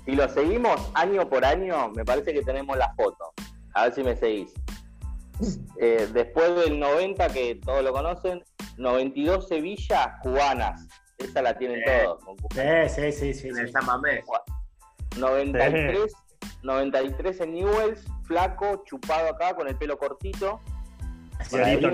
si 0.04 0.12
lo 0.12 0.28
seguimos 0.28 0.90
año 0.94 1.28
por 1.28 1.44
año, 1.44 1.90
me 1.90 2.04
parece 2.04 2.32
que 2.32 2.42
tenemos 2.42 2.76
la 2.76 2.92
foto. 2.94 3.32
A 3.74 3.84
ver 3.84 3.94
si 3.94 4.02
me 4.02 4.16
seguís. 4.16 4.52
Eh, 5.80 6.08
después 6.12 6.54
del 6.56 6.78
90, 6.78 7.28
que 7.28 7.56
todos 7.56 7.82
lo 7.82 7.92
conocen, 7.92 8.44
92 8.76 9.48
Sevilla 9.48 10.18
cubanas. 10.22 10.86
Esa 11.18 11.42
la 11.42 11.56
tienen 11.56 11.80
Eh. 11.80 12.04
todos. 12.04 12.22
Sí, 12.54 12.88
sí, 12.88 13.12
sí, 13.12 13.34
sí. 13.34 13.48
en 13.48 13.54
sí. 13.54 13.60
el 13.60 13.72
San 13.72 13.86
Mamés. 13.86 14.24
93, 15.18 16.12
93 16.62 17.40
en 17.40 17.52
Newells, 17.54 18.04
flaco, 18.24 18.82
chupado 18.84 19.28
acá, 19.28 19.54
con 19.54 19.68
el 19.68 19.76
pelo 19.76 19.98
cortito. 19.98 20.60
Diarito 21.50 21.90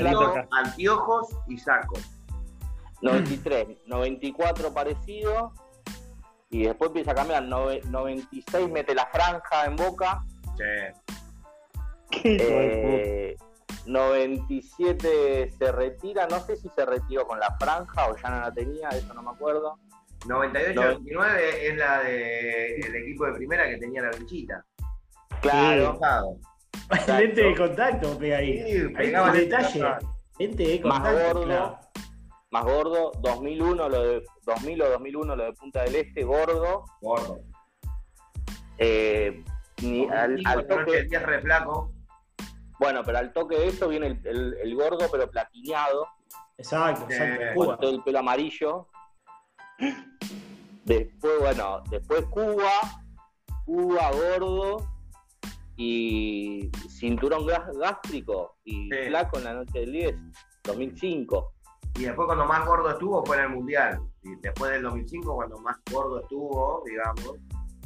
flaco. 0.00 0.22
acá. 0.24 0.48
anteojos 0.50 1.28
y 1.48 1.58
saco. 1.58 1.94
93, 3.02 3.78
94 3.86 4.72
parecido. 4.72 5.52
Y 6.52 6.64
después 6.66 6.88
empieza 6.90 7.10
a 7.12 7.14
cambiar. 7.14 7.42
Nove- 7.44 7.82
96 7.84 8.68
mete 8.70 8.94
la 8.94 9.06
franja 9.06 9.64
en 9.64 9.74
boca. 9.76 10.22
De 10.56 10.92
Eh, 12.24 13.36
97 13.86 15.50
se 15.58 15.72
retira, 15.72 16.26
no 16.28 16.38
sé 16.40 16.56
si 16.56 16.68
se 16.68 16.84
retiró 16.84 17.26
con 17.26 17.40
la 17.40 17.56
franja 17.58 18.08
o 18.08 18.16
ya 18.16 18.28
no 18.28 18.40
la 18.40 18.52
tenía, 18.52 18.88
eso 18.90 19.12
no 19.14 19.22
me 19.22 19.30
acuerdo. 19.30 19.78
98-29 20.26 21.68
es 21.68 21.76
la 21.76 21.98
del 22.02 22.94
equipo 22.96 23.26
de 23.26 23.32
primera 23.32 23.66
que 23.68 23.78
tenía 23.78 24.02
la 24.02 24.10
bichita. 24.10 24.64
Claro. 25.40 25.98
Lente 27.08 27.42
de 27.42 27.56
contacto, 27.56 28.18
pega 28.18 28.36
ahí. 28.38 28.62
Sí, 28.62 28.76
Ahí 28.82 28.92
pegaba 28.94 29.28
el 29.32 29.38
lente 29.38 29.56
de 29.56 29.56
detalle. 29.62 29.80
contacto. 29.80 30.16
Lente 30.38 30.62
de 30.62 30.80
Más 30.80 31.00
contacto. 31.00 31.26
gordo. 31.34 31.44
claro. 31.46 31.78
Más 32.52 32.64
gordo, 32.64 33.10
2001 33.20 33.88
lo 33.88 34.02
de 34.02 34.24
2000 34.44 34.82
o 34.82 34.90
2001 34.90 35.34
lo 35.36 35.44
de 35.44 35.52
Punta 35.54 35.82
del 35.82 35.96
Este, 35.96 36.22
gordo. 36.22 36.84
Gordo. 37.00 37.40
Eh, 38.78 39.42
ni- 39.82 40.06
al, 40.08 40.40
al 40.44 40.66
toque, 40.66 41.04
día 41.04 41.20
re 41.20 41.40
flaco. 41.40 41.92
bueno, 42.78 43.02
pero 43.04 43.18
al 43.18 43.32
toque 43.32 43.56
de 43.56 43.68
eso 43.68 43.88
viene 43.88 44.06
el, 44.08 44.26
el- 44.26 44.54
el 44.62 44.74
gordo 44.74 45.06
pero 45.10 45.30
platineado, 45.30 46.06
Exacto, 46.58 47.06
Eh, 47.10 47.14
exacto. 47.14 47.44
con 47.54 47.64
Cuba. 47.66 47.76
todo 47.78 47.90
el 47.90 48.02
pelo 48.02 48.18
amarillo. 48.20 48.88
Después, 50.84 51.32
bueno, 51.40 51.82
después 51.90 52.24
Cuba, 52.26 52.70
Cuba 53.64 54.10
gordo 54.10 54.86
y 55.76 56.70
cinturón 56.88 57.46
gástrico 57.46 58.56
y 58.64 58.88
Sí. 58.90 59.08
flaco 59.08 59.38
en 59.38 59.44
la 59.44 59.54
noche 59.54 59.80
del 59.80 59.92
10. 59.92 60.14
2005. 60.64 61.52
Y 61.96 62.04
después 62.04 62.26
cuando 62.26 62.46
más 62.46 62.66
gordo 62.66 62.90
estuvo 62.90 63.24
fue 63.24 63.36
en 63.36 63.44
el 63.44 63.48
Mundial. 63.50 64.00
Y 64.22 64.34
después 64.36 64.70
del 64.72 64.82
2005, 64.82 65.34
cuando 65.34 65.58
más 65.58 65.76
gordo 65.90 66.20
estuvo, 66.20 66.82
digamos, 66.86 67.38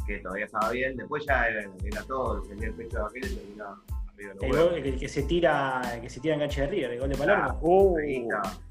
que 0.06 0.18
todavía 0.18 0.44
estaba 0.44 0.70
bien, 0.70 0.96
después 0.96 1.24
ya 1.26 1.48
era, 1.48 2.02
todo, 2.06 2.40
tenía 2.42 2.68
el 2.68 2.74
pecho 2.74 2.98
de 2.98 3.04
aquel 3.04 3.32
y 3.32 3.36
terminaba. 3.36 3.82
El, 4.18 4.86
el, 4.86 4.98
que 4.98 5.08
se 5.08 5.24
tira, 5.24 5.82
el 5.94 6.00
que 6.00 6.08
se 6.08 6.20
tira 6.20 6.34
en 6.34 6.40
cancha 6.40 6.62
de 6.62 6.68
River, 6.68 6.92
el 6.92 7.00
gol 7.00 7.10
de 7.10 7.16
Palermo. 7.16 7.58
Uh, 7.60 7.98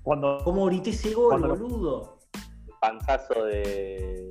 cuando, 0.01 0.41
¿Cómo 0.43 0.65
grité 0.65 0.89
ese 0.89 1.13
gol, 1.13 1.39
boludo? 1.39 2.17
El 2.33 2.73
panzazo 2.81 3.45
de 3.45 4.27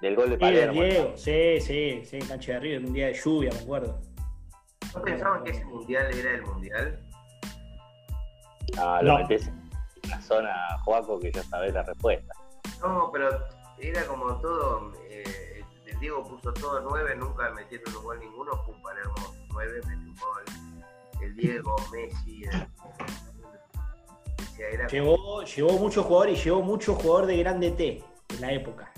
del 0.00 0.16
gol 0.16 0.30
de 0.30 0.38
Palermo. 0.38 0.72
Sí, 0.72 0.88
Diego, 0.88 1.12
sí, 1.16 1.60
sí, 1.60 2.00
sí, 2.04 2.16
en 2.16 2.26
cancha 2.26 2.54
de 2.54 2.60
River, 2.60 2.84
un 2.86 2.92
día 2.92 3.06
de 3.06 3.14
lluvia, 3.14 3.50
me 3.52 3.60
acuerdo. 3.60 4.00
¿No 4.94 5.02
pensaban 5.02 5.44
que 5.44 5.50
ese 5.52 5.64
mundial 5.66 6.12
era 6.12 6.34
el 6.34 6.42
mundial? 6.42 7.00
Ah, 8.78 9.00
lo 9.02 9.18
metés 9.18 9.46
en 9.46 9.59
la 10.08 10.20
zona, 10.20 10.54
Joaco, 10.84 11.18
que 11.18 11.32
ya 11.32 11.42
sabés 11.42 11.74
la 11.74 11.82
respuesta. 11.82 12.34
No, 12.80 13.10
pero 13.12 13.28
era 13.78 14.06
como 14.06 14.36
todo. 14.40 14.92
Eh, 15.08 15.64
el 15.86 15.98
Diego 16.00 16.24
puso 16.24 16.52
todo 16.52 16.80
nueve, 16.80 17.14
nunca 17.16 17.50
metieron 17.50 17.94
un 17.96 18.02
gol 18.02 18.20
ninguno. 18.20 18.52
Pum, 18.64 18.80
Palermo 18.82 19.14
nueve, 19.52 19.80
metió 19.86 20.10
un 20.10 20.16
gol. 20.16 20.44
El 21.22 21.36
Diego, 21.36 21.76
Messi. 21.92 22.44
El, 24.58 24.86
llevó, 24.88 25.42
llevó 25.42 25.72
muchos 25.78 26.04
jugadores 26.04 26.38
y 26.38 26.44
llevó 26.44 26.62
mucho 26.62 26.94
jugador 26.94 27.26
de 27.26 27.36
grande 27.38 27.70
T 27.70 28.04
en 28.28 28.40
la 28.40 28.52
época. 28.52 28.92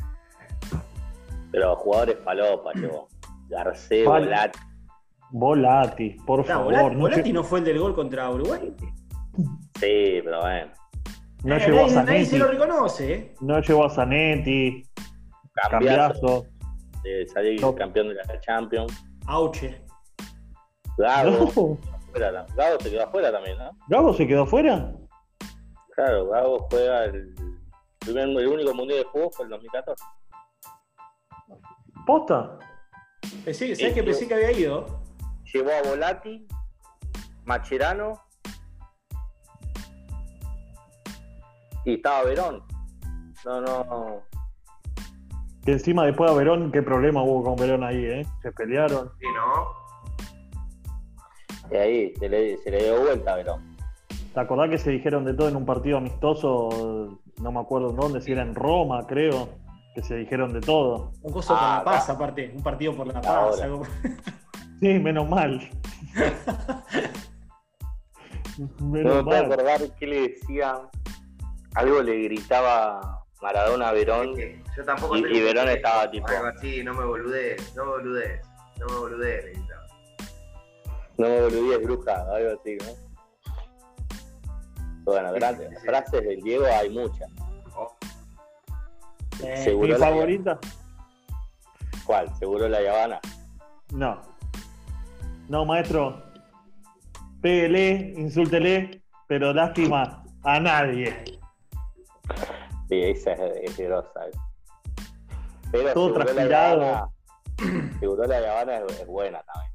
Pero 1.52 1.76
jugadores 1.76 2.16
palopa, 2.16 2.72
llevó. 2.72 3.08
Garcés, 3.48 4.04
Volati. 4.04 4.58
Volati, 5.30 6.10
por 6.26 6.44
favor. 6.44 6.96
Volati, 6.96 7.32
no, 7.32 7.44
fue 7.44 7.60
el 7.60 7.64
del 7.64 7.78
gol 7.78 7.94
contra 7.94 8.30
Uruguay. 8.30 8.74
Sí, 9.78 10.20
pero 10.24 10.40
bueno. 10.40 10.72
No 11.44 11.56
eh, 11.56 11.66
llegó 11.66 11.84
a 11.84 11.88
Zanetti. 11.88 12.12
Nadie 12.12 12.26
se 12.26 12.38
lo 12.38 12.46
reconoce. 12.48 13.14
¿eh? 13.14 13.34
No 13.40 13.60
llegó 13.60 13.84
a 13.84 13.90
Zanetti. 13.90 14.82
Cambiazo. 15.70 16.46
Eh, 17.04 17.26
salir 17.26 17.60
campeón 17.76 18.08
de 18.08 18.14
la 18.14 18.40
Champions. 18.40 19.04
Auche. 19.26 19.82
Gago. 20.98 21.78
Gago 22.14 22.80
se 22.80 22.90
quedó 22.90 23.04
afuera 23.04 23.32
también, 23.32 23.58
¿no? 23.58 23.70
¿Gago 23.88 24.14
se 24.14 24.26
quedó 24.26 24.42
afuera? 24.42 24.92
Claro, 25.96 26.28
Gago 26.28 26.66
juega 26.70 27.04
el, 27.06 27.34
primer, 27.98 28.28
el 28.28 28.46
único 28.46 28.74
mundial 28.74 29.00
de 29.00 29.04
juego 29.04 29.30
fue 29.30 29.46
el 29.46 29.50
2014. 29.50 30.04
¿Posta? 32.06 32.58
Pensé, 33.44 33.74
¿Sabes 33.74 33.94
que 33.94 34.02
pensé 34.02 34.28
que 34.28 34.34
había 34.34 34.52
ido? 34.52 35.02
Llevó 35.52 35.70
a 35.70 35.88
Volati, 35.88 36.46
Macherano 37.44 38.20
y 41.84 41.94
estaba 41.94 42.24
Verón. 42.24 42.62
No, 43.44 43.60
no. 43.60 44.22
Que 45.64 45.72
encima 45.72 46.04
después 46.04 46.30
de 46.30 46.36
Verón, 46.36 46.72
qué 46.72 46.82
problema 46.82 47.22
hubo 47.22 47.42
con 47.42 47.56
Verón 47.56 47.84
ahí, 47.84 48.04
¿eh? 48.04 48.26
Se 48.42 48.52
pelearon. 48.52 49.10
Sí, 49.18 49.26
¿no? 49.34 49.82
Y 51.70 51.76
ahí 51.76 52.14
se 52.16 52.28
le, 52.28 52.58
se 52.58 52.70
le 52.70 52.84
dio 52.84 53.00
vuelta 53.00 53.32
a 53.32 53.36
Verón. 53.36 53.76
¿Te 54.34 54.40
acordás 54.40 54.70
que 54.70 54.78
se 54.78 54.90
dijeron 54.90 55.24
de 55.24 55.34
todo 55.34 55.48
en 55.48 55.56
un 55.56 55.66
partido 55.66 55.98
amistoso? 55.98 57.20
No 57.40 57.52
me 57.52 57.60
acuerdo 57.60 57.90
en 57.90 57.96
dónde, 57.96 58.20
si 58.20 58.32
era 58.32 58.42
en 58.42 58.54
Roma, 58.54 59.06
creo 59.06 59.48
que 59.94 60.02
se 60.02 60.16
dijeron 60.16 60.52
de 60.52 60.60
todo. 60.60 61.12
Un 61.22 61.32
coso 61.32 61.52
por 61.54 61.62
la 61.62 61.78
ah, 61.78 61.84
paz, 61.84 62.08
aparte, 62.08 62.52
un 62.54 62.62
partido 62.62 62.96
por 62.96 63.06
la 63.06 63.20
paz. 63.20 63.62
Sí, 64.80 64.98
menos 64.98 65.28
mal. 65.28 65.70
menos 68.80 69.14
no 69.14 69.14
me 69.14 69.22
puedo 69.22 69.44
acordar 69.44 69.80
qué 69.96 70.06
le 70.08 70.20
decía. 70.22 70.80
Algo 71.74 72.02
le 72.02 72.22
gritaba 72.24 73.24
Maradona 73.40 73.88
a 73.88 73.92
Verón. 73.92 74.36
yo 74.76 74.84
tampoco 74.84 75.16
y, 75.16 75.20
y 75.20 75.40
Verón 75.40 75.68
estaba 75.68 76.10
tipo. 76.10 76.28
Algo 76.28 76.46
así, 76.46 76.82
no 76.84 76.94
me 76.94 77.04
boludees, 77.04 77.74
no 77.74 77.84
me 77.84 77.90
boludees, 77.92 78.46
no 78.78 78.86
me 78.86 78.96
boludees, 78.96 79.44
le 79.44 79.50
gritaba. 79.52 79.86
No 81.18 81.28
me 81.28 81.40
boludees, 81.42 81.82
bruja, 81.82 82.12
algo 82.34 82.58
así, 82.60 82.76
¿no? 82.76 83.12
Bueno, 85.04 85.32
grandes 85.32 85.82
frases 85.82 86.22
del 86.22 86.40
Diego 86.42 86.64
hay 86.66 86.90
muchas. 86.90 87.28
Eh, 89.42 89.76
¿Mi 89.76 89.92
favorita? 89.94 90.58
¿Cuál? 92.04 92.32
¿Seguro 92.38 92.68
la 92.68 92.80
Yavana? 92.82 93.20
No. 93.92 94.20
No, 95.48 95.64
maestro. 95.64 96.22
Pégale, 97.40 98.14
insúltele, 98.16 99.02
pero 99.26 99.52
lástima 99.52 100.22
a 100.44 100.60
nadie. 100.60 101.40
Sí, 102.92 103.02
esa 103.02 103.32
es, 103.32 103.78
grosa. 103.78 104.26
Eh. 104.26 104.30
Pero 105.70 105.94
Todo 105.94 106.12
transpirado. 106.12 107.10
seguro 107.98 108.26
la 108.26 108.38
Yavana 108.38 108.76
es, 108.86 109.06
buena 109.06 109.42
también. 109.42 109.72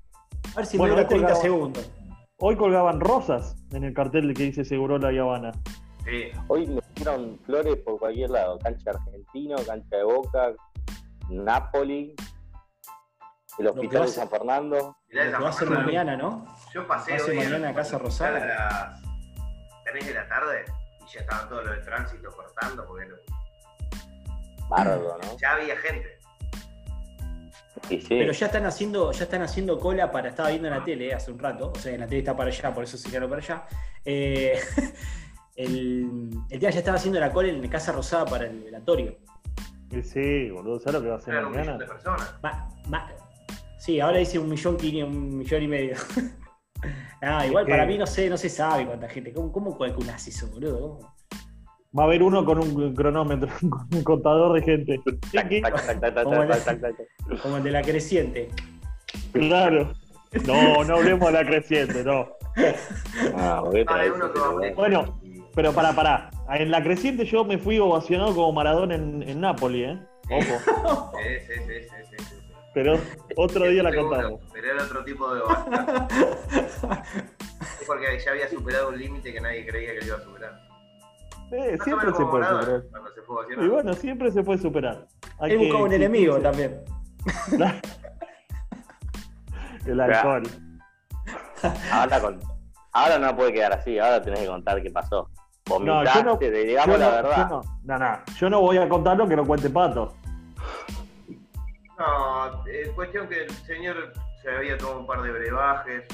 A 0.53 0.57
ver 0.57 0.65
si 0.67 0.77
me 0.77 1.03
30 1.03 1.35
segundos. 1.37 1.91
Hoy 2.37 2.55
colgaban 2.55 2.99
rosas 2.99 3.55
en 3.71 3.85
el 3.85 3.95
cartel 3.95 4.31
que 4.35 4.43
dice 4.43 4.63
Seguro 4.63 4.99
la 4.99 5.11
Yavana. 5.11 5.51
Hoy 6.47 6.67
me 6.67 6.79
dieron 6.93 7.39
flores 7.43 7.77
por 7.77 7.97
cualquier 7.97 8.29
lado. 8.29 8.59
Cancha 8.59 8.91
argentino, 8.91 9.55
cancha 9.65 9.97
de 9.97 10.03
Boca, 10.03 10.53
Napoli, 11.29 12.15
el 13.57 13.67
hospital 13.67 14.03
de 14.03 14.07
San 14.09 14.29
Fernando. 14.29 14.95
Lo 15.09 15.41
va 15.41 15.49
a 15.49 15.53
ser 15.53 15.71
mañana, 15.71 16.15
¿no? 16.15 16.45
Yo 16.71 16.85
pasé 16.85 17.19
hoy 17.19 17.37
mañana 17.37 17.69
a 17.69 17.73
Casa 17.73 17.97
Rosada. 17.97 18.37
A 18.37 18.45
las 18.45 19.01
3 19.85 20.05
de 20.05 20.13
la 20.13 20.27
tarde 20.27 20.65
y 21.07 21.13
ya 21.13 21.21
estaban 21.21 21.49
todos 21.49 21.65
los 21.65 21.75
de 21.75 21.81
tránsito 21.83 22.31
cortando 22.31 22.85
porque 22.85 23.07
Bardo, 24.69 25.17
¿no? 25.21 25.37
Ya 25.37 25.53
había 25.53 25.77
gente. 25.77 26.19
Pero 28.09 28.33
ya 28.33 28.47
están 28.47 28.65
haciendo, 28.65 29.11
ya 29.13 29.23
están 29.23 29.41
haciendo 29.43 29.79
cola 29.79 30.11
para, 30.11 30.29
estaba 30.29 30.49
viendo 30.49 30.67
en 30.67 30.73
la 30.73 30.83
tele 30.83 31.13
hace 31.13 31.31
un 31.31 31.39
rato, 31.39 31.71
o 31.73 31.79
sea, 31.79 31.93
en 31.93 32.01
la 32.01 32.07
tele 32.07 32.19
está 32.19 32.35
para 32.35 32.49
allá, 32.49 32.73
por 32.73 32.83
eso 32.83 32.97
se 32.97 33.09
quedó 33.09 33.29
para 33.29 33.41
allá. 33.41 33.65
Eh, 34.03 34.59
el, 35.55 36.31
el 36.49 36.59
día 36.59 36.69
ya 36.69 36.79
estaba 36.79 36.97
haciendo 36.97 37.19
la 37.19 37.31
cola 37.31 37.47
en 37.47 37.65
Casa 37.69 37.93
Rosada 37.93 38.25
para 38.25 38.47
el 38.47 38.63
velatorio. 38.63 39.17
Sí, 40.03 40.49
boludo, 40.49 40.79
¿sabes 40.79 40.95
lo 40.95 41.01
que 41.01 41.07
va 41.07 41.15
a 41.15 41.17
hacer 41.17 41.33
mañana? 41.35 41.47
Un 41.47 41.61
millón 41.61 41.77
de 41.77 41.85
personas. 41.85 42.35
sí, 43.77 43.99
ahora 44.01 44.17
dice 44.17 44.37
un 44.37 44.49
millón, 44.49 44.75
un 44.75 45.37
millón 45.37 45.63
y 45.63 45.67
medio. 45.67 45.95
ah, 47.21 47.45
igual 47.45 47.65
para 47.65 47.85
mí 47.85 47.97
no 47.97 48.05
sé, 48.05 48.29
no 48.29 48.37
se 48.37 48.49
sabe 48.49 48.85
cuánta 48.85 49.09
gente. 49.09 49.33
¿Cómo, 49.33 49.51
cómo 49.51 49.77
calculás 49.77 50.27
eso, 50.27 50.47
boludo? 50.47 50.99
Va 51.97 52.03
a 52.03 52.05
haber 52.05 52.21
uno 52.21 52.45
con 52.45 52.59
un 52.59 52.93
cronómetro, 52.93 53.49
con 53.69 53.87
un 53.91 54.03
contador 54.03 54.53
de 54.53 54.61
gente. 54.61 54.99
como, 57.41 57.57
el, 57.57 57.63
de 57.63 57.71
la 57.71 57.81
creciente. 57.81 58.49
Claro. 59.31 59.93
No, 60.45 60.83
no 60.83 60.95
hablemos 60.97 61.31
de 61.31 61.33
la 61.33 61.45
creciente, 61.45 62.03
no. 62.03 62.27
Ah, 63.35 63.63
bueno, 64.75 65.19
pero 65.55 65.73
para, 65.73 65.93
para. 65.93 66.29
En 66.49 66.71
la 66.71 66.83
creciente 66.83 67.25
yo 67.25 67.43
me 67.45 67.57
fui 67.57 67.79
ovacionado 67.79 68.35
como 68.35 68.51
Maradona 68.51 68.95
en, 68.95 69.23
en 69.23 69.41
Nápoles, 69.41 69.97
¿eh? 69.97 69.99
Ojo. 70.29 71.11
Sí, 71.17 71.29
sí, 71.47 71.53
sí, 71.65 71.96
Pero 72.77 72.99
otro 73.37 73.65
día 73.65 73.81
la 73.81 73.91
contamos. 73.91 74.39
Pero 74.53 74.71
era 74.71 74.83
otro 74.83 75.03
tipo 75.03 75.33
de 75.33 75.41
ovación. 75.41 75.73
es 76.51 77.87
porque 77.87 78.19
ya 78.23 78.31
había 78.31 78.47
superado 78.47 78.89
un 78.89 78.99
límite 78.99 79.33
que 79.33 79.41
nadie 79.41 79.65
creía 79.65 79.93
que 79.93 80.01
lo 80.01 80.05
iba 80.05 80.17
a 80.17 80.21
superar. 80.21 80.61
Eh, 81.53 81.75
siempre 81.83 82.11
se 82.13 82.23
puede 82.23 82.45
superar. 82.45 82.83
Se 83.55 83.63
y 83.63 83.67
bueno, 83.67 83.93
siempre 83.93 84.31
se 84.31 84.43
puede 84.43 84.59
superar. 84.59 85.07
Hay 85.39 85.53
Él 85.53 85.57
buscaba 85.57 85.85
un 85.85 85.93
enemigo 85.93 86.37
también. 86.37 86.79
El 89.87 89.99
alcohol. 89.99 90.43
Ahora, 91.91 92.21
con, 92.21 92.39
ahora 92.91 93.17
no 93.17 93.35
puede 93.35 93.53
quedar 93.53 93.73
así, 93.73 93.97
ahora 93.97 94.21
tenés 94.21 94.41
que 94.41 94.47
contar 94.47 94.83
qué 94.83 94.91
pasó. 94.91 95.31
Vomitaste, 95.65 96.23
no, 96.23 96.37
digamos 96.37 96.99
la 96.99 97.09
verdad. 97.09 97.49
no, 97.49 97.63
no, 97.85 97.97
no, 97.97 98.19
yo 98.39 98.51
no 98.51 98.61
voy 98.61 98.77
a 98.77 98.87
contar 98.87 99.17
lo 99.17 99.27
que 99.27 99.35
no 99.35 99.47
cuente 99.47 99.67
Pato. 99.67 100.13
No, 101.97 102.65
es 102.67 102.89
cuestión 102.89 103.27
que 103.27 103.43
el 103.43 103.51
señor 103.65 104.13
se 104.41 104.49
había 104.49 104.77
tomado 104.77 104.99
un 104.99 105.07
par 105.07 105.21
de 105.21 105.31
brebajes, 105.31 106.05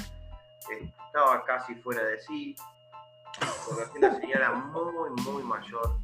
estaba 1.08 1.44
casi 1.44 1.76
fuera 1.76 2.04
de 2.04 2.20
sí, 2.20 2.56
porque 3.68 4.00
una 4.00 4.20
señora 4.20 4.52
muy, 4.52 5.10
muy 5.24 5.44
mayor. 5.44 5.98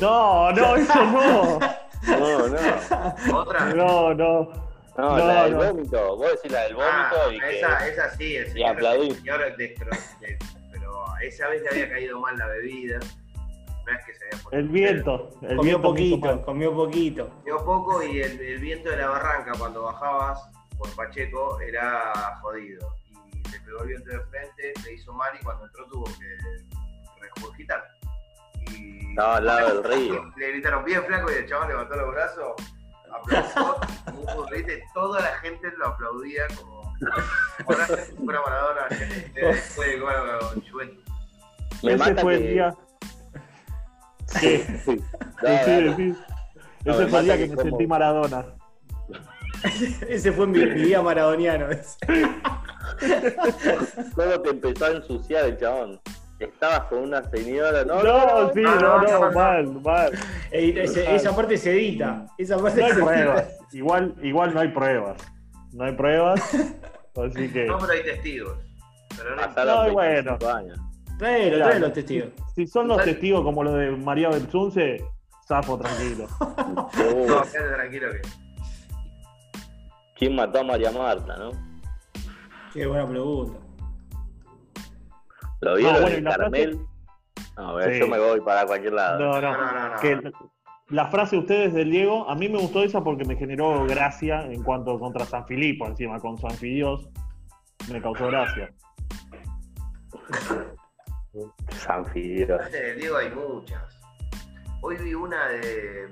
No, 0.00 0.52
no, 0.52 0.76
eso 0.76 1.04
no. 1.04 1.58
No, 2.02 2.48
no. 2.48 3.38
¿Otra? 3.38 3.66
No, 3.66 4.14
no. 4.14 4.72
No, 4.96 5.16
la 5.16 5.44
del 5.44 5.54
vómito, 5.54 6.16
vos 6.16 6.32
decís 6.32 6.52
la 6.52 6.64
del 6.64 6.74
vómito 6.74 6.92
ah, 6.92 7.32
y 7.32 7.36
esa, 7.36 7.78
que... 7.78 7.88
esa 7.88 8.10
sí, 8.10 8.36
el 8.36 8.52
señor, 8.52 8.84
el 8.84 9.14
señor 9.16 9.56
destro, 9.56 9.90
esa 11.22 11.48
vez 11.48 11.62
le 11.62 11.68
había 11.70 11.88
caído 11.88 12.20
mal 12.20 12.36
la 12.36 12.46
bebida. 12.48 12.98
No 13.92 13.98
es 13.98 14.04
que 14.04 14.14
se 14.14 14.24
había 14.24 14.58
El 14.58 14.68
viento. 14.68 15.30
El 15.42 15.56
comió 15.56 15.82
poquito, 15.82 16.42
comió 16.44 16.74
poquito. 16.74 17.28
Comió 17.28 17.64
poco 17.64 18.02
y 18.02 18.20
el, 18.20 18.40
el, 18.40 18.58
viento 18.58 18.90
de 18.90 18.96
la 18.96 19.08
barranca 19.08 19.52
cuando 19.58 19.82
bajabas 19.82 20.40
por 20.78 20.94
Pacheco 20.94 21.60
era 21.60 22.12
jodido. 22.40 22.94
Y 23.10 23.50
le 23.50 23.60
pegó 23.60 23.82
el 23.82 23.88
viento 23.88 24.10
de 24.10 24.20
frente, 24.26 24.72
le 24.84 24.92
hizo 24.94 25.12
mal 25.12 25.32
y 25.38 25.44
cuando 25.44 25.66
entró 25.66 25.86
tuvo 25.86 26.04
que 26.04 27.20
regurgitar. 27.20 27.84
Y 28.70 29.10
Estaba 29.10 29.36
al 29.36 29.46
lado 29.46 29.82
del 29.82 29.84
río. 29.84 30.32
Le 30.36 30.52
gritaron 30.52 30.84
bien 30.84 31.04
flaco 31.04 31.30
y 31.30 31.34
el 31.34 31.48
chabón 31.48 31.68
levantó 31.68 31.96
los 31.96 32.10
brazos, 32.12 32.52
aplaudió, 33.12 33.80
toda 34.94 35.20
la 35.20 35.38
gente 35.38 35.70
lo 35.76 35.86
aplaudía 35.88 36.46
como 36.56 36.82
ahora 37.66 37.86
fuera 37.86 38.40
Maradona, 38.40 38.88
fue 39.74 40.00
bueno, 40.00 40.38
Juventus. 40.70 41.04
Me 41.82 41.94
Ese 41.94 42.14
fue 42.14 42.34
el 42.36 42.52
día. 42.52 42.74
Sí. 44.42 44.58
sí, 44.84 45.94
sí, 45.96 46.14
Ese 46.84 47.06
fue 47.06 47.20
el 47.20 47.24
día 47.24 47.38
que 47.38 47.46
me 47.46 47.62
sentí 47.62 47.86
Maradona. 47.86 48.44
Ese 50.08 50.32
fue 50.32 50.48
mi, 50.48 50.58
día 50.58 51.00
maradoniano. 51.00 51.66
¿Cómo 54.14 54.40
te 54.42 54.50
empezó 54.50 54.86
a 54.86 54.90
ensuciar 54.90 55.44
el 55.44 55.56
chabón? 55.58 56.00
Estabas 56.40 56.80
con 56.86 56.98
una 56.98 57.22
señora, 57.30 57.84
¿no? 57.84 58.02
No, 58.02 58.52
sí, 58.52 58.62
no, 58.62 59.00
no, 59.00 59.30
mal, 59.30 59.80
mal. 59.80 60.10
esa 60.50 61.36
parte 61.36 61.56
se 61.56 61.70
edita. 61.70 62.26
Esa 62.36 62.58
parte 62.58 62.80
no 62.80 62.86
hay 62.86 62.92
pruebas. 62.94 63.58
Igual, 63.72 64.14
igual 64.22 64.52
no 64.52 64.60
hay 64.60 64.68
pruebas. 64.68 65.22
No 65.72 65.84
hay 65.84 65.92
pruebas. 65.92 66.40
Así 67.14 67.48
que. 67.48 67.66
No, 67.66 67.78
pero 67.78 67.92
hay 67.92 68.02
testigos. 68.02 68.58
Pero 69.16 69.36
no, 69.36 69.86
no 69.86 69.92
bueno. 69.92 70.38
Tráelo, 71.22 71.58
tráelo 71.58 71.86
los 71.86 71.92
testigos. 71.92 72.30
Si 72.56 72.66
son 72.66 72.88
los 72.88 73.04
testigos 73.04 73.42
como 73.42 73.62
los 73.62 73.74
de 73.74 73.92
María 73.92 74.28
Belsunce, 74.28 75.04
zafo 75.46 75.78
tranquilo. 75.78 76.26
no, 76.66 76.88
quédate 76.90 77.74
tranquilo 77.74 78.08
que. 78.10 78.22
¿Quién 80.16 80.34
mató 80.34 80.58
a 80.58 80.64
María 80.64 80.90
Marta, 80.90 81.36
no? 81.36 81.52
Qué 82.74 82.86
buena 82.86 83.08
pregunta. 83.08 83.56
¿Lo 85.60 85.76
vieron 85.76 85.94
ah, 85.94 86.00
bueno, 86.00 86.30
Carmel? 86.30 86.80
No, 87.56 87.68
a 87.68 87.74
ver, 87.74 88.00
yo 88.00 88.08
me 88.08 88.18
voy 88.18 88.40
para 88.40 88.66
cualquier 88.66 88.94
lado. 88.94 89.20
No, 89.20 89.40
no, 89.40 89.52
no. 89.52 90.00
Que 90.00 90.20
la 90.88 91.06
frase 91.06 91.36
de 91.36 91.42
ustedes 91.42 91.72
del 91.72 91.92
Diego, 91.92 92.28
a 92.28 92.34
mí 92.34 92.48
me 92.48 92.58
gustó 92.58 92.82
esa 92.82 93.04
porque 93.04 93.24
me 93.24 93.36
generó 93.36 93.86
gracia 93.86 94.44
en 94.46 94.64
cuanto 94.64 94.98
contra 94.98 95.24
San 95.24 95.46
Filipo, 95.46 95.86
encima 95.86 96.18
con 96.18 96.36
San 96.36 96.50
Fidios, 96.50 97.08
me 97.92 98.02
causó 98.02 98.26
gracia. 98.26 98.74
San. 101.70 102.04
Del 102.12 102.98
Diego 102.98 103.16
hay 103.16 103.30
muchas. 103.30 103.98
Hoy 104.82 104.96
vi 104.98 105.14
una 105.14 105.48
de, 105.48 106.08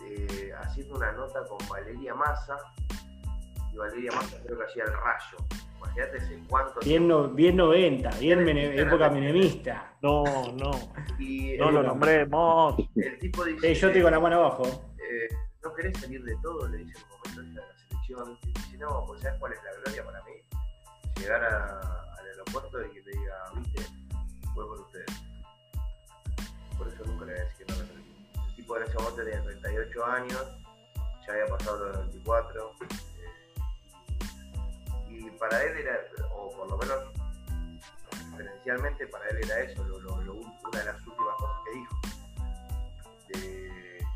de 0.00 0.52
haciendo 0.60 0.96
una 0.96 1.12
nota 1.12 1.44
con 1.46 1.58
Valeria 1.68 2.14
Massa, 2.14 2.56
y 3.72 3.76
Valeria 3.76 4.12
Massa 4.12 4.36
creo 4.44 4.58
que 4.58 4.64
hacía 4.64 4.84
el 4.84 4.92
rayo 4.92 5.38
Imagínate 5.78 6.16
ese 6.18 6.42
cuánto. 6.48 6.80
Bien, 6.80 7.06
no, 7.06 7.28
bien 7.28 7.56
90, 7.56 8.10
bien 8.18 8.48
época 8.48 9.10
menemista. 9.10 9.94
No, 10.02 10.24
no. 10.52 10.70
no 11.58 11.70
lo 11.70 11.82
nombremos. 11.82 12.74
El 12.96 13.18
tipo 13.18 13.44
dice. 13.44 13.72
Eh, 13.72 13.74
yo 13.74 13.88
te 13.88 13.94
digo 13.94 14.10
la 14.10 14.20
mano 14.20 14.36
abajo. 14.36 14.64
Eh, 14.98 15.28
¿No 15.62 15.72
querés 15.74 15.96
salir 15.98 16.22
de 16.24 16.36
todo? 16.42 16.68
Le 16.68 16.78
dice 16.78 16.98
en 16.98 17.04
un 17.04 17.42
momento 17.44 17.60
de 17.60 17.66
la 17.66 17.78
selección. 17.78 18.38
Dice, 18.42 18.78
no, 18.78 19.04
pues 19.06 19.22
¿sabes 19.22 19.38
cuál 19.38 19.52
es 19.52 19.60
la 19.62 19.80
gloria 19.80 20.04
para 20.04 20.24
mí? 20.24 20.32
Llegar 21.20 21.44
al 21.44 22.26
aeropuerto 22.26 22.84
y 22.86 22.90
que 22.90 23.02
te 23.02 23.10
diga, 23.10 23.34
viste, 23.56 23.82
fue 24.58 24.66
por 24.66 24.80
ustedes. 24.80 25.06
Por 26.76 26.88
eso 26.88 27.04
nunca 27.04 27.24
le 27.26 27.32
voy 27.32 27.40
a 27.40 27.44
decir 27.44 27.66
que 27.66 27.72
El 27.72 28.56
tipo 28.56 28.76
en 28.76 28.82
ese 28.82 28.94
momento 28.94 29.22
tenía 29.22 29.42
38 29.42 30.04
años, 30.04 30.46
ya 31.26 31.32
había 31.32 31.46
pasado 31.46 31.86
los 31.86 31.98
24 31.98 32.72
y 35.08 35.30
para 35.30 35.62
él 35.62 35.78
era, 35.78 36.00
o 36.32 36.50
por 36.50 36.70
lo 36.70 36.76
menos 36.76 37.04
diferencialmente 38.30 39.06
para 39.06 39.28
él 39.28 39.38
era 39.44 39.60
eso, 39.60 39.84
lo, 39.84 40.34
una 40.34 40.78
de 40.78 40.84
las 40.84 41.06
últimas 41.06 41.36
cosas 41.36 41.56
que 41.64 41.70
dijo. 41.78 42.00
De, 43.28 44.06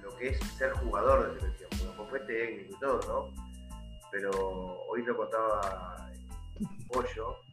lo 0.00 0.16
que 0.16 0.28
es 0.28 0.38
ser 0.56 0.72
jugador 0.74 1.34
de 1.34 1.40
selección, 1.40 1.70
porque 1.96 2.10
fue 2.10 2.20
técnico 2.20 2.76
y 2.76 2.80
todo, 2.80 3.00
¿no? 3.08 3.44
Pero 4.12 4.30
hoy 4.88 5.02
lo 5.02 5.16
contaba 5.16 5.94
Pollo, 6.88 7.43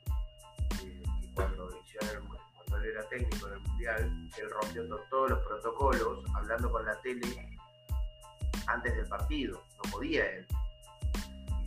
él 2.82 2.92
era 2.92 3.08
técnico 3.10 3.48
en 3.48 3.54
el 3.54 3.60
Mundial, 3.60 4.30
él 4.38 4.50
rompió 4.50 4.86
todos 5.10 5.30
los 5.32 5.40
protocolos 5.40 6.26
hablando 6.36 6.72
con 6.72 6.86
la 6.86 7.00
tele 7.02 7.58
antes 8.68 8.96
del 8.96 9.08
partido, 9.08 9.64
no 9.84 9.92
podía 9.92 10.26
él 10.26 10.48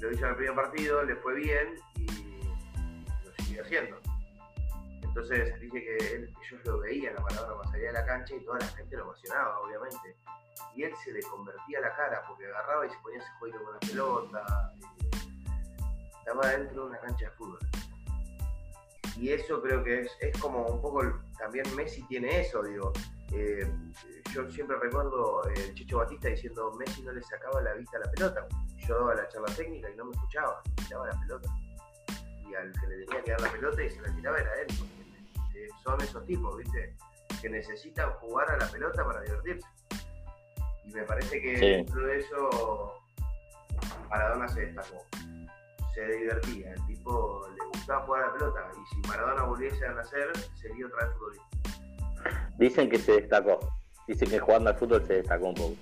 lo 0.05 0.13
hizo 0.13 0.25
en 0.25 0.31
el 0.31 0.37
primer 0.37 0.55
partido, 0.55 1.03
le 1.03 1.17
fue 1.17 1.35
bien 1.35 1.77
y, 1.97 2.07
lo 3.25 3.33
siguió 3.39 3.63
haciendo. 3.63 3.99
Entonces 5.03 5.61
dice 5.61 5.81
que 5.83 5.97
ellos 6.17 6.65
lo 6.65 6.81
veían 6.81 7.17
a 7.17 7.21
Maradona 7.21 7.55
cuando 7.55 7.79
de 7.79 7.93
la 7.93 8.05
cancha 8.05 8.35
y 8.35 8.45
toda 8.45 8.59
la 8.59 8.67
gente 8.67 8.97
lo 8.97 9.05
emocionaba, 9.05 9.61
obviamente. 9.61 10.17
Y 10.75 10.83
él 10.83 10.93
se 11.05 11.13
le 11.13 11.23
convertía 11.23 11.81
la 11.81 11.95
cara 11.95 12.23
porque 12.29 12.47
agarraba 12.47 12.87
y 12.87 12.91
se 12.91 12.99
ponía 12.99 13.19
ese 13.19 13.31
juego 13.39 13.65
con 13.65 13.75
la 13.75 13.81
pelota. 13.81 14.73
estaba 16.19 16.49
dentro 16.49 16.83
de 16.83 16.89
una 16.91 16.99
cancha 16.99 17.27
de 17.27 17.31
fútbol. 17.33 17.59
Y 19.17 19.31
eso 19.31 19.63
creo 19.63 19.85
que 19.85 20.01
es, 20.01 20.11
es 20.21 20.37
como 20.39 20.67
un 20.67 20.81
poco, 20.81 21.03
también 21.39 21.65
Messi 21.77 22.03
tiene 22.09 22.41
eso, 22.41 22.63
digo. 22.63 22.93
Eh, 23.33 23.67
yo 24.33 24.51
siempre 24.51 24.77
recuerdo 24.79 25.43
el 25.55 25.75
Chicho 25.75 25.99
Batista 25.99 26.29
diciendo 26.29 26.73
Messi 26.79 27.03
no 27.03 27.13
le 27.13 27.23
sacaba 27.23 27.61
la 27.63 27.75
vista 27.75 27.97
a 27.97 28.01
la 28.01 28.11
pelota 28.11 28.47
yo 28.87 28.99
daba 28.99 29.15
la 29.15 29.29
charla 29.29 29.55
técnica 29.55 29.91
y 29.91 29.97
no 29.97 30.05
me 30.07 30.13
escuchaba, 30.13 30.63
tiraba 30.77 31.07
la 31.07 31.21
pelota. 31.21 31.49
Y 32.47 32.55
al 32.55 32.73
que 32.73 32.87
le 32.87 33.05
tenía 33.05 33.23
que 33.23 33.31
dar 33.31 33.41
la 33.41 33.53
pelota 33.53 33.83
y 33.83 33.91
se 33.91 34.01
la 34.03 34.15
tiraba 34.15 34.39
era 34.39 34.51
él, 34.61 34.67
porque 34.79 35.69
son 35.83 36.01
esos 36.01 36.25
tipos, 36.27 36.57
¿viste? 36.57 36.97
Que 37.41 37.49
necesitan 37.49 38.13
jugar 38.15 38.51
a 38.51 38.57
la 38.59 38.67
pelota 38.67 39.05
para 39.05 39.21
divertirse. 39.23 39.67
Y 40.85 40.93
me 40.93 41.03
parece 41.05 41.41
que 41.41 41.59
dentro 41.59 42.07
de 42.07 42.19
eso 42.19 43.01
Maradona 44.11 44.49
se 44.49 44.67
destacó. 44.67 45.05
Se 45.95 46.07
divertía, 46.07 46.73
el 46.73 46.87
tipo 46.87 47.49
le 47.49 47.74
gustaba 47.85 48.07
jugar 48.07 48.23
a 48.23 48.27
la 48.27 48.33
pelota. 48.33 48.61
Y 48.73 48.95
si 48.95 49.09
Maradona 49.09 49.43
volviese 49.43 49.87
a 49.87 49.93
nacer, 49.93 50.33
sería 50.55 50.87
otra 50.87 51.07
vez 51.07 51.17
futbolista. 51.17 51.45
Dicen 52.59 52.89
que 52.89 52.99
se 52.99 53.13
destacó. 53.13 53.61
Dicen 54.09 54.31
que 54.31 54.39
jugando 54.39 54.71
al 54.71 54.77
fútbol 54.77 55.05
se 55.07 55.15
destacó 55.15 55.49
un 55.49 55.55
poco. 55.55 55.75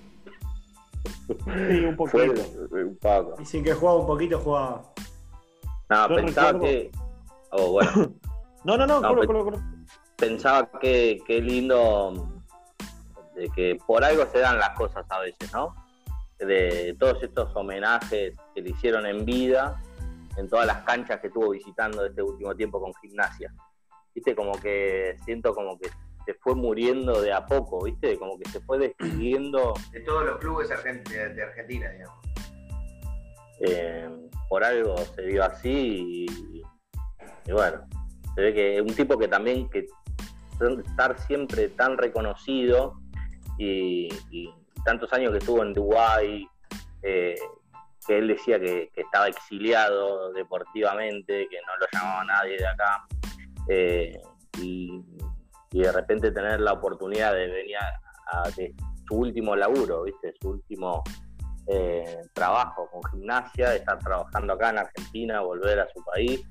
Sí, 1.27 1.85
un 1.85 1.95
poquito. 1.95 2.41
un 2.71 2.97
poco. 3.01 3.41
Y 3.41 3.45
sin 3.45 3.63
que 3.63 3.73
jugaba 3.73 3.99
un 3.99 4.07
poquito, 4.07 4.39
jugaba. 4.39 4.83
No, 5.89 6.15
pensaba 6.15 6.59
que. 6.59 6.91
Oh, 7.51 7.71
bueno. 7.71 7.91
no, 8.65 8.77
no, 8.77 8.85
no, 8.85 9.01
no 9.01 9.51
Pensaba 10.17 10.69
que, 10.79 11.21
qué 11.25 11.41
lindo 11.41 12.41
de 13.35 13.49
que 13.49 13.77
por 13.87 14.03
algo 14.03 14.25
se 14.27 14.39
dan 14.39 14.59
las 14.59 14.69
cosas 14.71 15.05
a 15.09 15.19
veces, 15.19 15.51
¿no? 15.53 15.75
De 16.37 16.95
todos 16.99 17.23
estos 17.23 17.55
homenajes 17.55 18.35
que 18.53 18.61
le 18.61 18.69
hicieron 18.69 19.05
en 19.05 19.25
vida 19.25 19.81
en 20.37 20.47
todas 20.47 20.65
las 20.65 20.83
canchas 20.83 21.19
que 21.19 21.27
estuvo 21.27 21.51
visitando 21.51 22.05
este 22.05 22.21
último 22.21 22.55
tiempo 22.55 22.79
con 22.79 22.93
gimnasia. 22.95 23.53
Viste, 24.13 24.35
como 24.35 24.53
que 24.53 25.17
siento 25.25 25.53
como 25.53 25.77
que 25.79 25.89
se 26.25 26.33
fue 26.35 26.55
muriendo 26.55 27.21
de 27.21 27.33
a 27.33 27.45
poco, 27.45 27.83
¿viste? 27.83 28.17
Como 28.17 28.37
que 28.37 28.49
se 28.49 28.59
fue 28.61 28.79
despidiendo. 28.79 29.73
De 29.91 30.01
todos 30.01 30.25
los 30.25 30.37
clubes 30.37 30.69
de 30.69 31.43
Argentina, 31.43 31.89
digamos. 31.89 32.23
Eh, 33.59 34.09
por 34.49 34.63
algo 34.63 34.97
se 34.97 35.21
dio 35.23 35.43
así 35.43 36.25
y, 36.27 37.51
bueno, 37.51 37.87
se 38.35 38.41
ve 38.41 38.53
que 38.53 38.75
es 38.75 38.81
un 38.81 38.93
tipo 38.93 39.17
que 39.17 39.27
también 39.27 39.69
que 39.69 39.87
estar 40.85 41.17
siempre 41.19 41.69
tan 41.69 41.97
reconocido 41.97 42.99
y, 43.57 44.09
tantos 44.85 45.13
años 45.13 45.31
que 45.31 45.37
estuvo 45.37 45.63
en 45.63 45.73
Dubái, 45.73 46.45
eh, 47.03 47.35
que 48.05 48.17
él 48.17 48.27
decía 48.27 48.59
que, 48.59 48.91
estaba 48.95 49.27
exiliado 49.27 50.31
deportivamente, 50.33 51.47
que 51.49 51.57
no 51.65 51.77
lo 51.77 51.85
llamaba 51.91 52.23
nadie 52.25 52.57
de 52.57 52.67
acá. 52.67 53.05
Eh, 53.69 54.21
y 55.73 55.81
de 55.81 55.91
repente 55.91 56.31
tener 56.31 56.59
la 56.59 56.73
oportunidad 56.73 57.33
de 57.33 57.47
venir 57.47 57.77
a, 57.77 58.49
su 59.07 59.15
último 59.15 59.55
laburo, 59.55 60.03
¿viste? 60.03 60.33
Su 60.41 60.51
último 60.51 61.03
eh, 61.67 62.21
trabajo 62.33 62.89
con 62.91 63.03
gimnasia, 63.11 63.71
de 63.71 63.77
estar 63.77 63.99
trabajando 63.99 64.53
acá 64.53 64.69
en 64.69 64.77
Argentina, 64.79 65.41
volver 65.41 65.79
a 65.79 65.87
su 65.89 66.03
país. 66.05 66.41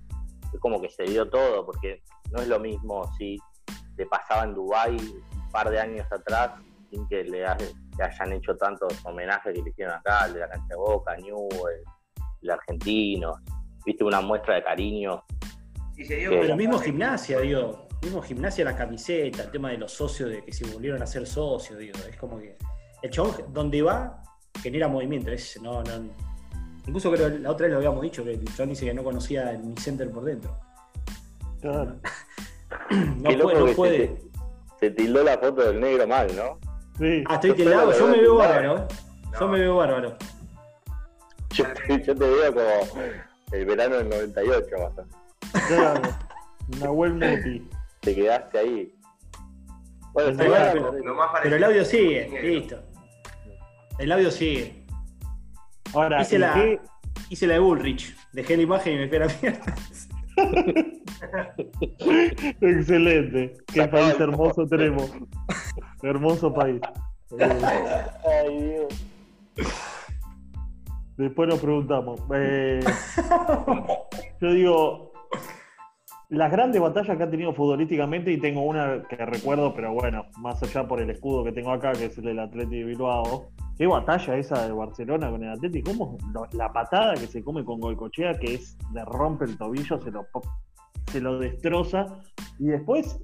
Es 0.53 0.61
como 0.61 0.81
que 0.81 0.91
se 0.91 1.05
dio 1.05 1.29
todo, 1.31 1.65
porque 1.65 2.03
no 2.31 2.43
es 2.43 2.49
lo 2.49 2.61
mismo 2.61 3.11
si 3.17 3.39
le 3.97 4.07
pasaba 4.07 4.45
en 4.45 4.55
Dubái 4.55 4.97
un 4.97 5.51
par 5.51 5.71
de 5.71 5.81
años 5.81 6.07
atrás 6.11 6.53
sin 6.91 7.09
que 7.09 7.25
le, 7.25 7.45
hayan 8.01 8.33
hecho 8.33 8.57
tantos 8.57 8.93
homenajes 9.05 9.53
que 9.53 9.63
le 9.63 9.71
hicieron 9.71 9.95
acá, 9.95 10.27
el 10.27 10.35
de 10.35 10.41
la 10.41 10.49
cancha 10.49 10.67
de 10.69 10.77
Boca, 10.77 11.17
Newell, 11.17 11.83
el 12.43 12.51
argentino, 12.51 13.35
viste 13.85 14.05
una 14.05 14.21
muestra 14.21 14.55
de 14.55 14.63
cariño. 14.63 15.25
Y 15.97 16.05
se 16.05 16.17
dio 16.17 16.31
Pero 16.31 16.57
mismo 16.57 16.79
gimnasia, 16.79 17.41
digo, 17.41 17.89
mismo 18.03 18.23
gimnasia, 18.23 18.65
la 18.65 18.77
camiseta, 18.77 19.43
el 19.43 19.51
tema 19.51 19.71
de 19.71 19.79
los 19.79 19.93
socios, 19.93 20.31
de 20.31 20.45
que 20.45 20.53
se 20.53 20.65
volvieron 20.67 21.03
a 21.03 21.07
ser 21.07 21.27
socios, 21.27 21.79
digo, 21.79 21.99
es 22.09 22.17
como 22.17 22.39
que 22.39 22.57
el 23.03 23.11
chabón 23.11 23.53
donde 23.53 23.83
va 23.83 24.23
genera 24.63 24.89
movimiento, 24.89 25.31
es, 25.31 25.61
no, 25.61 25.83
no, 25.83 25.91
incluso 26.87 27.11
creo 27.11 27.29
la 27.29 27.51
otra 27.51 27.67
vez 27.67 27.73
lo 27.73 27.79
habíamos 27.79 28.03
dicho, 28.03 28.25
que 28.25 28.33
el 28.33 28.45
chabón 28.45 28.71
dice 28.71 28.85
que 28.87 28.95
no 28.95 29.05
conocía 29.05 29.51
el 29.51 29.63
Mi 29.63 29.77
Center 29.77 30.11
por 30.11 30.25
dentro. 30.25 30.59
no 31.63 33.39
puede, 33.39 33.59
no 33.59 33.67
puede. 33.75 34.19
Se, 34.81 34.91
tildó 34.91 35.23
la 35.23 35.39
foto 35.39 35.63
del 35.63 35.81
negro 35.81 36.07
mal, 36.07 36.35
¿no? 36.35 36.59
Sí. 36.99 37.25
Ah, 37.27 37.35
estoy 37.35 37.55
tildado, 37.55 37.93
yo 37.99 38.07
me 38.09 38.21
veo 38.21 38.37
bárbaro. 38.37 38.79
¿eh? 38.79 38.87
Yo 39.39 39.49
me 39.49 39.59
veo 39.59 39.77
bárbaro. 39.77 40.17
Yo 41.51 41.65
te, 41.73 42.03
yo 42.05 42.15
te 42.17 42.31
veo 42.31 42.55
como 42.55 43.03
el 43.53 43.67
verano 43.67 43.97
del 43.97 44.09
98, 44.09 44.67
bastante. 44.79 45.17
Claro, 45.69 46.03
Nahuel 46.81 47.15
Muti. 47.15 47.69
Te 48.01 48.15
quedaste 48.15 48.59
ahí. 48.59 48.95
Bueno, 50.13 50.37
pero, 50.37 50.93
pero, 51.43 51.57
el 51.57 51.65
audio 51.65 51.85
sigue, 51.85 52.41
listo. 52.43 52.83
El 53.99 54.13
audio 54.13 54.31
sigue. 54.31 54.85
Ahora, 55.95 56.23
hice, 56.23 56.39
la, 56.39 56.81
hice 57.29 57.47
la 57.47 57.55
de 57.55 57.61
Bullrich. 57.61 58.15
Dejé 58.33 58.57
la 58.57 58.63
imagen 58.63 58.95
y 58.95 58.97
me 58.99 59.09
fui 59.09 59.17
a 59.17 59.21
la 59.21 59.35
mierda. 59.41 59.75
Excelente. 62.61 63.55
Qué 63.73 63.89
país 63.89 64.19
hermoso 64.19 64.67
tenemos. 64.67 65.13
Hermoso 66.03 66.53
país. 66.53 66.81
Ay, 67.39 68.61
Dios. 68.61 69.07
Después 71.17 71.49
nos 71.49 71.61
preguntamos. 71.61 72.21
Eh, 72.35 72.81
yo 74.41 74.53
digo, 74.53 75.13
las 76.31 76.51
grandes 76.51 76.81
batallas 76.81 77.17
que 77.17 77.23
ha 77.23 77.31
tenido 77.31 77.53
futbolísticamente, 77.53 78.33
y 78.33 78.39
tengo 78.39 78.63
una 78.63 79.03
que 79.09 79.17
recuerdo, 79.17 79.75
pero 79.75 79.93
bueno, 79.93 80.25
más 80.39 80.63
allá 80.63 80.89
por 80.89 81.01
el 81.01 81.11
escudo 81.11 81.45
que 81.45 81.53
tengo 81.53 81.73
acá, 81.73 81.93
que 81.93 82.07
es 82.07 82.19
el 82.19 82.25
del 82.25 82.39
Atleti 82.39 82.79
de 82.79 82.85
Bilbao. 82.85 83.51
Qué 83.77 83.87
batalla 83.87 84.37
esa 84.37 84.67
de 84.67 84.73
Barcelona 84.73 85.31
con 85.31 85.43
el 85.43 85.51
Atleti. 85.51 85.83
¿Cómo 85.83 86.19
la 86.53 86.73
patada 86.73 87.15
que 87.15 87.27
se 87.27 87.43
come 87.43 87.65
con 87.65 87.81
Golcochea, 87.81 88.35
que 88.35 88.55
es 88.55 88.77
de 88.93 89.05
rompe 89.05 89.45
el 89.47 89.57
tobillo, 89.57 90.01
se 90.01 90.11
lo, 90.11 90.27
se 91.11 91.21
lo 91.21 91.39
destroza. 91.39 92.07
Y 92.59 92.67
después 92.67 93.19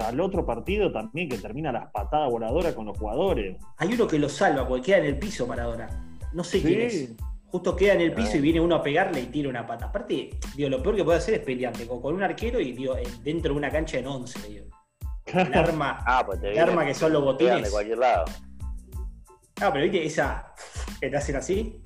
al 0.00 0.20
otro 0.20 0.44
partido 0.46 0.92
también 0.92 1.28
que 1.28 1.38
termina 1.38 1.72
las 1.72 1.90
patadas 1.90 2.30
voladoras 2.30 2.74
con 2.74 2.86
los 2.86 2.98
jugadores. 2.98 3.56
Hay 3.78 3.94
uno 3.94 4.06
que 4.06 4.18
lo 4.18 4.28
salva 4.28 4.68
porque 4.68 4.86
queda 4.86 4.98
en 4.98 5.06
el 5.06 5.18
piso 5.18 5.46
Maradona. 5.46 5.88
No 6.32 6.44
sé 6.44 6.60
quién 6.60 6.80
es 6.82 7.14
justo 7.54 7.76
queda 7.76 7.92
en 7.92 8.00
el 8.00 8.12
piso 8.12 8.36
y 8.36 8.40
viene 8.40 8.60
uno 8.60 8.74
a 8.74 8.82
pegarle 8.82 9.20
y 9.20 9.26
tira 9.26 9.48
una 9.48 9.64
pata. 9.64 9.84
Aparte, 9.84 10.30
digo, 10.56 10.68
lo 10.68 10.82
peor 10.82 10.96
que 10.96 11.04
puede 11.04 11.18
hacer 11.18 11.34
es 11.34 11.40
pelearte 11.40 11.86
con, 11.86 12.12
un 12.12 12.20
arquero 12.20 12.58
y 12.58 12.72
digo, 12.72 12.96
dentro 13.22 13.52
de 13.52 13.58
una 13.58 13.70
cancha 13.70 13.98
en 13.98 14.08
11, 14.08 14.48
digo. 14.48 14.66
El 15.26 15.54
arma, 15.54 16.02
ah, 16.04 16.24
pues 16.26 16.42
el 16.42 16.58
arma 16.58 16.84
que 16.84 16.94
son 16.94 17.12
los 17.12 17.22
botines. 17.22 17.62
De 17.62 17.70
cualquier 17.70 17.98
lado. 17.98 18.24
Ah, 19.60 19.70
pero 19.72 19.84
viste 19.84 20.04
esa 20.04 20.54
que 21.00 21.10
te 21.10 21.16
hacen 21.16 21.36
así. 21.36 21.84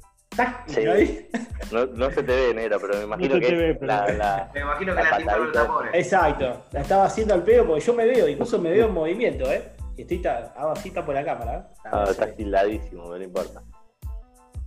No, 1.72 1.86
no, 1.86 2.10
se 2.10 2.22
te 2.22 2.32
ve, 2.34 2.54
negro, 2.54 2.78
pero 2.80 2.98
me 2.98 3.04
imagino 3.04 3.40
que 3.40 3.76
la, 3.80 4.50
Me 4.54 4.60
imagino 4.60 4.94
que 4.94 5.02
la, 5.02 5.18
la 5.18 5.36
los 5.36 5.52
tambores. 5.52 5.90
Exacto, 5.94 6.64
la 6.70 6.80
estaba 6.80 7.04
haciendo 7.06 7.34
al 7.34 7.42
pedo 7.42 7.66
porque 7.66 7.84
yo 7.84 7.94
me 7.94 8.06
veo, 8.06 8.28
incluso 8.28 8.58
me 8.58 8.70
veo 8.70 8.86
en 8.86 8.94
movimiento, 8.94 9.50
¿eh? 9.50 9.72
Estoy 9.96 10.24
hago 10.24 10.70
así 10.70 10.90
por 10.92 11.12
la 11.12 11.24
cámara. 11.24 11.58
¿eh? 11.58 11.88
Ah, 11.90 12.06
está 12.08 12.26
estiladísimo, 12.26 13.08
no 13.08 13.22
importa. 13.22 13.62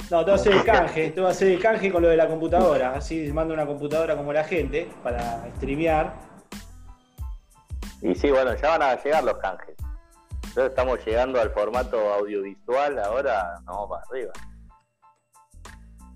No, 0.10 0.26
te 0.26 0.32
voy 0.32 0.32
a 0.32 0.36
hacer 0.36 0.54
el 0.54 0.64
canje, 0.66 1.12
te 1.12 1.22
voy 1.22 1.30
a 1.30 1.32
hacer 1.32 1.48
el 1.48 1.60
canje 1.62 1.90
con 1.90 2.02
lo 2.02 2.10
de 2.10 2.18
la 2.18 2.28
computadora. 2.28 2.96
Así 2.96 3.32
mando 3.32 3.54
una 3.54 3.66
computadora 3.66 4.18
como 4.18 4.34
la 4.34 4.44
gente 4.44 4.90
para 5.02 5.48
streamear. 5.56 6.14
Y 8.02 8.14
sí, 8.14 8.30
bueno, 8.30 8.54
ya 8.56 8.78
van 8.78 8.82
a 8.82 9.02
llegar 9.02 9.24
los 9.24 9.38
canjes. 9.38 9.76
Entonces 10.52 10.72
estamos 10.72 11.00
llegando 11.06 11.40
al 11.40 11.50
formato 11.52 12.14
audiovisual, 12.14 13.00
ahora 13.00 13.62
vamos 13.64 13.90
para 13.90 14.04
arriba. 14.04 14.34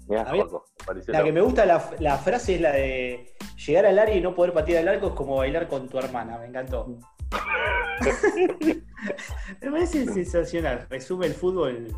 Mirá, 0.09 0.25
la 1.07 1.23
que 1.23 1.31
me 1.31 1.39
gusta 1.39 1.65
la, 1.65 1.91
la, 1.99 2.17
frase 2.17 2.55
es 2.55 2.61
la 2.61 2.73
de 2.73 3.33
llegar 3.65 3.85
al 3.85 3.97
área 3.97 4.13
y 4.13 4.19
no 4.19 4.35
poder 4.35 4.51
patear 4.51 4.81
el 4.81 4.89
arco 4.89 5.07
es 5.07 5.13
como 5.13 5.37
bailar 5.37 5.69
con 5.69 5.87
tu 5.87 5.97
hermana, 5.97 6.37
me 6.37 6.47
encantó. 6.47 6.85
me 9.61 9.71
parece 9.71 10.05
sensacional, 10.05 10.85
resume 10.89 11.27
el 11.27 11.33
fútbol 11.33 11.95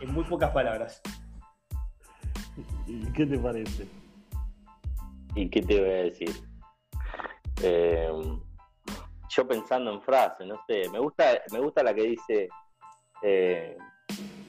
en 0.00 0.12
muy 0.12 0.24
pocas 0.24 0.50
palabras. 0.50 1.00
¿Y 2.86 3.00
qué 3.12 3.24
te 3.24 3.38
parece? 3.38 3.86
¿Y 5.34 5.48
qué 5.48 5.62
te 5.62 5.80
voy 5.80 5.90
a 5.90 6.02
decir? 6.02 6.30
Eh, 7.62 8.10
yo 9.36 9.46
pensando 9.46 9.92
en 9.92 10.00
frases, 10.02 10.46
no 10.46 10.58
sé, 10.66 10.88
me 10.90 10.98
gusta, 10.98 11.24
me 11.52 11.58
gusta 11.60 11.82
la 11.82 11.94
que 11.94 12.02
dice, 12.02 12.48
eh, 13.22 13.76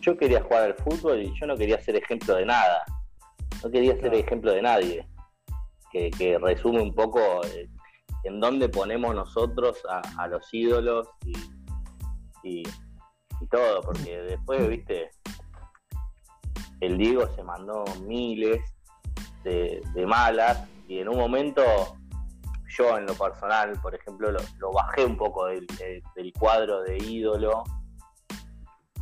yo 0.01 0.17
quería 0.17 0.41
jugar 0.43 0.63
al 0.63 0.75
fútbol 0.75 1.21
y 1.21 1.33
yo 1.39 1.45
no 1.47 1.57
quería 1.57 1.81
ser 1.81 1.95
ejemplo 1.95 2.35
de 2.35 2.45
nada, 2.45 2.83
no 3.63 3.69
quería 3.69 3.99
ser 3.99 4.13
ejemplo 4.13 4.51
de 4.53 4.61
nadie, 4.61 5.07
que, 5.91 6.37
resume 6.39 6.81
un 6.81 6.93
poco 6.93 7.43
eh, 7.45 7.67
en 8.23 8.39
dónde 8.39 8.69
ponemos 8.69 9.15
nosotros 9.15 9.83
a, 9.89 10.27
los 10.27 10.47
ídolos 10.53 11.09
y, 12.43 12.63
y 13.41 13.47
todo, 13.49 13.81
porque 13.81 14.21
después, 14.21 14.67
viste, 14.69 15.09
el 16.81 16.97
Diego 16.97 17.27
se 17.35 17.43
mandó 17.43 17.83
miles 18.05 18.61
de, 19.43 19.81
malas 20.05 20.67
y 20.87 20.99
en 20.99 21.09
un 21.09 21.17
momento 21.17 21.63
yo 22.69 22.97
en 22.97 23.05
lo 23.05 23.13
personal, 23.13 23.73
por 23.81 23.95
ejemplo, 23.95 24.31
lo, 24.31 24.71
bajé 24.71 25.05
un 25.05 25.17
poco 25.17 25.45
del, 25.47 25.67
cuadro 26.37 26.81
de 26.83 26.97
ídolo, 26.97 27.63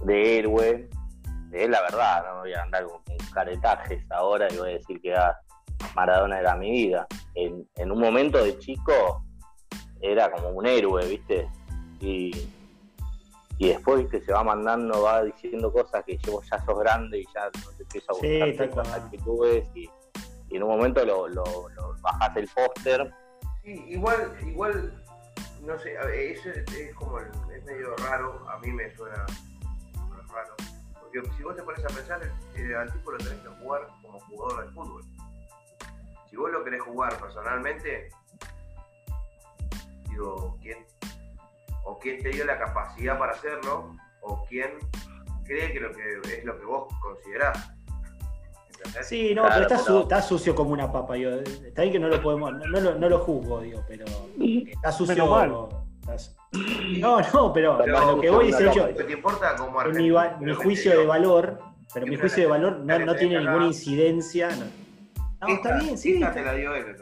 de 0.03 0.39
héroe, 0.39 0.89
de 1.49 1.68
la 1.68 1.82
verdad, 1.82 2.26
no 2.28 2.39
voy 2.41 2.53
a 2.53 2.61
andar 2.63 2.86
con, 2.86 3.01
caretajes 3.34 4.09
ahora 4.11 4.47
y 4.51 4.57
voy 4.57 4.70
a 4.70 4.74
decir 4.74 5.01
que 5.01 5.13
ah, 5.13 5.38
Maradona 5.95 6.39
era 6.39 6.55
mi 6.55 6.72
vida. 6.72 7.07
En, 7.34 7.68
en 7.76 7.91
un 7.91 7.99
momento 7.99 8.43
de 8.43 8.57
chico 8.59 9.26
era 10.01 10.32
como 10.32 10.49
un 10.49 10.66
héroe, 10.66 11.05
¿viste? 11.05 11.49
Y, 11.99 12.32
y 13.57 13.70
después 13.70 13.99
viste 13.99 14.22
se 14.26 14.34
va 14.34 14.43
mandando, 14.43 15.03
va 15.03 15.24
diciendo 15.24 15.72
cosas 15.72 16.03
que 16.05 16.18
yo 16.18 16.41
ya 16.41 16.63
sos 16.66 16.80
grande 16.80 17.20
y 17.20 17.26
ya 17.34 17.45
no 17.45 17.72
te 17.78 17.84
empieza 17.84 18.11
a 18.11 18.16
gustar 18.16 18.74
sí, 18.74 18.91
actitudes 18.93 19.68
y, 19.76 19.89
y, 20.49 20.57
en 20.57 20.63
un 20.63 20.70
momento 20.70 21.05
lo, 21.05 21.28
lo, 21.28 21.43
bajas 22.01 22.36
el 22.36 22.47
póster. 22.49 23.13
Sí, 23.66 23.84
igual, 23.88 24.38
igual, 24.45 25.03
no 25.63 25.80
sé, 25.80 25.95
eso 26.32 26.49
es, 26.51 26.95
como 26.95 27.20
es 27.20 27.66
medio 27.66 27.95
raro, 27.95 28.47
a 28.47 28.59
mí 28.59 28.72
me 28.72 28.95
suena 28.95 29.26
raro, 30.32 30.55
porque 30.99 31.24
si 31.36 31.41
vos 31.41 31.55
te 31.55 31.63
pones 31.63 31.84
a 31.84 31.88
pensar, 31.88 32.22
el, 32.53 32.76
al 32.76 32.93
tipo 32.93 33.11
lo 33.11 33.18
tenés 33.18 33.39
que 33.39 33.47
jugar 33.47 33.88
como 34.03 34.20
jugador 34.20 34.68
de 34.68 34.74
fútbol. 34.74 35.03
Si 36.30 36.36
vos 36.36 36.51
lo 36.51 36.63
querés 36.63 36.84
jugar 36.84 37.20
personalmente, 37.20 38.09
digo, 40.11 40.59
¿quién, 40.61 40.86
o 41.86 41.97
quién 41.97 42.22
te 42.22 42.30
dio 42.30 42.45
la 42.45 42.59
capacidad 42.59 43.18
para 43.18 43.32
hacerlo, 43.32 43.95
o 44.22 44.45
quién 44.45 44.78
cree 45.43 45.74
que, 45.74 45.80
lo 45.80 45.91
que 45.91 46.38
es 46.38 46.45
lo 46.45 46.59
que 46.59 46.66
vos 46.66 46.93
considerás. 47.01 47.74
Sí, 49.03 49.33
no, 49.36 49.43
pero 49.43 50.01
está, 50.01 50.21
sucio 50.21 50.55
como 50.55 50.71
una 50.71 50.91
papa. 50.91 51.17
Yo, 51.17 51.29
está 51.39 51.81
bien 51.81 51.93
que 51.93 51.99
no 51.99 52.07
lo 52.07 52.21
podemos, 52.21 52.53
no, 52.53 53.09
lo, 53.09 53.19
juzgo, 53.19 53.61
digo, 53.61 53.83
pero 53.88 54.05
está 54.39 54.91
sucio. 54.91 55.69
No, 56.99 57.19
no, 57.33 57.53
pero, 57.53 57.86
lo 57.86 58.21
que 58.21 58.29
voy 58.29 58.49
es 58.49 58.59
hecho. 58.59 58.88
¿Te 58.89 59.11
importa 59.11 59.55
como 59.55 59.83
mi, 59.86 60.11
mi 60.39 60.53
juicio 60.53 60.97
de 60.97 61.05
valor, 61.05 61.59
pero 61.93 62.07
mi 62.07 62.15
juicio 62.15 62.43
de 62.43 62.49
valor 62.49 62.79
no, 62.79 62.99
no 62.99 63.15
tiene 63.15 63.39
ninguna 63.39 63.67
incidencia. 63.67 64.49
No, 65.41 65.47
está 65.47 65.77
bien, 65.79 65.97
sí. 65.97 66.19
Te 66.33 66.43
la 66.43 66.53
dio 66.53 66.75
él, 66.75 66.95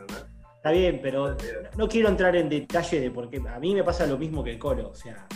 Está 0.55 0.71
bien, 0.71 0.99
pero 1.01 1.35
no 1.75 1.89
quiero 1.89 2.07
entrar 2.07 2.35
en 2.37 2.47
detalle 2.47 3.01
de 3.01 3.11
por 3.11 3.29
qué. 3.29 3.41
A 3.53 3.59
mí 3.59 3.75
me 3.75 3.83
pasa 3.83 4.05
lo 4.05 4.17
mismo 4.17 4.43
que 4.43 4.51
el 4.51 4.59
Colo. 4.59 4.89
O 4.89 4.95
sea, 4.95 5.27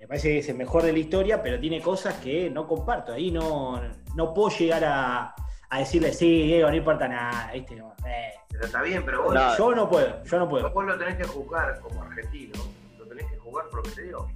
me 0.00 0.08
parece 0.08 0.30
que 0.30 0.38
es 0.38 0.48
el 0.48 0.56
mejor 0.56 0.82
de 0.82 0.92
la 0.92 0.98
historia, 0.98 1.40
pero 1.40 1.60
tiene 1.60 1.80
cosas 1.80 2.14
que 2.14 2.50
no 2.50 2.66
comparto. 2.66 3.12
Ahí 3.12 3.30
no, 3.30 3.80
no 4.16 4.34
puedo 4.34 4.48
llegar 4.48 4.82
a, 4.84 5.34
decirle, 5.78 6.12
sí, 6.12 6.44
Diego, 6.44 6.68
no 6.68 6.76
importa 6.76 7.08
nada. 7.08 7.50
¿viste? 7.52 7.74
Eh. 7.74 8.32
Pero 8.50 8.64
está 8.64 8.82
bien, 8.82 9.02
pero 9.04 9.24
vos. 9.24 9.34
yo 9.56 9.74
no 9.74 9.88
puedo, 9.88 10.22
yo 10.24 10.38
no 10.38 10.48
puedo. 10.48 10.70
Vos 10.70 10.84
lo 10.84 10.98
tenés 10.98 11.16
que 11.16 11.24
jugar 11.24 11.80
como 11.80 12.02
argentino. 12.02 12.52
Lo 12.98 13.06
tenés 13.06 13.26
que 13.30 13.38
jugar 13.38 13.66
por 13.68 13.78
lo 13.78 13.82
que 13.84 13.90
te 13.90 14.02
digo. 14.02 14.28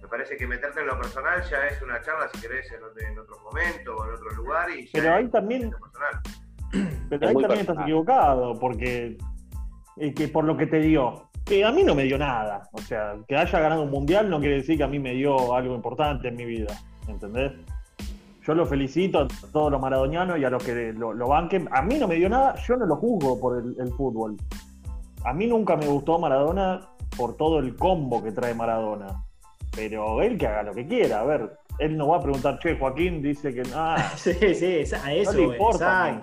Me 0.00 0.08
parece 0.08 0.36
que 0.36 0.46
meterte 0.46 0.80
en 0.80 0.86
lo 0.86 0.98
personal 0.98 1.42
ya 1.50 1.66
es 1.66 1.82
una 1.82 2.00
charla, 2.02 2.28
si 2.32 2.40
querés, 2.40 2.70
en, 2.72 3.18
otro 3.18 3.38
momento 3.40 3.96
o 3.96 4.06
en 4.06 4.14
otro 4.14 4.30
lugar. 4.30 4.70
Y 4.70 4.86
ya 4.86 4.90
pero 4.92 5.14
ahí 5.14 5.28
también. 5.28 5.72
Pero 7.10 7.26
ahí 7.26 7.34
también 7.34 7.60
estás 7.62 7.78
equivocado, 7.80 8.56
porque 8.60 9.18
que 10.14 10.28
por 10.28 10.44
lo 10.44 10.56
que 10.56 10.66
te 10.66 10.78
dio, 10.78 11.28
que 11.44 11.64
a 11.64 11.72
mí 11.72 11.82
no 11.82 11.96
me 11.96 12.04
dio 12.04 12.16
nada. 12.16 12.68
O 12.72 12.78
sea, 12.78 13.16
que 13.26 13.36
haya 13.36 13.58
ganado 13.58 13.82
un 13.82 13.90
mundial 13.90 14.30
no 14.30 14.38
quiere 14.38 14.56
decir 14.56 14.76
que 14.78 14.84
a 14.84 14.88
mí 14.88 15.00
me 15.00 15.14
dio 15.14 15.54
algo 15.54 15.74
importante 15.74 16.28
en 16.28 16.36
mi 16.36 16.44
vida. 16.44 16.78
¿Entendés? 17.08 17.52
Yo 18.42 18.54
lo 18.54 18.64
felicito 18.64 19.20
a 19.20 19.28
todos 19.52 19.70
los 19.70 19.80
maradonianos 19.80 20.38
y 20.38 20.44
a 20.44 20.50
los 20.50 20.62
que 20.62 20.92
lo, 20.92 21.28
banquen. 21.28 21.68
A 21.72 21.82
mí 21.82 21.98
no 21.98 22.08
me 22.08 22.14
dio 22.14 22.28
nada, 22.28 22.54
yo 22.66 22.76
no 22.76 22.86
lo 22.86 22.96
juzgo 22.96 23.38
por 23.38 23.58
el, 23.58 23.92
fútbol. 23.92 24.36
A 25.24 25.34
mí 25.34 25.46
nunca 25.46 25.76
me 25.76 25.86
gustó 25.86 26.18
Maradona 26.18 26.80
por 27.16 27.36
todo 27.36 27.58
el 27.58 27.76
combo 27.76 28.22
que 28.22 28.32
trae 28.32 28.54
Maradona. 28.54 29.24
Pero 29.76 30.22
él 30.22 30.38
que 30.38 30.46
haga 30.46 30.62
lo 30.64 30.74
que 30.74 30.86
quiera, 30.86 31.20
a 31.20 31.24
ver, 31.24 31.58
él 31.78 31.96
no 31.96 32.08
va 32.08 32.16
a 32.16 32.20
preguntar, 32.20 32.58
che, 32.58 32.76
Joaquín 32.76 33.22
dice 33.22 33.54
que 33.54 33.62
ah, 33.74 34.12
sí, 34.16 34.32
sí, 34.54 34.94
a 34.94 35.12
eso 35.12 35.32
no 35.32 35.38
le 35.38 35.44
importa. 35.44 36.20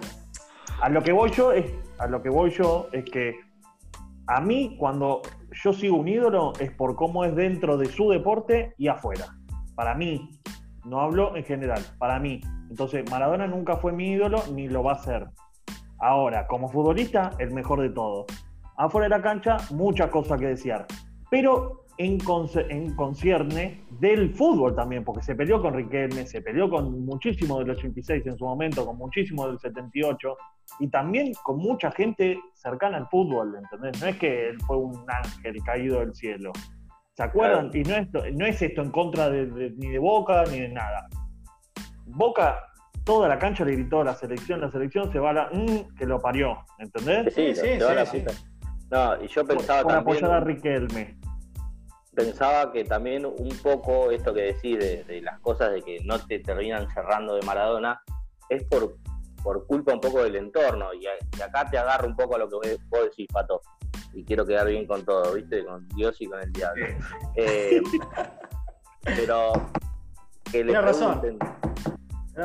A 0.81 0.89
lo 0.89 1.01
que 1.01 1.11
voy 1.11 1.31
yo 1.31 1.51
es, 1.51 1.65
a 1.99 2.07
lo 2.07 2.21
que 2.21 2.29
voy 2.29 2.51
yo 2.51 2.87
es 2.91 3.05
que 3.05 3.35
a 4.27 4.41
mí, 4.41 4.75
cuando 4.77 5.21
yo 5.63 5.71
sigo 5.71 5.97
un 5.97 6.07
ídolo, 6.07 6.53
es 6.59 6.71
por 6.71 6.95
cómo 6.95 7.23
es 7.23 7.35
dentro 7.35 7.77
de 7.77 7.85
su 7.85 8.09
deporte 8.09 8.73
y 8.77 8.89
afuera. 8.89 9.37
Para 9.73 9.95
mí, 9.95 10.29
no 10.87 11.01
hablo 11.01 11.35
en 11.35 11.43
general, 11.43 11.81
para 11.97 12.19
mí. 12.19 12.41
Entonces, 12.69 13.09
Maradona 13.09 13.47
nunca 13.47 13.77
fue 13.77 13.91
mi 13.91 14.11
ídolo 14.11 14.41
ni 14.53 14.67
lo 14.67 14.83
va 14.83 14.93
a 14.93 14.99
ser. 14.99 15.27
Ahora, 15.99 16.47
como 16.47 16.69
futbolista, 16.69 17.31
el 17.39 17.51
mejor 17.51 17.81
de 17.81 17.89
todos. 17.89 18.25
Afuera 18.77 19.05
de 19.05 19.09
la 19.09 19.21
cancha, 19.21 19.57
muchas 19.71 20.09
cosas 20.09 20.39
que 20.39 20.47
desear. 20.47 20.85
Pero 21.29 21.85
en, 21.97 22.19
en 22.69 22.95
concierne 22.95 23.83
del 23.99 24.33
fútbol 24.33 24.75
también, 24.75 25.03
porque 25.03 25.23
se 25.23 25.35
peleó 25.35 25.61
con 25.61 25.73
Riquelme, 25.73 26.25
se 26.27 26.41
peleó 26.41 26.69
con 26.69 27.05
muchísimo 27.05 27.59
del 27.59 27.71
86 27.71 28.25
en 28.27 28.37
su 28.37 28.45
momento, 28.45 28.85
con 28.85 28.97
muchísimo 28.97 29.47
del 29.47 29.59
78, 29.59 30.37
y 30.79 30.87
también 30.89 31.31
con 31.43 31.57
mucha 31.57 31.91
gente 31.91 32.39
cercana 32.53 32.97
al 32.97 33.07
fútbol, 33.07 33.55
¿entendés? 33.55 34.01
No 34.01 34.07
es 34.07 34.17
que 34.17 34.49
él 34.49 34.57
fue 34.67 34.77
un 34.77 35.05
ángel 35.07 35.55
caído 35.63 35.99
del 35.99 36.13
cielo. 36.13 36.51
¿Se 37.17 37.23
acuerdan? 37.23 37.71
Y 37.73 37.81
no 37.81 37.95
es, 37.95 38.07
no 38.35 38.45
es 38.45 38.61
esto 38.61 38.81
en 38.81 38.91
contra 38.91 39.29
de, 39.29 39.73
ni 39.77 39.89
de 39.89 39.99
Boca 39.99 40.43
ni 40.51 40.61
de 40.61 40.69
nada. 40.69 41.09
Boca, 42.05 42.63
toda 43.03 43.27
la 43.27 43.39
cancha 43.39 43.65
le 43.65 43.73
gritó 43.73 44.01
a 44.01 44.05
la 44.05 44.13
selección, 44.13 44.61
la 44.61 44.71
selección 44.71 45.11
se 45.11 45.17
va 45.17 45.31
a 45.31 45.33
la... 45.33 45.49
Mm, 45.51 45.95
que 45.95 46.05
lo 46.05 46.19
parió, 46.21 46.59
¿entendés? 46.77 47.33
Sí, 47.33 47.55
sí, 47.55 47.79
sí, 48.05 48.23
No, 48.91 49.23
y 49.23 49.27
yo 49.27 49.43
pensaba 49.45 49.81
por, 49.81 49.91
por 49.91 49.99
apoyar 49.99 50.31
a 50.31 50.39
Riquelme 50.41 51.17
pensaba 52.17 52.71
que 52.71 52.83
también 52.83 53.27
un 53.27 53.57
poco 53.61 54.09
esto 54.09 54.33
que 54.33 54.41
decís 54.41 54.79
de, 54.79 55.21
las 55.21 55.39
cosas 55.39 55.71
de 55.71 55.83
que 55.83 55.99
no 56.03 56.17
te 56.17 56.39
terminan 56.39 56.89
cerrando 56.89 57.35
de 57.35 57.43
Maradona 57.43 58.01
es 58.49 58.63
por, 58.63 58.97
por 59.43 59.67
culpa 59.67 59.93
un 59.93 60.01
poco 60.01 60.23
del 60.23 60.35
entorno. 60.35 60.87
Y, 60.95 61.05
acá 61.39 61.69
te 61.69 61.77
agarro 61.77 62.07
un 62.07 62.15
poco 62.15 62.35
a 62.35 62.39
lo 62.39 62.49
que 62.49 62.77
vos 62.89 63.03
decís, 63.03 63.27
Pato. 63.31 63.61
Y 64.13 64.23
quiero 64.23 64.45
quedar 64.45 64.67
bien 64.67 64.87
con 64.87 65.03
todo, 65.05 65.33
¿viste? 65.33 65.65
Con 65.65 65.87
Dios 65.89 66.15
y 66.19 66.25
con 66.25 66.39
el 66.39 66.51
diablo. 66.51 66.85
Eh, 67.35 67.81
pero 69.03 69.53
que 70.51 70.63
le, 70.63 70.73
pregunten, 70.73 71.39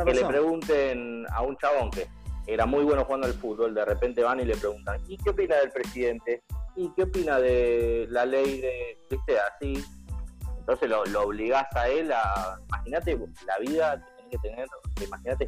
que 0.05 0.15
le 0.15 0.25
pregunten 0.25 1.27
a 1.33 1.43
un 1.43 1.57
chabón 1.57 1.91
que 1.91 2.07
era 2.47 2.67
muy 2.67 2.85
bueno 2.85 3.05
jugando 3.05 3.27
al 3.27 3.35
fútbol, 3.35 3.75
de 3.75 3.85
repente 3.85 4.23
van 4.23 4.41
y 4.41 4.45
le 4.45 4.57
preguntan, 4.57 5.01
¿y 5.09 5.17
qué 5.17 5.31
opina 5.31 5.57
del 5.57 5.71
presidente? 5.71 6.43
¿y 6.77 6.91
qué 6.95 7.03
opina 7.05 7.39
de 7.39 8.07
la 8.11 8.25
ley 8.25 8.61
de, 8.61 8.99
viste, 9.11 9.39
así? 9.39 9.85
Entonces 10.59 10.89
lo, 10.89 11.05
lo 11.07 11.23
obligás 11.23 11.67
a 11.75 11.89
él 11.89 12.13
a, 12.13 12.59
imagínate 12.69 13.19
la 13.47 13.59
vida 13.59 13.97
que 13.97 14.13
tenés 14.15 14.31
que 14.31 14.39
tener, 14.39 14.69
imagínate 15.07 15.47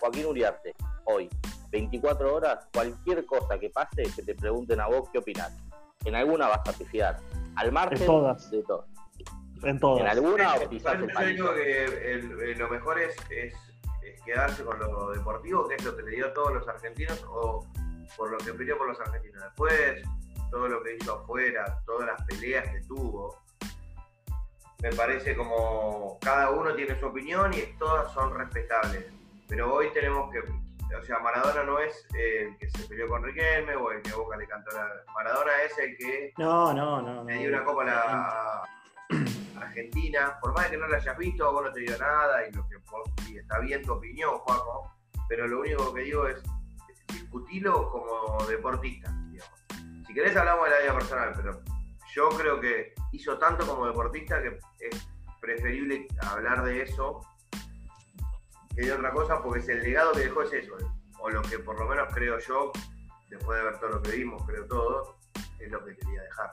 Joaquín 0.00 0.26
Uriarte, 0.26 0.74
hoy, 1.04 1.28
24 1.70 2.34
horas, 2.34 2.68
cualquier 2.72 3.26
cosa 3.26 3.58
que 3.58 3.70
pase, 3.70 4.04
que 4.14 4.22
te 4.22 4.34
pregunten 4.34 4.80
a 4.80 4.86
vos 4.86 5.08
qué 5.12 5.18
opinás. 5.18 5.52
En 6.04 6.14
alguna 6.14 6.48
vas 6.48 6.66
a 6.66 6.72
pifiar. 6.72 7.18
Al 7.56 7.72
margen 7.72 7.98
de 7.98 8.06
todo. 8.06 8.86
En 9.62 9.78
todas. 9.80 10.00
En 10.00 10.06
alguna 10.06 10.54
o 10.54 10.68
quizás 10.68 10.98
Yo 10.98 11.26
digo 11.26 11.54
que 11.54 12.54
lo 12.56 12.68
mejor 12.68 13.00
es, 13.00 13.16
es, 13.30 13.54
es, 14.02 14.22
quedarse 14.22 14.64
con 14.64 14.78
lo 14.78 15.10
deportivo, 15.10 15.66
que 15.66 15.74
es 15.74 15.84
lo 15.84 15.96
que 15.96 16.02
le 16.04 16.10
dio 16.12 16.26
a 16.26 16.32
todos 16.32 16.54
los 16.54 16.68
argentinos, 16.68 17.24
o 17.28 17.66
por 18.16 18.30
lo 18.30 18.38
que 18.38 18.54
pidió 18.54 18.78
por 18.78 18.88
los 18.88 19.00
argentinos. 19.00 19.42
Después, 19.42 20.02
todo 20.50 20.68
lo 20.68 20.82
que 20.82 20.96
hizo 20.96 21.14
afuera, 21.14 21.80
todas 21.84 22.06
las 22.06 22.22
peleas 22.26 22.68
que 22.70 22.80
tuvo. 22.82 23.36
Me 24.80 24.92
parece 24.92 25.36
como 25.36 26.18
cada 26.20 26.50
uno 26.50 26.72
tiene 26.74 26.98
su 27.00 27.06
opinión 27.06 27.52
y 27.52 27.76
todas 27.78 28.12
son 28.12 28.32
respetables. 28.38 29.06
Pero 29.48 29.74
hoy 29.74 29.88
tenemos 29.92 30.30
que, 30.32 30.40
o 30.96 31.02
sea, 31.04 31.18
Maradona 31.18 31.64
no 31.64 31.78
es 31.78 32.06
el 32.14 32.56
que 32.58 32.70
se 32.70 32.88
peleó 32.88 33.08
con 33.08 33.22
Riquelme 33.22 33.76
o 33.76 33.90
el 33.92 34.02
que 34.02 34.12
Boca 34.12 34.36
le 34.36 34.46
cantó 34.46 34.70
la... 34.72 34.88
Maradona 35.14 35.62
es 35.62 35.78
el 35.78 35.96
que 35.96 36.32
no, 36.38 36.72
no, 36.72 37.02
no, 37.02 37.24
le 37.24 37.38
dio 37.38 37.48
una 37.48 37.64
copa 37.64 37.82
a 37.82 37.86
la 37.86 39.62
Argentina. 39.62 40.38
Por 40.40 40.54
más 40.54 40.68
que 40.68 40.76
no 40.76 40.86
la 40.88 40.96
hayas 40.96 41.16
visto, 41.18 41.52
vos 41.52 41.64
no 41.64 41.72
te 41.72 41.80
dio 41.80 41.96
nada 41.98 42.46
y 42.46 42.52
lo 42.52 42.66
que 42.68 42.76
y 43.28 43.38
está 43.38 43.58
bien 43.60 43.82
tu 43.82 43.92
opinión, 43.92 44.38
Juanjo. 44.38 44.90
Pero 45.28 45.46
lo 45.46 45.60
único 45.60 45.92
que 45.92 46.02
digo 46.02 46.26
es 46.26 46.42
discutirlo 47.08 47.90
como 47.90 48.46
deportista 48.46 49.12
si 50.08 50.14
querés 50.14 50.34
hablamos 50.36 50.64
de 50.64 50.70
la 50.70 50.80
vida 50.80 50.94
personal, 50.94 51.32
pero 51.36 51.62
yo 52.14 52.28
creo 52.30 52.58
que 52.58 52.94
hizo 53.12 53.38
tanto 53.38 53.66
como 53.66 53.86
deportista 53.86 54.40
que 54.40 54.58
es 54.80 55.08
preferible 55.38 56.08
hablar 56.22 56.64
de 56.64 56.82
eso 56.82 57.20
que 58.78 58.86
de 58.86 58.92
otra 58.92 59.10
cosa, 59.12 59.42
porque 59.42 59.58
es 59.58 59.68
el 59.68 59.82
legado 59.82 60.12
que 60.12 60.20
dejó 60.20 60.42
es 60.42 60.52
eso, 60.52 60.74
o 61.20 61.30
lo 61.30 61.42
que 61.42 61.58
por 61.58 61.78
lo 61.78 61.86
menos 61.88 62.08
creo 62.14 62.38
yo, 62.38 62.70
después 63.28 63.58
de 63.58 63.64
ver 63.64 63.80
todo 63.80 63.90
lo 63.90 64.02
que 64.02 64.12
vimos, 64.12 64.42
creo 64.46 64.66
todo, 64.66 65.16
es 65.58 65.70
lo 65.70 65.84
que 65.84 65.96
quería 65.96 66.22
dejar. 66.22 66.50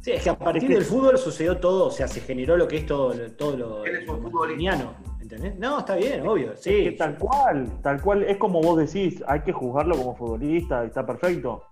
Sí, 0.00 0.10
es 0.10 0.24
que 0.24 0.30
a 0.30 0.36
partir 0.36 0.68
del 0.68 0.84
fútbol 0.84 1.16
sucedió 1.16 1.58
todo, 1.58 1.86
o 1.86 1.90
sea, 1.92 2.08
se 2.08 2.20
generó 2.20 2.56
lo 2.56 2.66
que 2.66 2.78
es 2.78 2.86
todo, 2.86 3.14
todo 3.38 3.56
lo, 3.56 3.84
Él 3.84 3.96
es 3.96 4.08
un 4.08 4.20
futbolista. 4.20 4.96
¿entendés? 5.20 5.56
No, 5.56 5.78
está 5.78 5.94
bien, 5.94 6.26
obvio. 6.26 6.56
Sí, 6.56 6.96
tal 6.98 7.16
cual, 7.16 7.80
tal 7.80 8.02
cual, 8.02 8.24
es 8.24 8.36
como 8.38 8.60
vos 8.60 8.78
decís, 8.78 9.22
hay 9.28 9.42
que 9.42 9.52
juzgarlo 9.52 9.96
como 9.96 10.16
futbolista, 10.16 10.84
está 10.84 11.06
perfecto. 11.06 11.62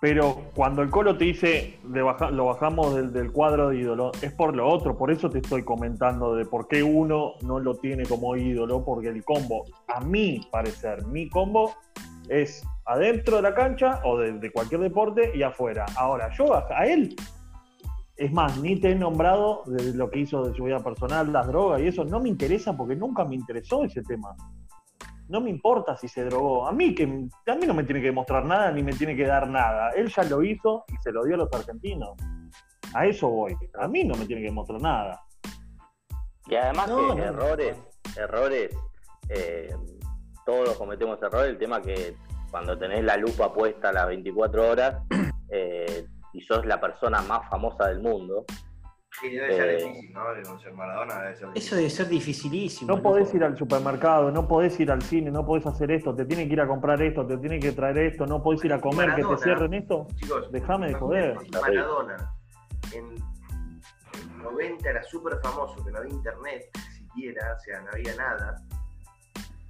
Pero 0.00 0.44
cuando 0.54 0.80
el 0.80 0.90
Colo 0.90 1.18
te 1.18 1.26
dice 1.26 1.78
lo 1.84 2.46
bajamos 2.46 3.12
del, 3.12 3.32
cuadro 3.32 3.68
de 3.68 3.80
ídolo, 3.80 4.12
es 4.22 4.32
por 4.32 4.56
lo 4.56 4.66
otro. 4.66 4.96
Por 4.96 5.10
eso 5.10 5.28
te 5.28 5.40
estoy 5.40 5.62
comentando 5.62 6.34
de 6.34 6.46
por 6.46 6.68
qué 6.68 6.82
uno 6.82 7.34
no 7.42 7.60
lo 7.60 7.74
tiene 7.74 8.04
como 8.06 8.34
ídolo, 8.34 8.82
porque 8.82 9.08
el 9.08 9.22
combo, 9.22 9.66
a 9.88 10.00
mi 10.00 10.40
parecer, 10.50 11.04
mi 11.06 11.28
combo 11.28 11.74
es 12.30 12.66
adentro 12.86 13.36
de 13.36 13.42
la 13.42 13.54
cancha 13.54 14.00
o 14.04 14.16
de, 14.16 14.50
cualquier 14.50 14.80
deporte 14.80 15.32
y 15.34 15.42
afuera. 15.42 15.84
Ahora, 15.98 16.30
yo 16.32 16.54
a 16.54 16.86
él, 16.86 17.14
es 18.16 18.32
más, 18.32 18.58
ni 18.58 18.80
te 18.80 18.92
he 18.92 18.94
nombrado 18.94 19.64
de 19.66 19.92
lo 19.92 20.10
que 20.10 20.20
hizo 20.20 20.44
de 20.46 20.54
su 20.56 20.64
vida 20.64 20.80
personal, 20.80 21.30
las 21.30 21.46
drogas 21.46 21.82
y 21.82 21.88
eso, 21.88 22.04
no 22.04 22.20
me 22.20 22.30
interesa 22.30 22.74
porque 22.74 22.96
nunca 22.96 23.26
me 23.26 23.34
interesó 23.34 23.84
ese 23.84 24.02
tema 24.02 24.34
no 25.30 25.40
me 25.40 25.48
importa 25.48 25.96
si 25.96 26.08
se 26.08 26.24
drogó. 26.24 26.66
A 26.66 26.72
mí, 26.72 26.92
que, 26.92 27.04
a 27.04 27.54
mí 27.54 27.66
no 27.66 27.72
me 27.72 27.84
tiene 27.84 28.00
que 28.00 28.08
demostrar 28.08 28.44
nada 28.44 28.72
ni 28.72 28.82
me 28.82 28.92
tiene 28.92 29.14
que 29.14 29.24
dar 29.24 29.48
nada. 29.48 29.90
Él 29.90 30.08
ya 30.08 30.24
lo 30.24 30.42
hizo 30.42 30.84
y 30.88 30.96
se 31.02 31.12
lo 31.12 31.24
dio 31.24 31.36
a 31.36 31.38
los 31.38 31.52
argentinos. 31.52 32.16
A 32.94 33.06
eso 33.06 33.28
voy. 33.28 33.56
A 33.78 33.86
mí 33.86 34.02
no 34.02 34.16
me 34.16 34.26
tiene 34.26 34.42
que 34.42 34.48
demostrar 34.48 34.82
nada. 34.82 35.22
Y 36.48 36.56
además 36.56 36.90
que 37.14 37.22
errores, 37.22 37.76
errores, 38.16 38.76
eh, 39.28 39.72
todos 40.44 40.76
cometemos 40.76 41.22
errores. 41.22 41.50
El 41.50 41.58
tema 41.58 41.80
que 41.80 42.16
cuando 42.50 42.76
tenés 42.76 43.04
la 43.04 43.16
lupa 43.16 43.52
puesta 43.52 43.90
a 43.90 43.92
las 43.92 44.08
24 44.08 44.68
horas 44.68 45.02
eh, 45.48 46.06
y 46.32 46.40
sos 46.40 46.66
la 46.66 46.80
persona 46.80 47.22
más 47.22 47.48
famosa 47.48 47.86
del 47.86 48.00
mundo, 48.00 48.44
debe 49.22 49.56
ser 49.56 49.68
eh, 49.68 49.76
difícil, 49.76 50.12
¿no? 50.12 50.76
Maradona 50.76 51.30
Eso 51.54 51.76
debe 51.76 51.90
ser 51.90 52.08
dificilísimo. 52.08 52.96
No 52.96 53.02
podés 53.02 53.34
ir 53.34 53.44
al 53.44 53.56
supermercado, 53.56 54.30
no 54.30 54.46
podés 54.46 54.78
ir 54.80 54.90
al 54.90 55.02
cine, 55.02 55.30
no 55.30 55.44
podés 55.44 55.66
hacer 55.66 55.90
esto, 55.90 56.14
te 56.14 56.24
tienen 56.24 56.48
que 56.48 56.54
ir 56.54 56.60
a 56.60 56.66
comprar 56.66 57.00
esto, 57.02 57.26
te 57.26 57.36
tienen 57.38 57.60
que 57.60 57.72
traer 57.72 57.98
esto, 57.98 58.26
no 58.26 58.42
podés 58.42 58.64
ir 58.64 58.72
a 58.72 58.80
comer, 58.80 59.14
que 59.14 59.24
te 59.24 59.36
cierren 59.38 59.74
esto. 59.74 60.06
Chicos, 60.16 60.50
Déjame 60.52 60.88
de 60.88 60.94
joder. 60.94 61.36
Maradona 61.52 62.34
en, 62.94 63.30
90 64.42 64.88
era 64.88 65.02
súper 65.02 65.38
famoso, 65.42 65.84
que 65.84 65.90
no 65.90 65.98
había 65.98 66.14
internet 66.14 66.70
siquiera, 66.92 67.54
o 67.56 67.60
sea, 67.60 67.80
no 67.80 67.90
había 67.92 68.14
nada. 68.16 68.56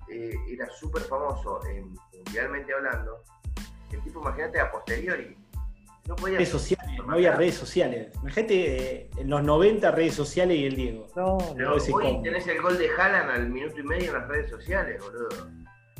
Eh, 0.08 0.34
era 0.48 0.68
súper 0.70 1.02
famoso 1.02 1.60
en, 1.66 1.94
mundialmente 2.12 2.72
hablando. 2.74 3.22
El 3.90 4.02
tipo, 4.02 4.20
imagínate, 4.20 4.60
a 4.60 4.70
posteriori, 4.70 5.36
no 6.10 6.16
redes 6.26 6.48
sociales, 6.48 7.00
no 7.06 7.12
había 7.12 7.36
redes 7.36 7.54
sociales. 7.54 8.12
Imagínate 8.20 8.94
eh, 8.94 9.10
en 9.16 9.30
los 9.30 9.42
90 9.42 9.90
redes 9.92 10.14
sociales 10.14 10.58
y 10.58 10.64
el 10.64 10.76
Diego. 10.76 11.06
No, 11.14 11.38
no. 11.56 11.74
Hoy 11.74 12.22
tenés 12.22 12.46
el 12.48 12.60
gol 12.60 12.76
de 12.78 12.88
Haaland 12.90 13.30
al 13.30 13.48
minuto 13.48 13.78
y 13.78 13.82
medio 13.84 14.08
en 14.08 14.18
las 14.18 14.28
redes 14.28 14.50
sociales, 14.50 15.00
boludo. 15.02 15.28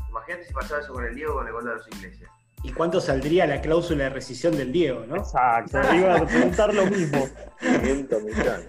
Imagínate 0.08 0.44
si 0.44 0.52
pasaba 0.52 0.80
eso 0.80 0.92
con 0.92 1.04
el 1.04 1.14
Diego 1.14 1.34
con 1.34 1.46
el 1.46 1.52
gol 1.52 1.64
de 1.64 1.74
los 1.74 1.88
Iglesias. 1.88 2.30
¿Y 2.62 2.72
cuánto 2.72 3.00
saldría 3.00 3.46
la 3.46 3.61
cláusula 3.61 4.04
de 4.04 4.11
rescisión 4.11 4.56
del 4.56 4.72
Diego, 4.72 5.06
no? 5.06 5.16
Exacto, 5.16 5.78
iba 5.94 6.16
a 6.16 6.26
preguntar 6.26 6.74
lo 6.74 6.86
mismo. 6.86 7.28
500 7.61 8.22
millones. 8.22 8.68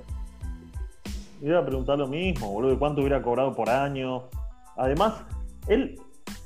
Iba 1.41 1.59
a 1.59 1.65
preguntar 1.65 1.97
lo 1.97 2.07
mismo, 2.07 2.51
boludo, 2.51 2.77
cuánto 2.77 3.01
hubiera 3.01 3.21
cobrado 3.21 3.55
por 3.55 3.67
año. 3.67 4.29
Además, 4.77 5.23
él 5.67 5.99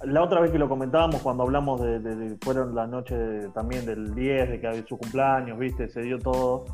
la 0.04 0.24
otra 0.24 0.42
vez 0.42 0.52
que 0.52 0.60
lo 0.60 0.68
comentábamos 0.68 1.22
cuando 1.22 1.44
hablamos 1.44 1.82
de, 1.82 2.38
fueron 2.42 2.76
la 2.76 2.86
noche 2.86 3.16
también 3.54 3.86
del 3.86 4.14
10, 4.14 4.50
de 4.50 4.60
que 4.60 4.68
había 4.68 4.86
su 4.86 4.98
cumpleaños, 4.98 5.58
viste, 5.58 5.88
se 5.88 6.02
dio 6.02 6.20
todo, 6.20 6.66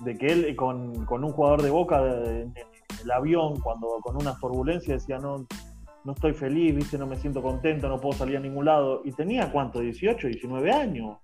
de 0.00 0.16
que 0.16 0.26
él 0.26 0.56
con, 0.56 1.06
un 1.08 1.32
jugador 1.32 1.62
de 1.62 1.70
boca 1.70 2.00
en 2.00 2.54
el 3.02 3.10
avión, 3.10 3.60
cuando 3.60 3.88
con 4.02 4.16
una 4.16 4.36
turbulencia 4.38 4.94
decía, 4.94 5.18
no, 5.18 5.46
no 6.04 6.12
estoy 6.12 6.32
feliz, 6.32 6.74
viste, 6.74 6.98
no 6.98 7.06
me 7.06 7.16
siento 7.16 7.42
contento, 7.42 7.88
no 7.88 8.00
puedo 8.00 8.18
salir 8.18 8.36
a 8.36 8.40
ningún 8.40 8.64
lado. 8.66 9.02
Y 9.04 9.12
tenía 9.12 9.50
cuánto, 9.50 9.80
18, 9.80 10.28
19 10.28 10.72
años. 10.72 11.18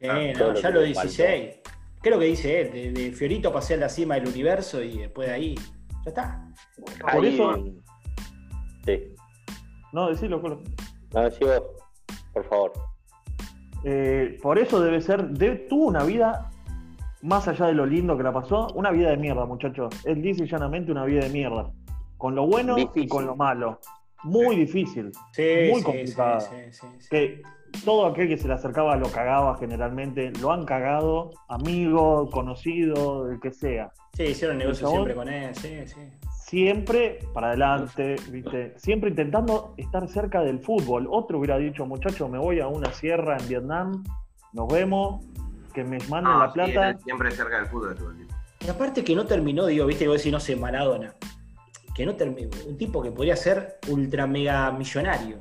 No, 0.00 0.54
ya 0.54 0.70
lo 0.70 0.82
16. 0.82 1.60
¿Qué 2.02 2.08
es 2.08 2.14
lo 2.14 2.18
que 2.18 2.26
dice 2.26 2.60
él? 2.60 2.94
De, 2.94 3.12
Fiorito 3.12 3.52
pasé 3.52 3.74
a 3.74 3.76
la 3.76 3.88
cima 3.88 4.16
del 4.16 4.26
universo 4.26 4.82
y 4.82 4.98
después 4.98 5.28
de 5.28 5.34
ahí, 5.34 5.54
ya 6.04 6.08
está. 6.08 6.48
Por 7.12 7.24
eso... 7.24 7.64
Sí. 8.84 9.14
No, 9.92 10.08
decilo, 10.08 10.40
No, 11.14 11.30
sigo, 11.30 11.50
por 12.32 12.44
favor. 12.48 12.72
Eh, 13.84 14.38
por 14.42 14.58
eso 14.58 14.80
debe 14.80 15.00
ser, 15.00 15.36
tuvo 15.68 15.86
una 15.86 16.02
vida, 16.04 16.50
más 17.20 17.46
allá 17.46 17.66
de 17.66 17.74
lo 17.74 17.84
lindo 17.84 18.16
que 18.16 18.22
la 18.22 18.32
pasó, 18.32 18.68
una 18.74 18.90
vida 18.90 19.10
de 19.10 19.18
mierda, 19.18 19.44
muchachos. 19.44 19.94
Él 20.04 20.22
dice 20.22 20.46
llanamente 20.46 20.90
una 20.90 21.04
vida 21.04 21.24
de 21.24 21.28
mierda. 21.28 21.70
Con 22.16 22.34
lo 22.34 22.46
bueno 22.46 22.76
y 22.78 23.06
con 23.06 23.26
lo 23.26 23.36
malo. 23.36 23.80
Muy 24.24 24.56
difícil. 24.56 25.10
muy 25.36 25.82
complicado. 25.82 26.38
que 27.10 27.42
todo 27.84 28.06
aquel 28.06 28.28
que 28.28 28.38
se 28.38 28.46
le 28.46 28.54
acercaba 28.54 28.96
lo 28.96 29.10
cagaba 29.10 29.56
generalmente. 29.58 30.32
Lo 30.40 30.52
han 30.52 30.64
cagado, 30.64 31.32
amigo, 31.48 32.30
conocido, 32.30 33.28
el 33.30 33.40
que 33.40 33.50
sea. 33.50 33.92
Sí, 34.16 34.22
hicieron 34.24 34.58
negocio 34.58 34.88
siempre 34.88 35.14
con 35.14 35.28
él, 35.28 35.54
sí, 35.54 35.80
sí 35.86 36.00
siempre 36.52 37.18
para 37.32 37.48
adelante, 37.48 38.16
¿viste? 38.30 38.74
Siempre 38.76 39.08
intentando 39.08 39.72
estar 39.78 40.06
cerca 40.06 40.42
del 40.42 40.58
fútbol. 40.58 41.08
Otro 41.10 41.38
hubiera 41.38 41.56
dicho, 41.56 41.86
muchachos, 41.86 42.28
me 42.28 42.36
voy 42.38 42.60
a 42.60 42.68
una 42.68 42.92
sierra 42.92 43.38
en 43.40 43.48
Vietnam, 43.48 44.04
nos 44.52 44.70
vemos, 44.70 45.24
que 45.72 45.82
me 45.82 45.96
manden 46.10 46.38
la 46.38 46.52
plata. 46.52 46.98
siempre 46.98 47.30
cerca 47.30 47.56
del 47.56 47.68
fútbol. 47.68 47.96
Y 48.60 48.68
aparte 48.68 49.02
que 49.02 49.16
no 49.16 49.24
terminó, 49.24 49.64
digo, 49.64 49.86
viste, 49.86 50.04
que 50.04 50.18
si 50.18 50.30
no 50.30 50.38
sé, 50.38 50.54
Maradona. 50.54 51.14
Que 51.94 52.04
no 52.04 52.16
terminó, 52.16 52.50
un 52.66 52.76
tipo 52.76 53.02
que 53.02 53.10
podría 53.10 53.34
ser 53.34 53.78
ultra 53.88 54.26
mega 54.26 54.70
millonario. 54.72 55.38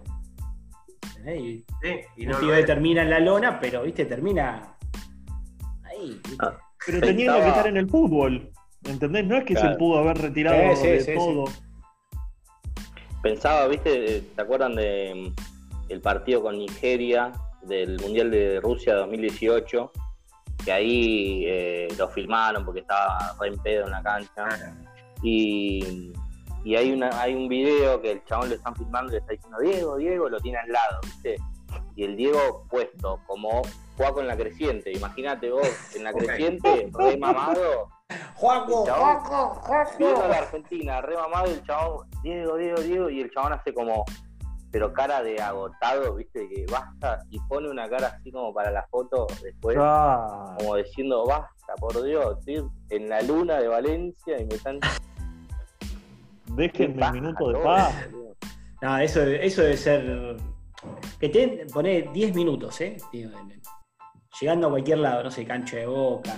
¿Eh? 1.25 1.61
sí, 1.81 1.99
y 2.15 2.25
no 2.25 2.37
un 2.37 2.41
tío 2.41 2.55
que 2.55 2.63
termina 2.63 3.01
en 3.01 3.09
la 3.09 3.19
lona, 3.19 3.59
pero, 3.59 3.83
viste, 3.83 4.05
termina 4.05 4.77
ahí. 5.83 6.21
Ah, 6.39 6.57
pero 6.85 7.01
teniendo 7.01 7.37
que 7.37 7.49
estar 7.49 7.67
en 7.67 7.75
el 7.75 7.89
fútbol. 7.89 8.49
¿Entendés? 8.85 9.25
No 9.25 9.37
es 9.37 9.43
que 9.45 9.55
se 9.55 9.69
pudo 9.71 9.99
haber 9.99 10.17
retirado 10.17 10.57
de 10.81 11.13
todo. 11.15 11.45
Pensaba, 13.21 13.67
¿viste? 13.67 14.21
¿Te 14.35 14.41
acuerdan 14.41 14.75
de 14.75 15.13
mm, 15.15 15.91
el 15.91 16.01
partido 16.01 16.41
con 16.41 16.57
Nigeria 16.57 17.31
del 17.61 17.99
Mundial 17.99 18.31
de 18.31 18.59
Rusia 18.59 18.95
2018? 18.95 19.91
Que 20.65 20.71
ahí 20.71 21.43
eh, 21.45 21.87
lo 21.97 22.09
filmaron 22.09 22.65
porque 22.65 22.79
estaba 22.79 23.35
re 23.39 23.49
en 23.49 23.57
pedo 23.59 23.85
en 23.85 23.91
la 23.91 24.01
cancha. 24.01 24.75
Y, 25.21 26.11
y 26.63 26.75
hay, 26.75 26.91
una, 26.91 27.09
hay 27.21 27.35
un 27.35 27.47
video 27.47 28.01
que 28.01 28.13
el 28.13 28.25
chabón 28.25 28.49
le 28.49 28.55
están 28.55 28.75
filmando 28.75 29.11
y 29.11 29.13
le 29.13 29.17
está 29.19 29.33
diciendo, 29.33 29.59
Diego, 29.59 29.97
Diego, 29.97 30.29
lo 30.29 30.39
tiene 30.39 30.57
al 30.57 30.71
lado, 30.71 30.99
¿viste? 31.03 31.35
Y 31.95 32.03
el 32.03 32.15
Diego 32.15 32.65
puesto, 32.69 33.19
como 33.27 33.61
juega 33.97 34.13
con 34.13 34.27
la 34.27 34.35
creciente. 34.35 34.91
Imagínate 34.91 35.51
vos, 35.51 35.67
en 35.95 36.03
la 36.03 36.13
creciente, 36.13 36.89
re 36.91 37.17
mamado 37.17 37.89
Juaco, 38.35 38.85
Juaco, 38.85 39.55
Juaco. 39.55 39.91
Viendo 39.97 40.23
a 40.23 40.27
la 40.27 40.37
Argentina, 40.37 41.01
re 41.01 41.15
mamado 41.15 41.45
el 41.45 41.63
chabón, 41.63 42.07
Diego, 42.23 42.57
Diego, 42.57 42.81
Diego, 42.81 43.09
y 43.09 43.21
el 43.21 43.31
chabón 43.31 43.53
hace 43.53 43.73
como, 43.73 44.05
pero 44.71 44.93
cara 44.93 45.21
de 45.21 45.41
agotado, 45.41 46.15
viste, 46.15 46.47
que 46.49 46.65
basta, 46.71 47.19
y 47.29 47.39
pone 47.41 47.69
una 47.69 47.89
cara 47.89 48.07
así 48.07 48.31
como 48.31 48.53
para 48.53 48.71
la 48.71 48.85
foto 48.87 49.27
después, 49.41 49.77
como 49.77 50.75
diciendo, 50.75 51.25
basta, 51.25 51.73
por 51.79 52.01
Dios, 52.03 52.37
estoy 52.39 52.69
en 52.89 53.09
la 53.09 53.21
luna 53.21 53.59
de 53.59 53.67
Valencia 53.67 54.39
y 54.39 54.45
me 54.45 54.55
están. 54.55 54.79
Déjenme 56.55 57.05
un 57.05 57.13
minuto 57.13 57.49
de 57.49 57.59
paz. 57.59 57.93
No, 58.81 58.97
eso, 58.97 59.21
eso 59.21 59.61
debe 59.61 59.77
ser. 59.77 60.37
Que 61.19 61.29
te 61.29 61.67
pone 61.71 62.09
10 62.11 62.35
minutos, 62.35 62.81
¿eh? 62.81 62.97
Llegando 64.39 64.67
a 64.67 64.69
cualquier 64.71 64.97
lado, 64.97 65.23
no 65.23 65.29
sé, 65.29 65.45
cancho 65.45 65.75
de 65.75 65.85
boca, 65.85 66.33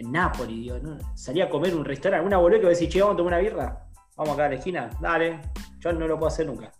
en 0.00 0.12
Nápoles, 0.12 0.56
digo, 0.56 0.78
¿no? 0.78 0.96
salí 1.14 1.42
a 1.42 1.50
comer 1.50 1.74
un 1.74 1.84
restaurante, 1.84 2.26
una 2.26 2.38
boleta 2.38 2.62
que 2.62 2.68
decir, 2.68 2.88
che, 2.88 3.00
vamos 3.00 3.14
a 3.14 3.16
tomar 3.18 3.34
una 3.34 3.42
birra, 3.42 3.86
vamos 4.16 4.34
acá 4.34 4.46
a 4.46 4.48
la 4.48 4.54
esquina, 4.54 4.90
dale, 4.98 5.40
yo 5.78 5.92
no 5.92 6.08
lo 6.08 6.18
puedo 6.18 6.28
hacer 6.28 6.46
nunca. 6.46 6.72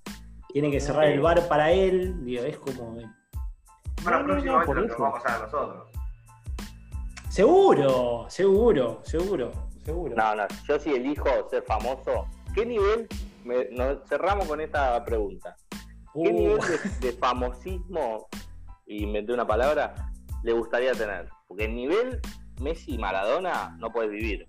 Tienen 0.48 0.70
que 0.70 0.80
cerrar 0.80 1.04
el 1.04 1.20
bar 1.20 1.46
para 1.46 1.70
él, 1.70 2.24
digo, 2.24 2.42
es 2.44 2.58
como. 2.58 2.92
Bueno, 2.92 4.24
próximamente 4.24 4.88
no, 4.88 4.98
vamos 4.98 5.20
a 5.20 5.22
pasar 5.22 5.42
a 5.42 5.44
nosotros. 5.44 5.88
Seguro, 7.28 8.24
seguro, 8.28 9.00
seguro, 9.04 9.52
seguro. 9.84 10.16
No, 10.16 10.34
no, 10.34 10.46
yo 10.66 10.78
sí 10.78 10.90
elijo 10.90 11.28
ser 11.50 11.62
famoso. 11.62 12.26
¿Qué 12.54 12.64
nivel? 12.64 13.06
nos 13.72 14.08
cerramos 14.08 14.46
con 14.46 14.60
esta 14.60 15.04
pregunta. 15.04 15.56
¿Qué 16.14 16.30
uh. 16.30 16.32
nivel 16.32 16.58
de, 16.58 17.06
de, 17.06 17.12
famosismo, 17.12 18.28
y 18.86 19.04
inventé 19.04 19.32
una 19.32 19.46
palabra, 19.46 19.94
le 20.42 20.52
gustaría 20.52 20.92
tener? 20.92 21.28
Porque 21.46 21.66
el 21.66 21.74
nivel 21.74 22.20
Messi 22.60 22.94
y 22.94 22.98
Maradona 22.98 23.76
no 23.78 23.90
puedes 23.90 24.10
vivir. 24.10 24.48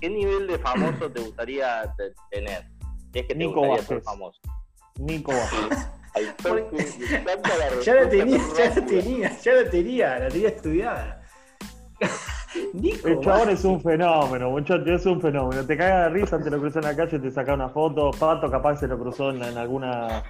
¿Qué 0.00 0.10
nivel 0.10 0.46
de 0.46 0.58
famoso 0.58 1.10
te 1.10 1.20
gustaría 1.20 1.94
tener? 2.30 2.66
es 3.12 3.26
que 3.26 3.34
te 3.34 3.34
Nico 3.34 3.60
gustaría 3.60 3.82
ser 3.82 4.02
famoso. 4.02 4.40
Nico 4.98 5.32
ya 7.84 7.94
lo 7.94 8.08
tenía, 8.08 8.40
ya 8.56 8.74
lo 8.74 8.86
tenía, 8.86 9.38
ya 9.40 9.52
lo 9.54 9.70
tenía, 9.70 10.18
la 10.18 10.28
tenía 10.28 10.48
estudiada. 10.48 11.22
Nico 12.74 13.08
el 13.08 13.20
chabón 13.20 13.50
es 13.50 13.64
un 13.64 13.80
fenómeno, 13.80 14.50
muchachos, 14.50 14.86
es 14.86 15.06
un 15.06 15.20
fenómeno. 15.20 15.64
Te 15.64 15.76
caga 15.76 16.04
de 16.04 16.10
risa, 16.10 16.38
te 16.38 16.50
lo 16.50 16.58
cruzó 16.58 16.80
en 16.80 16.84
la 16.84 16.96
calle, 16.96 17.18
te 17.18 17.30
saca 17.30 17.54
una 17.54 17.70
foto. 17.70 18.10
Pato 18.10 18.50
capaz 18.50 18.76
se 18.76 18.88
lo 18.88 18.98
cruzó 18.98 19.30
en 19.30 19.42
alguna 19.42 20.22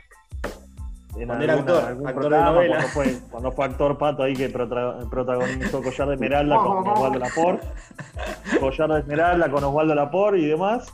cuando 1.12 1.44
era 1.44 1.54
actor, 1.54 1.84
actor 2.06 2.32
de 2.32 2.40
novela. 2.40 2.76
Cuando 2.76 2.88
fue, 2.88 3.18
cuando 3.30 3.52
fue 3.52 3.64
actor 3.66 3.98
pato 3.98 4.22
ahí 4.22 4.34
que 4.34 4.48
protagonizó 4.48 5.82
Collar 5.82 6.08
de 6.08 6.14
Esmeralda 6.14 6.56
con 6.56 6.88
Osvaldo 6.88 7.18
Laporte. 7.18 7.66
Collar 8.58 8.92
de 8.92 9.00
Esmeralda 9.00 9.50
con 9.50 9.64
Osvaldo 9.64 9.94
Laporte 9.94 10.38
y 10.38 10.46
demás. 10.46 10.90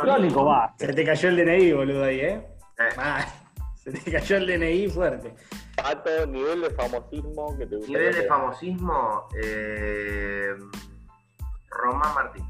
Crónico 0.00 0.44
va. 0.44 0.74
Se 0.78 0.92
te 0.92 1.04
cayó 1.04 1.28
el 1.30 1.36
DNI, 1.36 1.72
boludo, 1.72 2.04
ahí, 2.04 2.20
¿eh? 2.20 2.46
eh. 2.78 3.24
Se 3.76 3.92
te 3.92 4.12
cayó 4.12 4.36
el 4.36 4.46
DNI 4.46 4.88
fuerte. 4.88 5.34
Pato, 5.76 6.26
nivel 6.26 6.60
de 6.60 6.70
famosismo 6.70 7.58
que 7.58 7.66
te 7.66 7.76
gusta. 7.76 7.92
Nivel 7.92 8.14
de 8.14 8.22
famosismo, 8.24 9.28
eh, 9.42 10.54
Román 11.70 12.14
Martínez. 12.14 12.48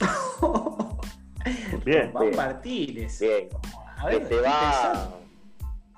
Bien. 1.84 2.12
Román 2.12 2.36
Martínez. 2.36 3.20
Bien. 3.20 3.48
A 3.96 4.06
ver, 4.06 4.18
que 4.22 4.34
se 4.34 4.40
va 4.40 5.21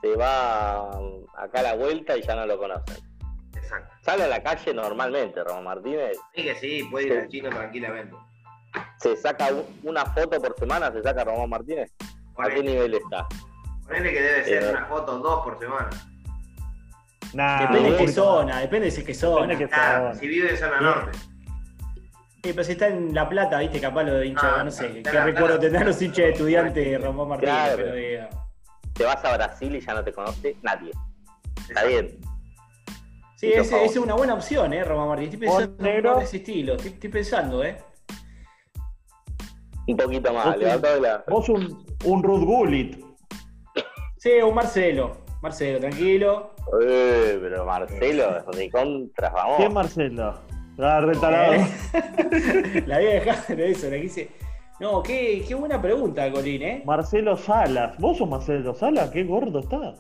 se 0.05 0.17
va 0.17 0.91
acá 1.39 1.61
a 1.61 1.63
la 1.63 1.75
vuelta 1.77 2.17
y 2.17 2.23
ya 2.23 2.37
no 2.37 2.45
lo 2.45 2.59
conocen. 2.59 2.97
Exacto. 3.57 3.95
Sale 4.03 4.25
a 4.25 4.29
la 4.29 4.43
calle 4.43 4.75
normalmente, 4.75 5.43
Ramón 5.43 5.65
Martínez. 5.65 6.19
Sí 6.35 6.43
que 6.43 6.55
sí, 6.57 6.87
puede 6.91 7.07
ir 7.07 7.19
al 7.19 7.29
chino 7.29 7.49
tranquilamente. 7.49 8.15
Se 8.99 9.17
saca 9.17 9.49
una 9.83 10.05
foto 10.05 10.41
por 10.43 10.59
semana, 10.59 10.93
se 10.93 11.03
saca 11.03 11.25
Ramón 11.25 11.49
Martínez. 11.49 11.91
¿A 12.37 12.49
qué 12.51 12.63
nivel 12.63 12.95
está? 12.95 13.27
Ponele 13.87 14.13
que 14.13 14.21
debe 14.21 14.45
ser 14.45 14.63
eh, 14.65 14.71
una 14.71 14.87
foto 14.87 15.19
dos 15.19 15.43
por 15.43 15.59
semana. 15.59 15.91
depende 17.61 17.91
de 17.91 17.97
qué 17.97 18.09
zona, 18.09 18.61
depende 18.61 18.91
de 18.91 19.05
qué 19.05 19.15
zona. 19.15 19.57
Qué 19.57 19.69
zona. 19.69 20.15
si 20.15 20.29
vive 20.29 20.51
en 20.51 20.57
zona 20.59 20.81
norte. 20.81 21.19
Sí, 22.43 22.53
pero 22.53 22.65
si 22.65 22.73
está 22.73 22.89
en 22.89 23.15
La 23.15 23.27
Plata, 23.27 23.59
viste, 23.59 23.81
capaz 23.81 24.03
lo 24.03 24.17
de 24.17 24.27
hincha, 24.27 24.61
ah, 24.61 24.65
no 24.65 24.71
sé, 24.71 25.03
qué 25.03 25.21
recuerdo 25.21 25.59
tendrán 25.59 25.87
los 25.87 26.03
hinchas 26.03 26.27
de 26.27 26.31
estudiante 26.33 26.99
Ramón 26.99 27.31
Martínez, 27.31 27.73
pero 27.75 28.44
te 28.95 29.05
vas 29.05 29.25
a 29.25 29.37
Brasil 29.37 29.75
y 29.75 29.81
ya 29.81 29.95
no 29.95 30.05
te 30.05 30.13
conoce 30.13 30.57
nadie. 30.63 30.91
Está 31.69 31.85
bien. 31.85 32.19
Sí, 33.37 33.53
esa 33.53 33.83
es 33.83 33.97
una 33.97 34.15
buena 34.15 34.35
opción, 34.35 34.73
¿eh, 34.73 34.85
Roma 34.85 35.07
Martín? 35.07 35.27
Estoy 35.27 35.41
pensando 35.41 36.17
en 36.17 36.23
ese 36.23 36.37
estilo. 36.39 36.75
Estoy, 36.77 37.11
pensando, 37.11 37.65
¿eh? 37.65 37.77
Un 39.87 39.97
poquito 39.97 40.33
más, 40.33 40.57
levantado 40.57 41.01
la. 41.01 41.25
Vos 41.29 41.49
un, 41.49 41.85
un 42.05 42.23
Ruth 42.23 42.45
Gullit. 42.45 43.05
Sí, 44.17 44.31
un 44.43 44.55
Marcelo. 44.55 45.25
Marcelo, 45.43 45.79
tranquilo. 45.79 46.55
Eh, 46.83 47.39
pero 47.43 47.67
Marcelo 47.67 48.39
es 48.39 48.57
de 48.57 48.71
contra 48.71 49.29
vamos. 49.29 49.57
¿Quién 49.59 49.75
Marcelo? 49.75 50.41
Ah, 50.79 51.01
retalado. 51.01 51.53
la 52.87 52.99
vieja 52.99 53.45
de 53.55 53.71
eso, 53.71 53.91
le 53.91 54.01
quise. 54.01 54.31
No, 54.81 55.03
qué, 55.03 55.45
qué 55.47 55.55
buena 55.55 55.81
pregunta, 55.81 56.31
Colín, 56.33 56.63
¿eh? 56.63 56.83
Marcelo 56.85 57.37
Salas. 57.37 57.97
¿Vos 57.99 58.19
sos 58.19 58.29
Marcelo 58.29 58.75
Salas? 58.75 59.11
Qué 59.11 59.23
gordo 59.23 59.61
está. 59.61 59.95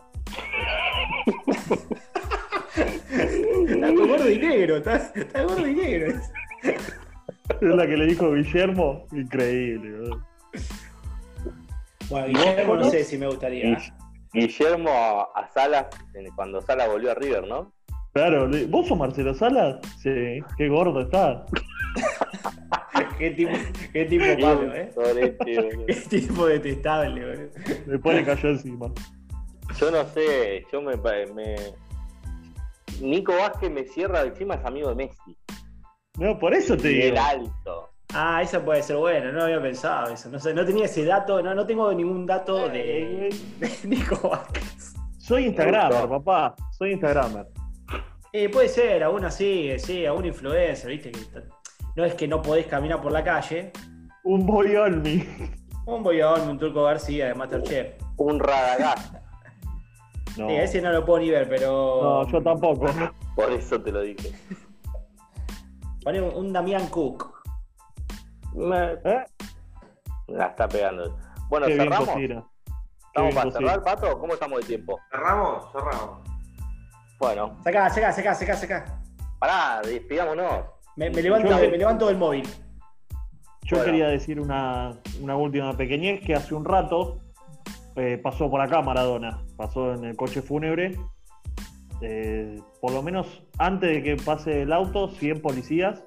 está 3.68 3.90
gordo 3.90 4.30
y 4.30 4.38
negro, 4.38 4.78
está, 4.78 4.96
está 5.14 5.42
gordo 5.44 5.66
y 5.66 5.74
negro. 5.74 6.20
Es 6.62 7.60
la 7.60 7.86
que 7.86 7.96
le 7.96 8.06
dijo 8.06 8.32
Guillermo. 8.32 9.06
Increíble, 9.12 10.10
Bueno, 12.08 12.26
Guillermo 12.26 12.76
no 12.76 12.90
sé 12.90 13.04
si 13.04 13.16
me 13.16 13.26
gustaría. 13.28 13.78
Guillermo 14.32 14.90
a 14.90 15.48
Salas 15.54 15.86
cuando 16.34 16.60
Salas 16.60 16.88
volvió 16.88 17.12
a 17.12 17.14
River, 17.14 17.46
¿no? 17.46 17.72
Claro, 18.14 18.48
¿vos 18.68 18.86
sos 18.86 18.96
Marcelo 18.96 19.34
Salas? 19.34 19.80
Sí, 20.00 20.38
qué 20.56 20.68
gordo 20.68 21.00
está. 21.00 21.44
qué 23.18 23.32
tipo, 23.32 23.52
qué 23.92 24.04
tipo 24.04 24.24
malo, 24.40 24.72
¿eh? 24.72 24.92
qué 25.44 25.94
tipo 26.08 26.46
detestable, 26.46 27.26
boludo. 27.26 27.50
Después 27.86 28.16
le 28.16 28.24
cayó 28.24 28.50
encima. 28.50 28.92
Yo 29.80 29.90
no 29.90 30.04
sé, 30.04 30.64
yo 30.72 30.80
me, 30.80 30.96
me... 31.34 31.56
Nico 33.00 33.34
Vázquez 33.34 33.72
me 33.72 33.84
cierra 33.84 34.22
encima, 34.22 34.54
es 34.54 34.64
amigo 34.64 34.90
de 34.90 34.94
Messi. 34.94 35.36
No, 36.16 36.38
por 36.38 36.54
eso 36.54 36.76
te 36.76 36.86
digo. 36.86 37.06
El 37.06 37.18
alto. 37.18 37.90
Ah, 38.14 38.42
esa 38.42 38.64
puede 38.64 38.84
ser 38.84 38.94
bueno, 38.94 39.32
no 39.32 39.42
había 39.42 39.60
pensado 39.60 40.12
eso. 40.12 40.28
No, 40.28 40.38
sé, 40.38 40.54
no 40.54 40.64
tenía 40.64 40.84
ese 40.84 41.04
dato, 41.04 41.42
no, 41.42 41.52
no 41.52 41.66
tengo 41.66 41.92
ningún 41.92 42.26
dato 42.26 42.68
de, 42.68 43.34
de 43.58 43.88
Nico 43.88 44.28
Vázquez. 44.28 44.94
Soy 45.18 45.46
Instagramer, 45.46 46.08
papá. 46.08 46.54
Soy 46.78 46.92
Instagramer. 46.92 47.48
Eh, 48.36 48.48
puede 48.48 48.68
ser, 48.68 49.04
aún 49.04 49.24
así, 49.24 49.78
sí, 49.78 50.04
aún 50.04 50.24
influencer, 50.24 50.90
¿viste? 50.90 51.12
no 51.94 52.04
es 52.04 52.16
que 52.16 52.26
no 52.26 52.42
podés 52.42 52.66
caminar 52.66 53.00
por 53.00 53.12
la 53.12 53.22
calle. 53.22 53.70
Un 54.24 54.44
boyolmi. 54.44 55.24
Un 55.86 56.02
boyolmi, 56.02 56.50
un 56.50 56.58
turco 56.58 56.82
García 56.82 57.28
de 57.28 57.34
Masterchef. 57.34 57.94
Un 58.16 58.40
radagast. 58.40 59.14
No. 60.36 60.48
Sí, 60.48 60.54
ese 60.56 60.82
no 60.82 60.90
lo 60.90 61.04
puedo 61.04 61.20
ni 61.20 61.30
ver, 61.30 61.48
pero. 61.48 62.00
No, 62.02 62.28
yo 62.28 62.42
tampoco. 62.42 62.86
Por 63.36 63.52
eso 63.52 63.80
te 63.80 63.92
lo 63.92 64.00
dije. 64.00 64.32
Pone 66.02 66.20
un, 66.20 66.52
Damián 66.52 66.88
Cook. 66.88 67.40
¿Eh? 68.56 69.24
La 70.26 70.46
está 70.46 70.66
pegando. 70.66 71.16
Bueno, 71.48 71.66
cerramos. 71.66 72.08
¿Estamos 72.08 73.32
para 73.32 73.50
cerrar, 73.52 73.82
Pato? 73.84 74.18
¿Cómo 74.18 74.34
estamos 74.34 74.58
de 74.62 74.66
tiempo? 74.66 74.98
Cerramos, 75.08 75.70
cerramos. 75.70 76.33
Bueno. 77.18 77.58
Saca, 77.62 77.90
saca, 77.90 78.12
saca, 78.12 78.34
saca, 78.34 78.56
saca. 78.56 79.00
Pará, 79.38 79.80
despidámonos. 79.84 80.64
Me, 80.96 81.10
levanto, 81.10 81.48
me 81.56 81.78
levanto 81.78 82.06
del 82.06 82.16
móvil. 82.16 82.48
Yo 83.62 83.82
quería 83.82 84.08
decir 84.08 84.40
una, 84.40 84.92
una 85.20 85.36
última 85.36 85.76
pequeñez 85.76 86.20
que 86.24 86.34
hace 86.34 86.54
un 86.54 86.64
rato 86.64 87.20
eh, 87.96 88.18
pasó 88.22 88.50
por 88.50 88.60
acá 88.60 88.82
Maradona, 88.82 89.44
pasó 89.56 89.94
en 89.94 90.04
el 90.04 90.16
coche 90.16 90.42
fúnebre. 90.42 90.98
Eh, 92.00 92.60
por 92.80 92.92
lo 92.92 93.02
menos 93.02 93.42
antes 93.58 93.90
de 93.90 94.02
que 94.02 94.16
pase 94.16 94.62
el 94.62 94.72
auto, 94.72 95.08
100 95.08 95.40
policías, 95.40 96.04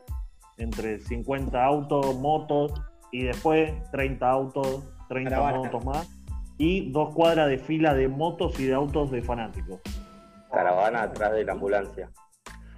entre 0.58 0.99
50 0.99 1.64
autos, 1.64 2.16
motos, 2.18 2.74
y 3.12 3.24
después 3.24 3.72
30 3.91 4.30
autos, 4.30 4.84
30 5.08 5.53
motos 5.53 5.86
más, 5.86 6.10
y 6.58 6.91
dos 6.91 7.14
cuadras 7.14 7.47
de 7.47 7.58
fila 7.58 7.93
de 7.93 8.10
motos 8.10 8.60
y 8.60 8.66
de 8.66 8.74
autos 8.74 9.10
de 9.12 9.22
fanáticos. 9.22 9.80
Caravana 10.52 11.04
atrás 11.04 11.34
de 11.34 11.43
la 11.43 11.54
ambulancia. 11.54 12.12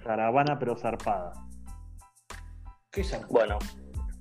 Caravana 0.04 0.58
pero 0.58 0.76
zarpada. 0.76 1.32
¿Qué 2.90 3.04
Bueno, 3.28 3.58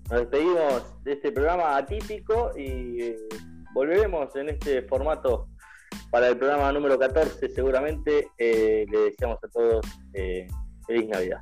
nos 0.10 0.20
despedimos 0.20 1.04
de 1.04 1.14
este 1.14 1.32
programa 1.32 1.78
atípico 1.78 2.52
y 2.56 3.02
eh, 3.02 3.16
volveremos 3.74 4.36
en 4.36 4.50
este 4.50 4.84
formato 4.84 5.47
para 6.12 6.28
el 6.28 6.38
programa 6.38 6.72
número 6.72 6.97
14 7.00 7.50
seguramente. 7.50 8.30
Eh, 8.38 8.86
le 8.89 9.00
deseamos 9.00 9.38
a 9.43 9.47
todos 9.47 9.86
eh, 10.14 10.47
feliz 10.86 11.10
Navidad. 11.10 11.41